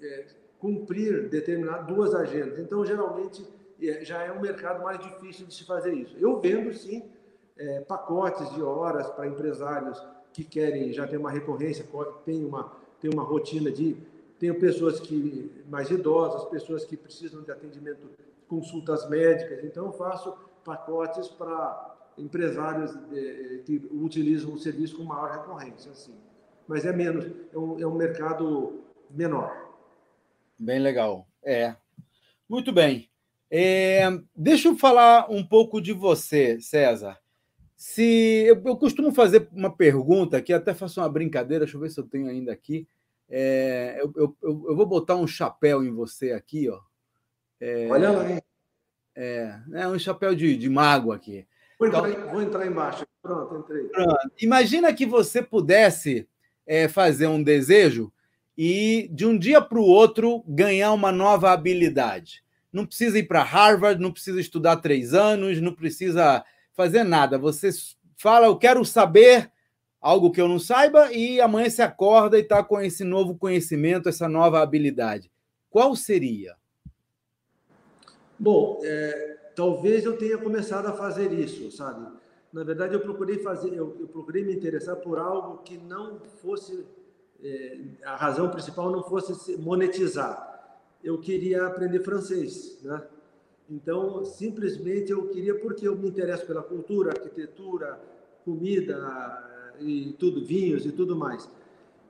é, 0.01 0.27
cumprir 0.59 1.29
determinadas 1.29 1.87
duas 1.87 2.15
agendas. 2.15 2.59
Então, 2.59 2.85
geralmente, 2.85 3.47
é, 3.81 4.05
já 4.05 4.23
é 4.23 4.33
um 4.33 4.41
mercado 4.41 4.83
mais 4.83 4.99
difícil 5.01 5.47
de 5.47 5.55
se 5.55 5.65
fazer 5.65 5.93
isso. 5.95 6.17
Eu 6.19 6.41
vendo, 6.41 6.73
sim, 6.73 7.05
é, 7.57 7.81
pacotes 7.81 8.53
de 8.55 8.63
horas 8.63 9.09
para 9.11 9.27
empresários 9.27 10.03
que 10.33 10.45
querem 10.45 10.93
já 10.93 11.07
ter 11.07 11.19
uma 11.19 11.31
recorrência, 11.31 11.85
tem 12.25 12.45
uma 12.45 12.81
tenho 13.03 13.13
uma 13.13 13.25
rotina 13.25 13.71
de. 13.71 13.97
Tenho 14.39 14.59
pessoas 14.59 14.99
que 14.99 15.51
mais 15.69 15.91
idosas, 15.91 16.45
pessoas 16.49 16.85
que 16.85 16.97
precisam 16.97 17.43
de 17.43 17.51
atendimento, 17.51 18.09
consultas 18.49 19.09
médicas, 19.09 19.63
então 19.65 19.87
eu 19.87 19.93
faço 19.93 20.35
pacotes 20.65 21.29
para 21.29 21.92
empresários 22.19 22.95
eh, 23.13 23.61
que 23.65 23.77
utilizam 23.91 24.53
o 24.53 24.59
serviço 24.59 24.97
com 24.97 25.05
maior 25.05 25.31
recorrência, 25.31 25.91
assim. 25.93 26.15
Mas 26.67 26.85
é 26.85 26.93
menos, 26.93 27.27
é 27.53 27.59
um, 27.59 27.81
é 27.81 27.87
um 27.87 27.95
mercado 27.95 28.81
menor. 29.11 29.71
Bem 30.59 30.79
legal. 30.79 31.27
É. 31.43 31.75
Muito 32.49 32.73
bem. 32.73 33.11
É, 33.51 34.03
deixa 34.35 34.69
eu 34.69 34.77
falar 34.77 35.31
um 35.31 35.45
pouco 35.45 35.81
de 35.81 35.93
você, 35.93 36.61
César. 36.61 37.19
Se 37.77 38.45
eu, 38.47 38.63
eu, 38.65 38.77
costumo 38.77 39.13
fazer 39.13 39.49
uma 39.53 39.75
pergunta 39.75 40.37
aqui, 40.37 40.53
até 40.53 40.73
faço 40.73 41.01
uma 41.01 41.09
brincadeira, 41.09 41.65
deixa 41.65 41.77
eu 41.77 41.81
ver 41.81 41.91
se 41.91 41.99
eu 41.99 42.05
tenho 42.05 42.29
ainda 42.29 42.53
aqui. 42.53 42.87
É, 43.29 43.99
eu, 44.01 44.13
eu, 44.17 44.37
eu, 44.43 44.77
vou 44.77 44.87
botar 44.87 45.17
um 45.17 45.27
chapéu 45.27 45.85
em 45.85 45.93
você 45.93 46.33
aqui, 46.33 46.69
ó. 46.69 46.81
É, 47.61 47.89
Olha 47.89 48.11
lá, 48.11 48.31
hein? 48.31 48.43
É, 49.15 49.61
é 49.73 49.89
um 49.89 49.99
chapéu 49.99 50.35
de, 50.35 50.57
de 50.57 50.69
mago 50.71 51.13
aqui. 51.13 51.47
Vou 51.83 51.89
entrar, 51.89 52.11
então, 52.11 52.29
vou 52.29 52.43
entrar 52.43 52.67
embaixo. 52.67 53.05
Pronto, 53.21 53.57
entrei. 53.57 53.89
Pronto. 53.89 54.31
Imagina 54.41 54.95
que 54.95 55.05
você 55.05 55.43
pudesse 55.43 56.29
é, 56.65 56.87
fazer 56.87 57.27
um 57.27 57.43
desejo 57.43 58.13
e 58.57 59.09
de 59.13 59.27
um 59.27 59.37
dia 59.37 59.61
para 59.61 59.81
o 59.81 59.85
outro 59.85 60.45
ganhar 60.47 60.93
uma 60.93 61.11
nova 61.11 61.51
habilidade. 61.51 62.45
Não 62.73 62.87
precisa 62.87 63.19
ir 63.19 63.25
para 63.25 63.43
Harvard, 63.43 64.01
não 64.01 64.13
precisa 64.13 64.41
estudar 64.41 64.77
três 64.77 65.13
anos, 65.13 65.61
não 65.61 65.75
precisa 65.75 66.45
fazer 66.73 67.03
nada. 67.03 67.37
Você 67.37 67.71
fala, 68.17 68.47
eu 68.47 68.57
quero 68.57 68.85
saber 68.85 69.51
algo 70.01 70.31
que 70.31 70.41
eu 70.41 70.47
não 70.47 70.61
saiba, 70.61 71.13
e 71.13 71.41
amanhã 71.41 71.69
se 71.69 71.83
acorda 71.83 72.39
e 72.39 72.43
está 72.43 72.63
com 72.63 72.81
esse 72.81 73.03
novo 73.03 73.37
conhecimento, 73.37 74.09
essa 74.09 74.29
nova 74.29 74.63
habilidade. 74.63 75.31
Qual 75.69 75.97
seria? 75.97 76.55
Bom, 78.39 78.81
é, 78.85 79.42
talvez 79.55 80.05
eu 80.05 80.17
tenha 80.17 80.39
começado 80.39 80.87
a 80.87 80.93
fazer 80.93 81.33
isso, 81.33 81.71
sabe? 81.71 82.07
Na 82.53 82.63
verdade, 82.65 82.95
eu 82.95 83.01
procurei 83.01 83.39
fazer, 83.39 83.75
eu, 83.75 83.97
eu 83.99 84.09
procurei 84.09 84.45
me 84.45 84.55
interessar 84.55 84.97
por 84.97 85.19
algo 85.19 85.63
que 85.63 85.79
não 85.79 86.21
fosse 86.41 86.85
é, 87.43 87.79
a 88.05 88.15
razão 88.15 88.49
principal 88.51 88.91
não 88.91 89.03
fosse 89.03 89.57
monetizar. 89.57 90.51
Eu 91.03 91.19
queria 91.19 91.67
aprender 91.67 92.01
francês, 92.01 92.79
né? 92.83 93.03
Então, 93.69 94.25
simplesmente 94.25 95.11
eu 95.11 95.29
queria 95.29 95.55
porque 95.59 95.89
eu 95.89 95.97
me 95.97 96.09
interesso 96.09 96.47
pela 96.47 96.63
cultura, 96.63 97.11
arquitetura, 97.11 97.99
comida 98.45 99.75
e 99.81 100.15
tudo, 100.19 100.45
vinhos 100.45 100.85
e 100.85 100.93
tudo 100.93 101.17
mais. 101.17 101.49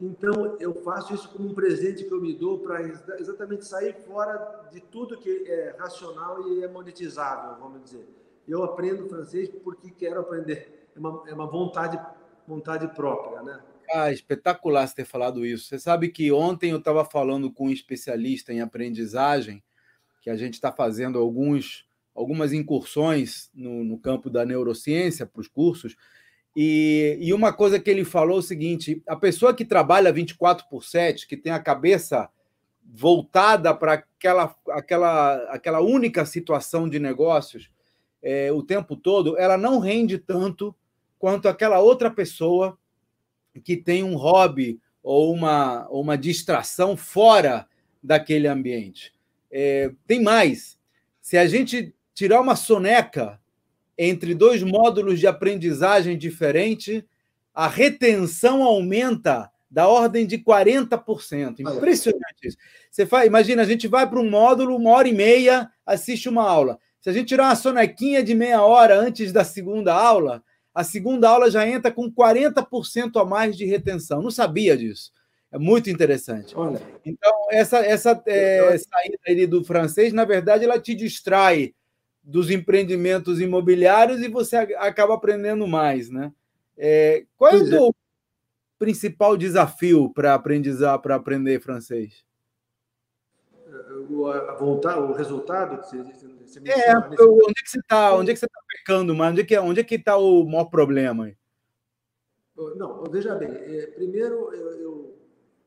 Então, 0.03 0.57
eu 0.59 0.75
faço 0.83 1.15
isso 1.15 1.29
como 1.29 1.49
um 1.49 1.55
presente 1.55 2.03
que 2.03 2.13
eu 2.13 2.21
me 2.21 2.35
dou 2.35 2.59
para 2.59 2.83
exatamente 3.21 3.65
sair 3.65 3.95
fora 4.05 4.69
de 4.73 4.81
tudo 4.81 5.17
que 5.17 5.45
é 5.47 5.77
racional 5.79 6.49
e 6.49 6.65
é 6.65 6.67
monetizável, 6.67 7.55
vamos 7.61 7.85
dizer. 7.85 8.09
Eu 8.49 8.65
aprendo 8.65 9.09
francês 9.09 9.49
porque 9.63 9.93
quero 9.93 10.19
aprender. 10.19 10.89
É 10.97 10.99
uma, 10.99 11.23
é 11.29 11.33
uma 11.33 11.47
vontade, 11.47 12.01
vontade 12.49 12.89
própria, 12.89 13.43
né? 13.43 13.61
Ah, 13.95 14.11
espetacular 14.11 14.89
você 14.89 14.97
ter 14.97 15.05
falado 15.05 15.47
isso. 15.47 15.69
Você 15.69 15.79
sabe 15.79 16.09
que 16.09 16.33
ontem 16.33 16.73
eu 16.73 16.79
estava 16.79 17.05
falando 17.05 17.49
com 17.53 17.67
um 17.67 17.71
especialista 17.71 18.53
em 18.53 18.61
aprendizagem, 18.61 19.63
que 20.21 20.31
a 20.31 20.37
gente 20.37 20.55
está 20.55 20.73
fazendo 20.73 21.17
alguns, 21.17 21.87
algumas 22.13 22.53
incursões 22.53 23.51
no, 23.55 23.85
no 23.85 23.97
campo 23.97 24.29
da 24.29 24.45
neurociência 24.45 25.27
para 25.27 25.41
os 25.41 25.47
cursos, 25.47 25.95
e, 26.55 27.17
e 27.21 27.33
uma 27.33 27.53
coisa 27.53 27.81
que 27.81 27.91
ele 27.91 28.05
falou 28.05 28.37
é 28.37 28.41
o 28.41 28.43
seguinte: 28.43 29.03
a 29.07 29.17
pessoa 29.17 29.55
que 29.55 29.65
trabalha 29.65 30.13
24 30.13 30.67
por 30.69 30.85
7, 30.85 31.27
que 31.27 31.37
tem 31.37 31.53
a 31.53 31.59
cabeça 31.59 32.29
voltada 32.85 33.75
para 33.75 33.95
aquela, 33.95 34.55
aquela, 34.71 35.35
aquela 35.51 35.81
única 35.81 36.27
situação 36.27 36.89
de 36.89 36.99
negócios 36.99 37.71
é, 38.23 38.53
o 38.53 38.63
tempo 38.63 38.95
todo, 38.97 39.37
ela 39.37 39.59
não 39.59 39.79
rende 39.79 40.17
tanto 40.17 40.75
quanto 41.19 41.49
aquela 41.49 41.81
outra 41.81 42.11
pessoa 42.11 42.79
que 43.65 43.77
tem 43.77 44.03
um 44.05 44.15
hobby 44.15 44.81
ou 45.03 45.33
uma, 45.33 45.89
uma 45.89 46.17
distração 46.17 46.97
fora 46.97 47.67
daquele 48.03 48.47
ambiente. 48.47 49.13
É, 49.51 49.93
tem 50.07 50.23
mais. 50.23 50.79
Se 51.21 51.37
a 51.37 51.47
gente 51.47 51.95
tirar 52.15 52.41
uma 52.41 52.57
soneca 52.57 53.41
entre 53.97 54.35
dois 54.35 54.63
módulos 54.63 55.21
de 55.21 55.27
aprendizagem 55.27 56.17
diferente, 56.17 57.05
a 57.55 57.69
retenção 57.69 58.63
aumenta 58.63 59.51
da 59.71 59.89
ordem 59.89 60.27
de 60.27 60.39
40%. 60.39 61.61
Impressionante 61.61 62.45
isso. 62.45 62.57
Você 62.91 63.07
faz, 63.07 63.27
imagina, 63.27 63.63
a 63.63 63.65
gente 63.65 63.89
vai 63.89 64.09
para 64.09 64.21
um 64.21 64.29
módulo, 64.29 64.77
uma 64.77 64.91
hora 64.91 65.09
e 65.09 65.15
meia, 65.15 65.71
assiste 65.87 66.29
uma 66.29 66.43
aula. 66.43 66.79
Se 67.01 67.09
a 67.09 67.13
gente 67.13 67.29
tirar 67.29 67.45
uma 67.45 67.57
sonequinha 67.57 68.23
de 68.23 68.35
meia 68.35 68.63
hora 68.63 68.99
antes 68.99 69.33
da 69.33 69.45
segunda 69.45 69.95
aula, 69.95 70.43
a 70.75 70.85
segunda 70.85 71.29
aula 71.29 71.51
já 71.51 71.67
entra 71.67 71.91
com 71.91 72.11
40% 72.11 73.21
a 73.21 73.25
mais 73.25 73.57
de 73.57 73.65
retenção. 73.65 74.23
Não 74.23 74.31
sabia 74.31 74.77
disso. 74.77 75.11
É 75.51 75.59
muito 75.59 75.91
interessante. 75.91 76.57
Olha, 76.57 76.81
então, 77.05 77.33
essa, 77.51 77.79
essa 77.79 78.23
é, 78.27 78.77
saída 78.79 79.47
do 79.47 79.65
francês, 79.65 80.13
na 80.13 80.25
verdade, 80.25 80.65
ela 80.65 80.81
te 80.81 80.95
distrai 80.95 81.75
dos 82.23 82.51
empreendimentos 82.51 83.41
imobiliários 83.41 84.21
e 84.21 84.29
você 84.29 84.57
acaba 84.57 85.15
aprendendo 85.15 85.67
mais, 85.67 86.09
né? 86.09 86.33
É, 86.77 87.25
qual 87.37 87.51
é 87.53 87.57
o 87.57 87.69
teu 87.69 87.87
é. 87.87 87.91
principal 88.79 89.37
desafio 89.37 90.11
para 90.13 90.35
aprendizar, 90.35 90.99
para 91.01 91.17
aprender 91.17 91.61
francês? 91.61 92.25
A 94.49 94.55
voltar, 94.55 94.99
o 94.99 95.13
resultado 95.13 95.81
que 95.81 95.87
você, 95.87 96.03
você 96.03 96.59
é, 96.59 96.63
nesse... 96.63 97.23
onde 97.23 97.51
é 97.51 97.63
que 97.63 97.71
você 97.71 97.79
está? 97.79 98.15
Onde 98.15 98.31
é 98.31 98.35
que 98.35 98.41
você 98.41 98.47
está 98.47 98.61
pecando, 98.69 99.15
mas 99.15 99.33
onde 99.33 99.41
é 99.41 99.45
que 99.45 99.59
onde 99.59 99.81
é 99.81 99.85
que 99.85 99.95
está 99.95 100.17
o 100.17 100.45
maior 100.45 100.67
problema? 100.67 101.25
Aí? 101.25 101.37
Não, 102.77 103.05
veja 103.05 103.35
bem. 103.35 103.49
É, 103.49 103.87
primeiro, 103.87 104.53
eu, 104.53 104.71
eu 104.81 105.19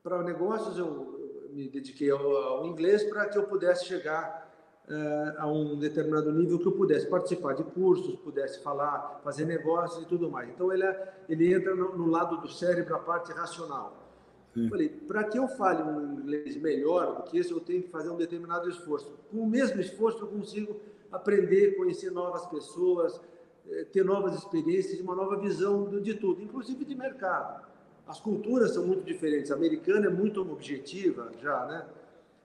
para 0.03 0.21
negócios 0.21 0.77
eu 0.77 1.49
me 1.51 1.67
dediquei 1.67 2.11
ao, 2.11 2.35
ao 2.35 2.67
inglês 2.67 3.03
para 3.03 3.27
que 3.27 3.37
eu 3.37 3.43
pudesse 3.43 3.85
chegar 3.85 4.44
uh, 4.89 5.39
a 5.39 5.47
um 5.47 5.77
determinado 5.77 6.31
nível 6.31 6.59
que 6.59 6.67
eu 6.67 6.71
pudesse 6.71 7.07
participar 7.07 7.53
de 7.53 7.63
cursos, 7.63 8.15
pudesse 8.17 8.61
falar, 8.61 9.19
fazer 9.23 9.45
negócios 9.45 10.03
e 10.03 10.05
tudo 10.05 10.29
mais. 10.29 10.49
Então 10.49 10.71
ele, 10.71 10.83
é, 10.83 11.13
ele 11.27 11.53
entra 11.53 11.75
no, 11.75 11.97
no 11.97 12.07
lado 12.07 12.37
do 12.37 12.47
cérebro, 12.47 12.95
a 12.95 12.99
parte 12.99 13.31
racional. 13.31 14.05
Sim. 14.53 14.69
Falei, 14.69 14.87
para 14.87 15.23
que 15.25 15.37
eu 15.37 15.47
fale 15.49 15.83
um 15.83 16.19
inglês 16.19 16.55
melhor 16.55 17.17
do 17.17 17.23
que 17.23 17.37
esse, 17.37 17.51
eu 17.51 17.59
tenho 17.59 17.83
que 17.83 17.89
fazer 17.89 18.09
um 18.09 18.15
determinado 18.15 18.69
esforço. 18.69 19.13
Com 19.29 19.39
o 19.39 19.47
mesmo 19.47 19.81
esforço, 19.81 20.23
eu 20.23 20.27
consigo 20.27 20.77
aprender, 21.11 21.75
conhecer 21.75 22.09
novas 22.09 22.45
pessoas, 22.45 23.19
eh, 23.67 23.85
ter 23.91 24.05
novas 24.05 24.33
experiências, 24.35 24.99
uma 25.01 25.13
nova 25.13 25.37
visão 25.37 25.89
de 25.99 26.13
tudo, 26.13 26.41
inclusive 26.41 26.85
de 26.85 26.95
mercado. 26.95 27.65
As 28.07 28.19
culturas 28.19 28.73
são 28.73 28.85
muito 28.85 29.03
diferentes. 29.03 29.51
A 29.51 29.55
americana 29.55 30.05
é 30.05 30.09
muito 30.09 30.41
objetiva, 30.41 31.31
já, 31.41 31.65
né? 31.65 31.85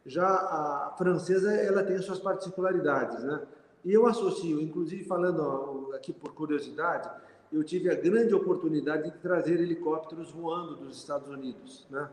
Já 0.06 0.26
a 0.26 0.94
francesa, 0.96 1.52
ela 1.52 1.82
tem 1.82 2.00
suas 2.00 2.18
particularidades, 2.18 3.22
né? 3.22 3.42
E 3.84 3.92
eu 3.92 4.06
associo, 4.06 4.60
inclusive 4.60 5.04
falando 5.04 5.90
aqui 5.94 6.12
por 6.12 6.34
curiosidade, 6.34 7.10
eu 7.52 7.64
tive 7.64 7.90
a 7.90 7.94
grande 7.94 8.34
oportunidade 8.34 9.10
de 9.10 9.18
trazer 9.18 9.60
helicópteros 9.60 10.30
voando 10.30 10.76
dos 10.76 10.96
Estados 10.96 11.28
Unidos, 11.28 11.86
né? 11.90 12.08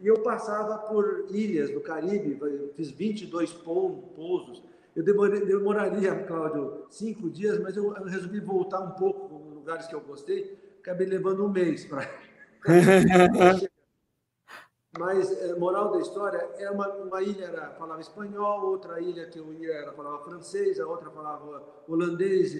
E 0.00 0.06
eu 0.06 0.20
passava 0.20 0.78
por 0.78 1.26
ilhas 1.30 1.70
do 1.70 1.80
Caribe, 1.80 2.38
fiz 2.74 2.90
22 2.90 3.52
pousos. 3.52 4.62
Eu 4.96 5.02
demoraria, 5.04 6.24
Cláudio, 6.24 6.86
cinco 6.90 7.30
dias, 7.30 7.58
mas 7.60 7.76
eu 7.76 7.90
resolvi 7.90 8.40
voltar 8.40 8.80
um 8.80 8.90
pouco 8.90 9.42
em 9.50 9.54
lugares 9.54 9.86
que 9.86 9.94
eu 9.94 10.00
gostei. 10.00 10.58
Acabei 10.80 11.06
levando 11.06 11.44
um 11.44 11.48
mês 11.48 11.84
para 11.84 12.08
Mas, 14.98 15.32
é, 15.32 15.54
moral 15.54 15.90
da 15.90 16.00
história, 16.00 16.38
é 16.58 16.70
uma, 16.70 16.86
uma 16.88 17.22
ilha 17.22 17.46
era, 17.46 17.70
falava 17.78 18.00
espanhol, 18.00 18.66
outra 18.66 19.00
ilha 19.00 19.26
que 19.26 19.38
eu 19.38 19.52
ia 19.54 19.72
era, 19.72 19.92
falava 19.92 20.22
francês, 20.22 20.78
a 20.78 20.86
outra 20.86 21.10
falava 21.10 21.62
holandês, 21.88 22.54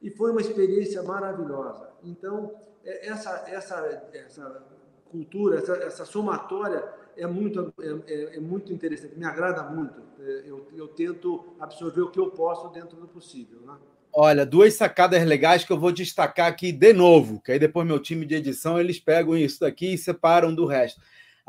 e 0.00 0.10
foi 0.10 0.30
uma 0.30 0.40
experiência 0.40 1.02
maravilhosa. 1.02 1.88
Então, 2.04 2.54
é, 2.84 3.08
essa, 3.08 3.44
essa, 3.48 4.08
essa 4.12 4.62
cultura, 5.10 5.58
essa, 5.58 5.74
essa 5.74 6.04
somatória 6.04 6.84
é 7.16 7.26
muito, 7.26 7.74
é, 7.80 8.12
é, 8.12 8.36
é 8.36 8.40
muito 8.40 8.72
interessante, 8.72 9.18
me 9.18 9.24
agrada 9.24 9.64
muito. 9.64 10.00
É, 10.20 10.42
eu, 10.46 10.68
eu 10.74 10.86
tento 10.88 11.54
absorver 11.58 12.02
o 12.02 12.10
que 12.10 12.20
eu 12.20 12.30
posso 12.30 12.68
dentro 12.68 12.96
do 12.96 13.08
possível. 13.08 13.60
Né? 13.62 13.74
Olha, 14.14 14.46
duas 14.46 14.74
sacadas 14.74 15.24
legais 15.24 15.64
que 15.64 15.72
eu 15.72 15.78
vou 15.78 15.90
destacar 15.90 16.46
aqui 16.46 16.70
de 16.70 16.92
novo, 16.92 17.40
que 17.40 17.52
aí 17.52 17.58
depois 17.58 17.86
meu 17.86 17.98
time 17.98 18.24
de 18.24 18.36
edição 18.36 18.78
eles 18.78 19.00
pegam 19.00 19.36
isso 19.36 19.60
daqui 19.60 19.94
e 19.94 19.98
separam 19.98 20.54
do 20.54 20.64
resto. 20.64 21.00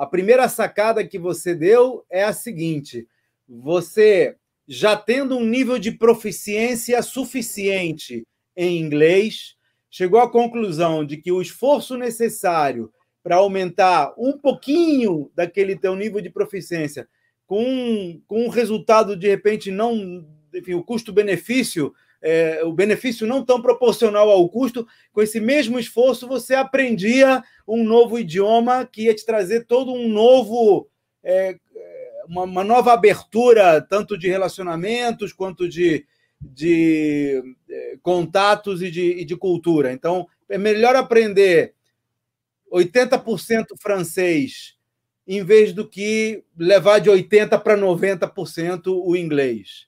A 0.04 0.06
primeira 0.06 0.50
sacada 0.50 1.08
que 1.08 1.18
você 1.18 1.56
deu 1.56 2.04
é 2.10 2.26
a 2.26 2.34
seguinte: 2.34 3.08
você 3.48 4.36
já 4.68 4.98
tendo 4.98 5.38
um 5.38 5.46
nível 5.46 5.80
de 5.80 5.92
proficiência 5.92 7.02
suficiente 7.02 8.28
em 8.54 8.82
inglês, 8.82 9.56
chegou 9.90 10.20
à 10.20 10.30
conclusão 10.30 11.06
de 11.06 11.16
que 11.16 11.32
o 11.32 11.42
esforço 11.42 11.98
necessário 11.98 12.92
para 13.24 13.38
aumentar 13.38 14.14
um 14.18 14.38
pouquinho 14.38 15.32
daquele 15.34 15.74
teu 15.74 15.96
nível 15.96 16.20
de 16.20 16.30
proficiência, 16.30 17.08
com, 17.48 18.22
com 18.28 18.46
um 18.46 18.50
resultado 18.50 19.16
de 19.16 19.30
repente 19.30 19.72
não, 19.72 20.28
enfim, 20.54 20.74
o 20.74 20.84
custo-benefício 20.84 21.94
é, 22.24 22.64
o 22.64 22.72
benefício 22.72 23.28
não 23.28 23.44
tão 23.44 23.62
proporcional 23.62 24.30
ao 24.30 24.48
custo, 24.48 24.88
com 25.12 25.22
esse 25.22 25.42
mesmo 25.42 25.78
esforço 25.78 26.26
você 26.26 26.56
aprendia 26.56 27.44
um 27.68 27.84
novo 27.84 28.18
idioma 28.18 28.86
que 28.90 29.04
ia 29.04 29.14
te 29.14 29.26
trazer 29.26 29.66
todo 29.66 29.92
um 29.92 30.08
novo. 30.08 30.88
É, 31.22 31.58
uma, 32.26 32.44
uma, 32.44 32.64
nova 32.64 32.94
abertura, 32.94 33.82
tanto 33.82 34.18
de 34.18 34.30
relacionamentos 34.30 35.34
quanto 35.34 35.68
de, 35.68 36.06
de 36.40 37.44
é, 37.70 37.98
contatos 38.02 38.82
e 38.82 38.90
de, 38.90 39.20
e 39.20 39.26
de 39.26 39.36
cultura. 39.36 39.92
Então, 39.92 40.26
é 40.48 40.58
melhor 40.58 40.96
aprender 40.96 41.74
80% 42.72 43.66
francês 43.78 44.78
em 45.28 45.44
vez 45.44 45.74
do 45.74 45.88
que 45.88 46.44
levar 46.58 47.00
de 47.00 47.10
80% 47.10 47.62
para 47.62 47.78
90% 47.78 48.84
o 48.88 49.16
inglês. 49.16 49.88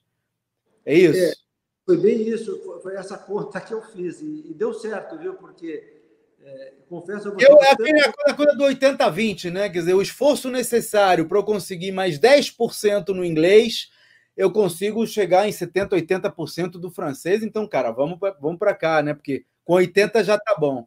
É 0.84 0.94
isso? 0.94 1.45
Foi 1.86 1.96
bem 1.96 2.28
isso, 2.28 2.60
foi 2.82 2.96
essa 2.96 3.16
conta 3.16 3.60
que 3.60 3.72
eu 3.72 3.80
fiz 3.80 4.20
e, 4.20 4.50
e 4.50 4.52
deu 4.52 4.74
certo, 4.74 5.16
viu? 5.16 5.34
Porque 5.34 5.94
É, 6.42 6.74
confesso 6.88 7.28
a 7.28 7.30
você. 7.32 7.50
Eu, 7.50 7.58
é 7.58 7.70
aquele, 7.72 8.00
a 8.00 8.34
coisa 8.34 8.54
do 8.54 8.64
80-20, 8.64 9.50
né? 9.50 9.68
Quer 9.68 9.80
dizer, 9.80 9.94
o 9.94 10.02
esforço 10.02 10.50
necessário 10.50 11.26
para 11.26 11.38
eu 11.38 11.44
conseguir 11.44 11.92
mais 11.92 12.18
10% 12.18 13.08
no 13.08 13.24
inglês, 13.24 13.90
eu 14.36 14.52
consigo 14.52 15.06
chegar 15.06 15.48
em 15.48 15.50
70%, 15.50 15.90
80% 15.90 16.72
do 16.72 16.90
francês. 16.90 17.42
Então, 17.42 17.66
cara, 17.66 17.90
vamos, 17.90 18.18
vamos 18.40 18.58
para 18.58 18.74
cá, 18.74 19.02
né? 19.02 19.14
Porque 19.14 19.44
com 19.64 19.74
80 19.74 20.22
já 20.22 20.38
tá 20.38 20.54
bom. 20.58 20.86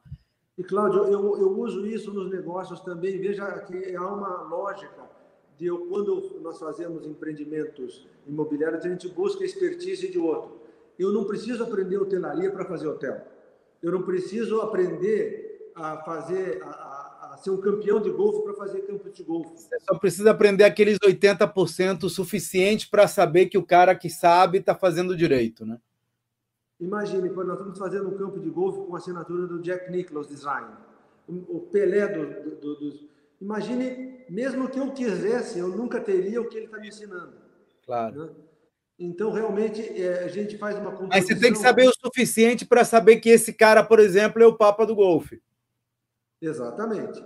E, 0.58 0.64
Cláudio, 0.64 1.06
eu, 1.06 1.38
eu 1.38 1.58
uso 1.58 1.86
isso 1.86 2.14
nos 2.14 2.30
negócios 2.30 2.82
também. 2.82 3.18
Veja 3.18 3.46
que 3.60 3.96
há 3.96 4.06
uma 4.06 4.44
lógica 4.44 5.10
de 5.58 5.66
eu, 5.66 5.88
quando 5.88 6.40
nós 6.42 6.60
fazemos 6.60 7.06
empreendimentos 7.06 8.08
imobiliários, 8.28 8.86
a 8.86 8.90
gente 8.90 9.10
busca 9.10 9.44
expertise 9.44 10.10
de 10.10 10.18
outro. 10.18 10.59
Eu 11.00 11.14
não 11.14 11.24
preciso 11.24 11.64
aprender 11.64 11.98
hotelaria 11.98 12.52
para 12.52 12.66
fazer 12.66 12.88
hotel. 12.90 13.26
Eu 13.82 13.94
não 13.94 14.04
preciso 14.04 14.60
aprender 14.60 15.72
a 15.74 15.98
fazer, 16.04 16.62
a, 16.62 17.32
a 17.34 17.38
ser 17.38 17.52
um 17.52 17.62
campeão 17.62 18.02
de 18.02 18.12
golfe 18.12 18.44
para 18.44 18.54
fazer 18.54 18.82
campo 18.82 19.10
de 19.10 19.24
golfe. 19.24 19.56
Você 19.56 19.80
só 19.80 19.98
precisa 19.98 20.32
aprender 20.32 20.66
aqueles 20.66 21.00
80% 21.00 22.10
suficiente 22.10 22.90
para 22.90 23.08
saber 23.08 23.46
que 23.46 23.58
o 23.58 23.66
cara 23.66 23.96
que 23.96 24.10
sabe 24.10 24.58
está 24.58 24.76
fazendo 24.76 25.16
direito, 25.16 25.66
né? 25.66 25.80
Imagine, 26.82 27.30
quando 27.30 27.48
nós 27.48 27.58
estamos 27.58 27.80
fazendo 27.80 28.10
um 28.10 28.18
campo 28.18 28.40
de 28.40 28.50
golfe 28.50 28.86
com 28.86 28.96
a 28.96 28.98
assinatura 28.98 29.48
do 29.48 29.62
Jack 29.62 29.90
Nicklaus 29.92 30.28
Design, 30.28 30.68
o 31.28 31.60
Pelé 31.60 32.08
do, 32.08 32.56
do, 32.56 32.76
do, 32.76 33.10
Imagine, 33.42 34.26
mesmo 34.30 34.70
que 34.70 34.80
eu 34.80 34.92
quisesse, 34.92 35.60
eu 35.60 35.70
nunca 35.70 36.02
teria 36.02 36.42
o 36.42 36.48
que 36.48 36.58
ele 36.58 36.66
está 36.66 36.78
me 36.78 36.90
ensinando. 36.90 37.34
Claro. 37.86 38.26
Né? 38.26 38.30
Então, 39.00 39.32
realmente, 39.32 39.82
é, 39.82 40.26
a 40.26 40.28
gente 40.28 40.58
faz 40.58 40.78
uma. 40.78 40.92
Mas 41.08 41.26
você 41.26 41.34
tem 41.34 41.54
que 41.54 41.58
saber 41.58 41.88
o 41.88 41.94
suficiente 41.94 42.66
para 42.66 42.84
saber 42.84 43.18
que 43.18 43.30
esse 43.30 43.54
cara, 43.54 43.82
por 43.82 43.98
exemplo, 44.00 44.44
é 44.44 44.46
o 44.46 44.58
Papa 44.58 44.86
do 44.86 44.94
Golfe. 44.94 45.42
Exatamente. 46.42 47.24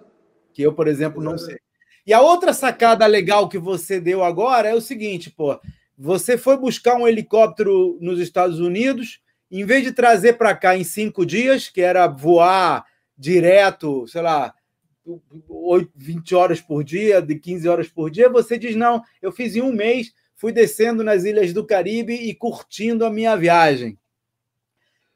Que 0.54 0.62
eu, 0.62 0.74
por 0.74 0.88
exemplo, 0.88 1.20
Exatamente. 1.20 1.42
não 1.42 1.48
sei. 1.48 1.60
E 2.06 2.14
a 2.14 2.22
outra 2.22 2.54
sacada 2.54 3.06
legal 3.08 3.50
que 3.50 3.58
você 3.58 4.00
deu 4.00 4.24
agora 4.24 4.70
é 4.70 4.76
o 4.76 4.82
seguinte, 4.82 5.32
pô. 5.32 5.60
Você 5.98 6.38
foi 6.38 6.58
buscar 6.58 6.96
um 6.96 7.08
helicóptero 7.08 7.98
nos 8.02 8.20
Estados 8.20 8.60
Unidos, 8.60 9.22
em 9.50 9.64
vez 9.66 9.84
de 9.84 9.92
trazer 9.92 10.34
para 10.34 10.56
cá 10.56 10.76
em 10.76 10.84
cinco 10.84 11.26
dias, 11.26 11.70
que 11.70 11.82
era 11.82 12.08
voar 12.08 12.86
direto, 13.18 14.08
sei 14.08 14.22
lá, 14.22 14.54
20 15.96 16.36
horas 16.36 16.62
por 16.62 16.84
dia, 16.84 17.22
de 17.22 17.36
15 17.36 17.68
horas 17.68 17.88
por 17.88 18.10
dia, 18.10 18.30
você 18.30 18.58
diz: 18.58 18.76
não, 18.76 19.04
eu 19.22 19.32
fiz 19.32 19.56
em 19.56 19.62
um 19.62 19.72
mês, 19.72 20.14
fui 20.44 20.52
descendo 20.52 21.06
nas 21.06 21.24
ilhas 21.24 21.54
do 21.54 21.66
Caribe 21.66 22.14
e 22.14 22.36
curtindo 22.36 23.06
a 23.06 23.10
minha 23.10 23.34
viagem. 23.34 23.98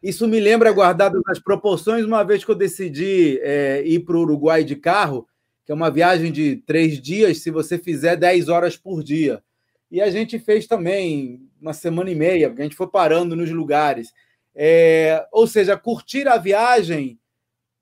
Isso 0.01 0.25
me 0.25 0.39
lembra, 0.39 0.71
guardado 0.71 1.21
nas 1.27 1.37
proporções, 1.37 2.05
uma 2.05 2.23
vez 2.23 2.45
que 2.45 2.51
eu 2.51 2.55
decidi 2.55 3.37
é, 3.41 3.83
ir 3.85 4.05
para 4.05 4.15
o 4.15 4.21
Uruguai 4.21 4.63
de 4.63 4.77
carro, 4.77 5.27
que 5.65 5.71
é 5.73 5.75
uma 5.75 5.91
viagem 5.91 6.31
de 6.31 6.55
três 6.65 7.01
dias, 7.01 7.39
se 7.39 7.51
você 7.51 7.77
fizer 7.77 8.15
10 8.15 8.47
horas 8.47 8.77
por 8.77 9.03
dia. 9.03 9.43
E 9.91 9.99
a 9.99 10.09
gente 10.09 10.39
fez 10.39 10.65
também 10.65 11.45
uma 11.59 11.73
semana 11.73 12.09
e 12.09 12.15
meia, 12.15 12.47
porque 12.47 12.61
a 12.61 12.65
gente 12.65 12.77
foi 12.77 12.87
parando 12.87 13.35
nos 13.35 13.51
lugares. 13.51 14.13
É, 14.55 15.27
ou 15.33 15.45
seja, 15.45 15.75
curtir 15.75 16.25
a 16.29 16.37
viagem 16.37 17.19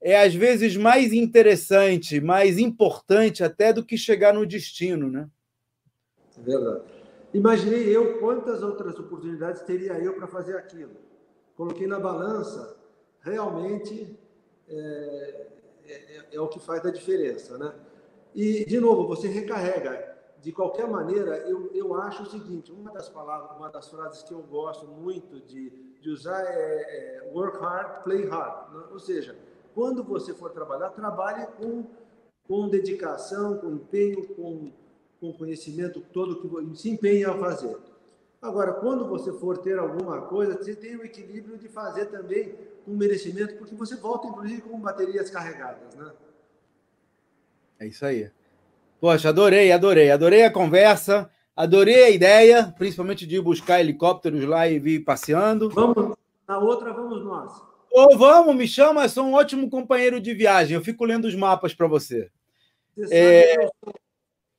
é 0.02 0.20
às 0.20 0.34
vezes 0.34 0.76
mais 0.76 1.12
interessante, 1.12 2.20
mais 2.20 2.58
importante 2.58 3.44
até 3.44 3.72
do 3.72 3.84
que 3.84 3.96
chegar 3.96 4.34
no 4.34 4.44
destino, 4.44 5.08
né? 5.08 5.28
Verdade. 6.38 6.95
Imaginei 7.36 7.94
eu 7.94 8.18
quantas 8.18 8.62
outras 8.62 8.98
oportunidades 8.98 9.62
teria 9.62 9.92
eu 9.98 10.14
para 10.14 10.26
fazer 10.26 10.56
aquilo. 10.56 10.96
Coloquei 11.56 11.86
na 11.86 11.98
balança, 11.98 12.76
realmente 13.20 14.18
é, 14.68 15.46
é, 15.86 16.26
é, 16.32 16.40
o 16.40 16.48
que 16.48 16.58
faz 16.58 16.84
a 16.84 16.90
diferença, 16.90 17.56
né? 17.58 17.74
E 18.34 18.64
de 18.64 18.78
novo, 18.80 19.06
você 19.06 19.28
recarrega. 19.28 20.16
De 20.40 20.52
qualquer 20.52 20.86
maneira, 20.86 21.38
eu, 21.48 21.70
eu 21.74 21.94
acho 21.94 22.22
o 22.22 22.26
seguinte: 22.26 22.70
uma 22.70 22.92
das 22.92 23.08
palavras, 23.08 23.56
uma 23.56 23.70
das 23.70 23.88
frases 23.88 24.22
que 24.22 24.32
eu 24.32 24.42
gosto 24.42 24.86
muito 24.86 25.40
de 25.40 25.86
de 26.06 26.10
usar 26.12 26.40
é, 26.44 27.24
é 27.24 27.30
work 27.32 27.58
hard, 27.58 28.04
play 28.04 28.24
hard. 28.26 28.72
Né? 28.72 28.84
Ou 28.92 28.98
seja, 29.00 29.36
quando 29.74 30.04
você 30.04 30.32
for 30.32 30.52
trabalhar, 30.52 30.90
trabalhe 30.90 31.44
com, 31.58 31.84
com 32.46 32.68
dedicação, 32.68 33.58
com 33.58 33.72
empenho, 33.72 34.24
com, 34.36 34.72
com 35.20 35.32
conhecimento 35.32 36.00
todo 36.12 36.36
que 36.40 36.76
se 36.76 36.90
empenha 36.90 37.30
a 37.30 37.38
fazer. 37.38 37.76
Agora, 38.40 38.72
quando 38.72 39.08
você 39.08 39.32
for 39.32 39.58
ter 39.58 39.78
alguma 39.78 40.22
coisa, 40.22 40.56
você 40.56 40.74
tem 40.74 40.96
o 40.96 41.04
equilíbrio 41.04 41.58
de 41.58 41.68
fazer 41.68 42.06
também 42.06 42.54
com 42.84 42.92
merecimento, 42.92 43.54
porque 43.56 43.74
você 43.74 43.96
volta, 43.96 44.28
inclusive, 44.28 44.62
com 44.62 44.78
baterias 44.78 45.30
carregadas, 45.30 45.94
né? 45.94 46.12
É 47.78 47.86
isso 47.86 48.04
aí. 48.06 48.30
Poxa, 49.00 49.28
adorei, 49.28 49.72
adorei. 49.72 50.10
Adorei 50.10 50.44
a 50.44 50.50
conversa. 50.50 51.30
Adorei 51.54 52.04
a 52.04 52.10
ideia, 52.10 52.74
principalmente 52.76 53.26
de 53.26 53.40
buscar 53.40 53.80
helicópteros 53.80 54.44
lá 54.44 54.68
e 54.68 54.78
vir 54.78 55.00
passeando. 55.04 55.70
Vamos, 55.70 56.14
na 56.46 56.58
outra 56.58 56.92
vamos 56.92 57.24
nós. 57.24 57.50
Ô, 57.90 58.08
oh, 58.12 58.18
vamos, 58.18 58.54
me 58.54 58.68
chama, 58.68 59.08
sou 59.08 59.24
um 59.24 59.32
ótimo 59.32 59.70
companheiro 59.70 60.20
de 60.20 60.34
viagem. 60.34 60.74
Eu 60.74 60.82
fico 60.82 61.04
lendo 61.04 61.24
os 61.24 61.34
mapas 61.34 61.74
para 61.74 61.86
você. 61.86 62.30
Você 62.94 63.14
é... 63.14 63.54
sabe, 63.54 63.70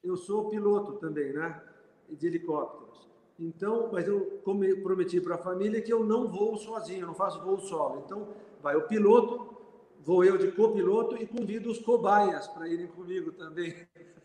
eu, 0.07 0.17
sou, 0.17 0.49
piloto 0.49 0.93
também, 0.93 1.33
né? 1.33 1.61
De 2.09 2.27
helicópteros. 2.27 3.07
Então, 3.39 3.89
mas 3.91 4.07
eu 4.07 4.41
prometi 4.81 5.21
para 5.21 5.35
a 5.35 5.39
família 5.39 5.81
que 5.81 5.93
eu 5.93 6.03
não 6.03 6.27
vou 6.27 6.57
sozinho, 6.57 7.01
eu 7.01 7.07
não 7.07 7.13
faço 7.13 7.43
voo 7.43 7.59
solo. 7.59 8.03
Então, 8.05 8.27
vai 8.61 8.75
o 8.75 8.87
piloto, 8.87 9.55
vou 10.03 10.23
eu 10.23 10.37
de 10.37 10.51
copiloto 10.51 11.21
e 11.21 11.27
convido 11.27 11.69
os 11.69 11.79
cobaias 11.79 12.47
para 12.47 12.67
irem 12.67 12.87
comigo 12.87 13.31
também. 13.33 13.75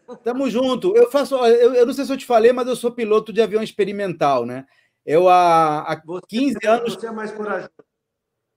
Tamo 0.25 0.49
junto. 0.49 0.97
Eu 0.97 1.11
faço. 1.11 1.37
Eu, 1.37 1.75
eu, 1.75 1.87
não 1.87 1.93
sei 1.93 2.05
se 2.05 2.13
eu 2.13 2.17
te 2.17 2.27
falei, 2.27 2.53
mas 2.53 2.67
eu 2.67 2.77
sou 2.77 2.91
piloto 2.91 3.33
de 3.33 3.43
avião 3.43 3.63
experimental, 3.63 4.47
né? 4.47 4.67
Eu 5.05 5.29
há, 5.29 5.81
há 5.81 6.03
15 6.29 6.55
você, 6.55 6.67
anos. 6.67 6.95
Você 6.95 7.07
é 7.07 7.11
mais 7.11 7.33
corajoso. 7.33 7.71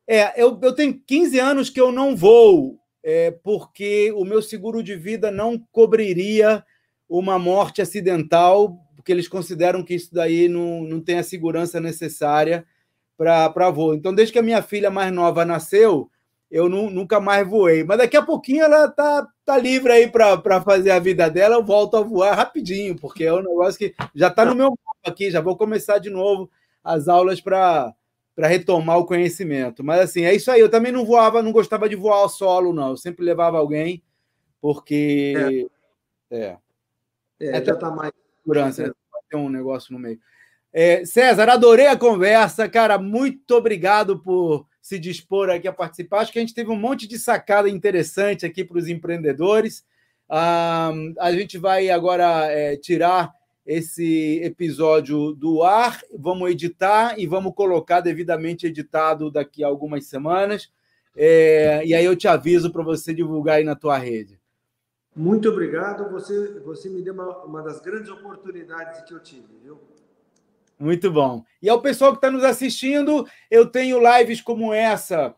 É, 0.07 0.41
eu, 0.41 0.57
eu 0.61 0.73
tenho 0.73 1.01
15 1.05 1.39
anos 1.39 1.69
que 1.69 1.81
eu 1.81 1.91
não 1.91 2.15
vou, 2.15 2.79
é, 3.03 3.31
porque 3.31 4.11
o 4.11 4.23
meu 4.23 4.41
seguro 4.41 4.83
de 4.83 4.95
vida 4.95 5.31
não 5.31 5.57
cobriria 5.71 6.63
uma 7.09 7.37
morte 7.37 7.81
acidental, 7.81 8.77
porque 8.95 9.11
eles 9.11 9.27
consideram 9.27 9.83
que 9.83 9.93
isso 9.93 10.13
daí 10.13 10.47
não, 10.47 10.83
não 10.83 10.99
tem 10.99 11.19
a 11.19 11.23
segurança 11.23 11.79
necessária 11.79 12.65
para 13.17 13.69
voo. 13.69 13.93
Então, 13.93 14.13
desde 14.13 14.33
que 14.33 14.39
a 14.39 14.43
minha 14.43 14.61
filha 14.61 14.89
mais 14.89 15.13
nova 15.13 15.45
nasceu, 15.45 16.09
eu 16.49 16.69
não, 16.69 16.89
nunca 16.89 17.19
mais 17.19 17.47
voei. 17.47 17.83
Mas 17.83 17.97
daqui 17.97 18.17
a 18.17 18.21
pouquinho 18.21 18.63
ela 18.63 18.87
tá, 18.87 19.27
tá 19.43 19.57
livre 19.57 19.91
aí 19.91 20.09
para 20.09 20.61
fazer 20.61 20.91
a 20.91 20.99
vida 20.99 21.29
dela. 21.29 21.55
Eu 21.55 21.63
volto 21.63 21.97
a 21.97 22.01
voar 22.01 22.35
rapidinho, 22.35 22.95
porque 22.95 23.23
é 23.23 23.33
um 23.33 23.41
negócio 23.41 23.77
que 23.77 23.93
já 24.13 24.27
está 24.27 24.45
no 24.45 24.55
meu 24.55 24.69
mapa 24.69 25.09
aqui. 25.11 25.31
Já 25.31 25.41
vou 25.41 25.57
começar 25.57 25.97
de 25.97 26.09
novo 26.09 26.49
as 26.83 27.07
aulas 27.07 27.41
para 27.41 27.93
retomar 28.37 28.97
o 28.99 29.05
conhecimento. 29.05 29.83
Mas 29.83 30.01
assim, 30.01 30.23
é 30.23 30.33
isso 30.33 30.51
aí. 30.51 30.59
Eu 30.59 30.69
também 30.69 30.91
não 30.91 31.05
voava, 31.05 31.41
não 31.41 31.51
gostava 31.51 31.89
de 31.89 31.95
voar 31.95 32.17
ao 32.17 32.29
solo, 32.29 32.73
não. 32.73 32.89
Eu 32.91 32.97
sempre 32.97 33.25
levava 33.25 33.57
alguém, 33.57 34.03
porque. 34.61 35.67
É. 36.31 36.37
é. 36.37 36.57
É 37.39 37.63
já 37.63 37.73
está 37.73 37.91
mais. 37.91 38.11
Segurança, 38.41 38.83
é. 38.83 38.91
tem 39.29 39.39
um 39.39 39.49
negócio 39.49 39.93
no 39.93 39.99
meio. 39.99 40.19
É, 40.71 41.05
César, 41.05 41.49
adorei 41.49 41.87
a 41.87 41.97
conversa, 41.97 42.67
cara. 42.67 42.97
Muito 42.97 43.51
obrigado 43.55 44.19
por 44.19 44.67
se 44.81 44.99
dispor 44.99 45.49
aqui 45.49 45.67
a 45.67 45.73
participar. 45.73 46.19
Acho 46.19 46.31
que 46.31 46.37
a 46.37 46.41
gente 46.41 46.53
teve 46.53 46.69
um 46.69 46.75
monte 46.75 47.07
de 47.07 47.17
sacada 47.17 47.69
interessante 47.69 48.45
aqui 48.45 48.63
para 48.63 48.77
os 48.77 48.87
empreendedores. 48.87 49.85
Ah, 50.29 50.91
a 51.19 51.31
gente 51.31 51.57
vai 51.57 51.89
agora 51.89 52.51
é, 52.51 52.75
tirar 52.75 53.31
esse 53.65 54.39
episódio 54.43 55.33
do 55.33 55.63
ar, 55.63 56.01
vamos 56.13 56.51
editar 56.51 57.17
e 57.17 57.25
vamos 57.25 57.55
colocar 57.55 57.99
devidamente 57.99 58.67
editado 58.67 59.31
daqui 59.31 59.63
a 59.63 59.67
algumas 59.67 60.05
semanas. 60.05 60.69
É, 61.15 61.81
e 61.85 61.95
aí 61.95 62.05
eu 62.05 62.15
te 62.15 62.27
aviso 62.27 62.71
para 62.71 62.83
você 62.83 63.13
divulgar 63.13 63.57
aí 63.57 63.63
na 63.63 63.75
tua 63.75 63.97
rede. 63.97 64.39
Muito 65.15 65.49
obrigado. 65.49 66.11
Você, 66.11 66.59
você 66.59 66.89
me 66.89 67.01
deu 67.01 67.13
uma, 67.13 67.45
uma 67.45 67.61
das 67.61 67.79
grandes 67.79 68.11
oportunidades 68.11 69.01
que 69.03 69.13
eu 69.13 69.19
tive, 69.19 69.47
viu? 69.63 69.79
Muito 70.77 71.09
bom. 71.09 71.43
E 71.61 71.69
ao 71.69 71.81
pessoal 71.81 72.11
que 72.11 72.17
está 72.17 72.29
nos 72.29 72.43
assistindo, 72.43 73.25
eu 73.49 73.65
tenho 73.65 73.99
lives 73.99 74.41
como 74.41 74.73
essa 74.73 75.33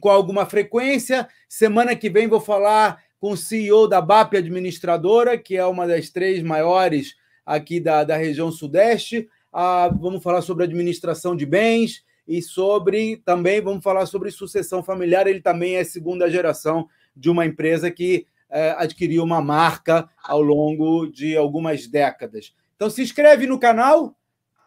com 0.00 0.08
alguma 0.08 0.46
frequência. 0.46 1.28
Semana 1.48 1.94
que 1.94 2.08
vem 2.08 2.28
vou 2.28 2.40
falar 2.40 3.02
com 3.20 3.32
o 3.32 3.36
CEO 3.36 3.86
da 3.86 4.00
BAP 4.00 4.34
Administradora, 4.36 5.36
que 5.36 5.56
é 5.56 5.66
uma 5.66 5.86
das 5.86 6.08
três 6.08 6.42
maiores 6.42 7.14
aqui 7.44 7.78
da, 7.78 8.04
da 8.04 8.16
região 8.16 8.50
Sudeste. 8.50 9.28
Ah, 9.52 9.90
vamos 10.00 10.22
falar 10.22 10.40
sobre 10.40 10.64
administração 10.64 11.36
de 11.36 11.44
bens 11.44 12.04
e 12.26 12.40
sobre 12.40 13.18
também 13.18 13.60
vamos 13.60 13.82
falar 13.82 14.06
sobre 14.06 14.30
sucessão 14.30 14.82
familiar. 14.82 15.26
Ele 15.26 15.42
também 15.42 15.76
é 15.76 15.84
segunda 15.84 16.30
geração 16.30 16.88
de 17.14 17.28
uma 17.28 17.44
empresa 17.44 17.90
que 17.90 18.26
é, 18.50 18.74
adquiriu 18.76 19.22
uma 19.22 19.40
marca 19.40 20.08
ao 20.22 20.42
longo 20.42 21.06
de 21.06 21.36
algumas 21.36 21.86
décadas. 21.86 22.54
Então 22.76 22.90
se 22.90 23.02
inscreve 23.02 23.46
no 23.46 23.58
canal, 23.58 24.16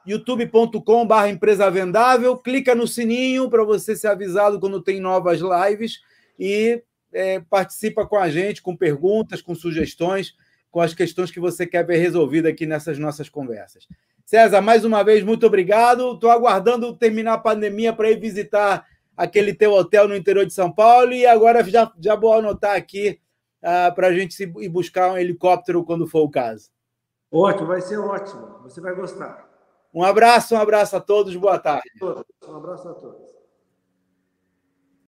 youtube.com.br 0.05 1.27
empresa 1.29 1.69
vendável, 1.69 2.37
clica 2.37 2.73
no 2.73 2.87
sininho 2.87 3.49
para 3.49 3.63
você 3.63 3.95
ser 3.95 4.07
avisado 4.07 4.59
quando 4.59 4.81
tem 4.81 4.99
novas 4.99 5.39
lives 5.41 5.99
e 6.39 6.81
é, 7.11 7.39
participa 7.41 8.05
com 8.05 8.17
a 8.17 8.29
gente, 8.29 8.61
com 8.61 8.75
perguntas, 8.75 9.41
com 9.41 9.53
sugestões, 9.53 10.33
com 10.71 10.81
as 10.81 10.93
questões 10.93 11.31
que 11.31 11.39
você 11.39 11.67
quer 11.67 11.85
ver 11.85 11.97
resolvidas 11.97 12.51
aqui 12.51 12.65
nessas 12.65 12.97
nossas 12.97 13.29
conversas. 13.29 13.87
César, 14.25 14.61
mais 14.61 14.85
uma 14.85 15.03
vez, 15.03 15.23
muito 15.23 15.45
obrigado. 15.45 16.13
Estou 16.13 16.31
aguardando 16.31 16.95
terminar 16.95 17.33
a 17.33 17.37
pandemia 17.37 17.93
para 17.93 18.09
ir 18.09 18.19
visitar 18.19 18.85
aquele 19.15 19.53
teu 19.53 19.73
hotel 19.73 20.07
no 20.07 20.15
interior 20.15 20.45
de 20.45 20.53
São 20.53 20.71
Paulo 20.71 21.13
e 21.13 21.25
agora 21.25 21.63
já, 21.63 21.91
já 21.99 22.15
vou 22.15 22.33
anotar 22.33 22.75
aqui 22.75 23.19
uh, 23.63 23.95
para 23.95 24.07
a 24.07 24.13
gente 24.13 24.41
ir 24.43 24.69
buscar 24.69 25.13
um 25.13 25.17
helicóptero 25.17 25.83
quando 25.83 26.07
for 26.07 26.21
o 26.21 26.29
caso. 26.29 26.69
Ótimo, 27.31 27.67
vai 27.67 27.81
ser 27.81 27.97
ótimo. 27.97 28.59
Você 28.63 28.79
vai 28.79 28.93
gostar. 28.93 29.49
Um 29.93 30.03
abraço, 30.03 30.53
um 30.53 30.59
abraço 30.59 30.95
a 30.95 30.99
todos, 30.99 31.35
boa 31.35 31.57
tarde. 31.57 31.89
Um 32.01 32.55
abraço 32.55 32.89
a 32.89 32.93
todos. 32.93 33.32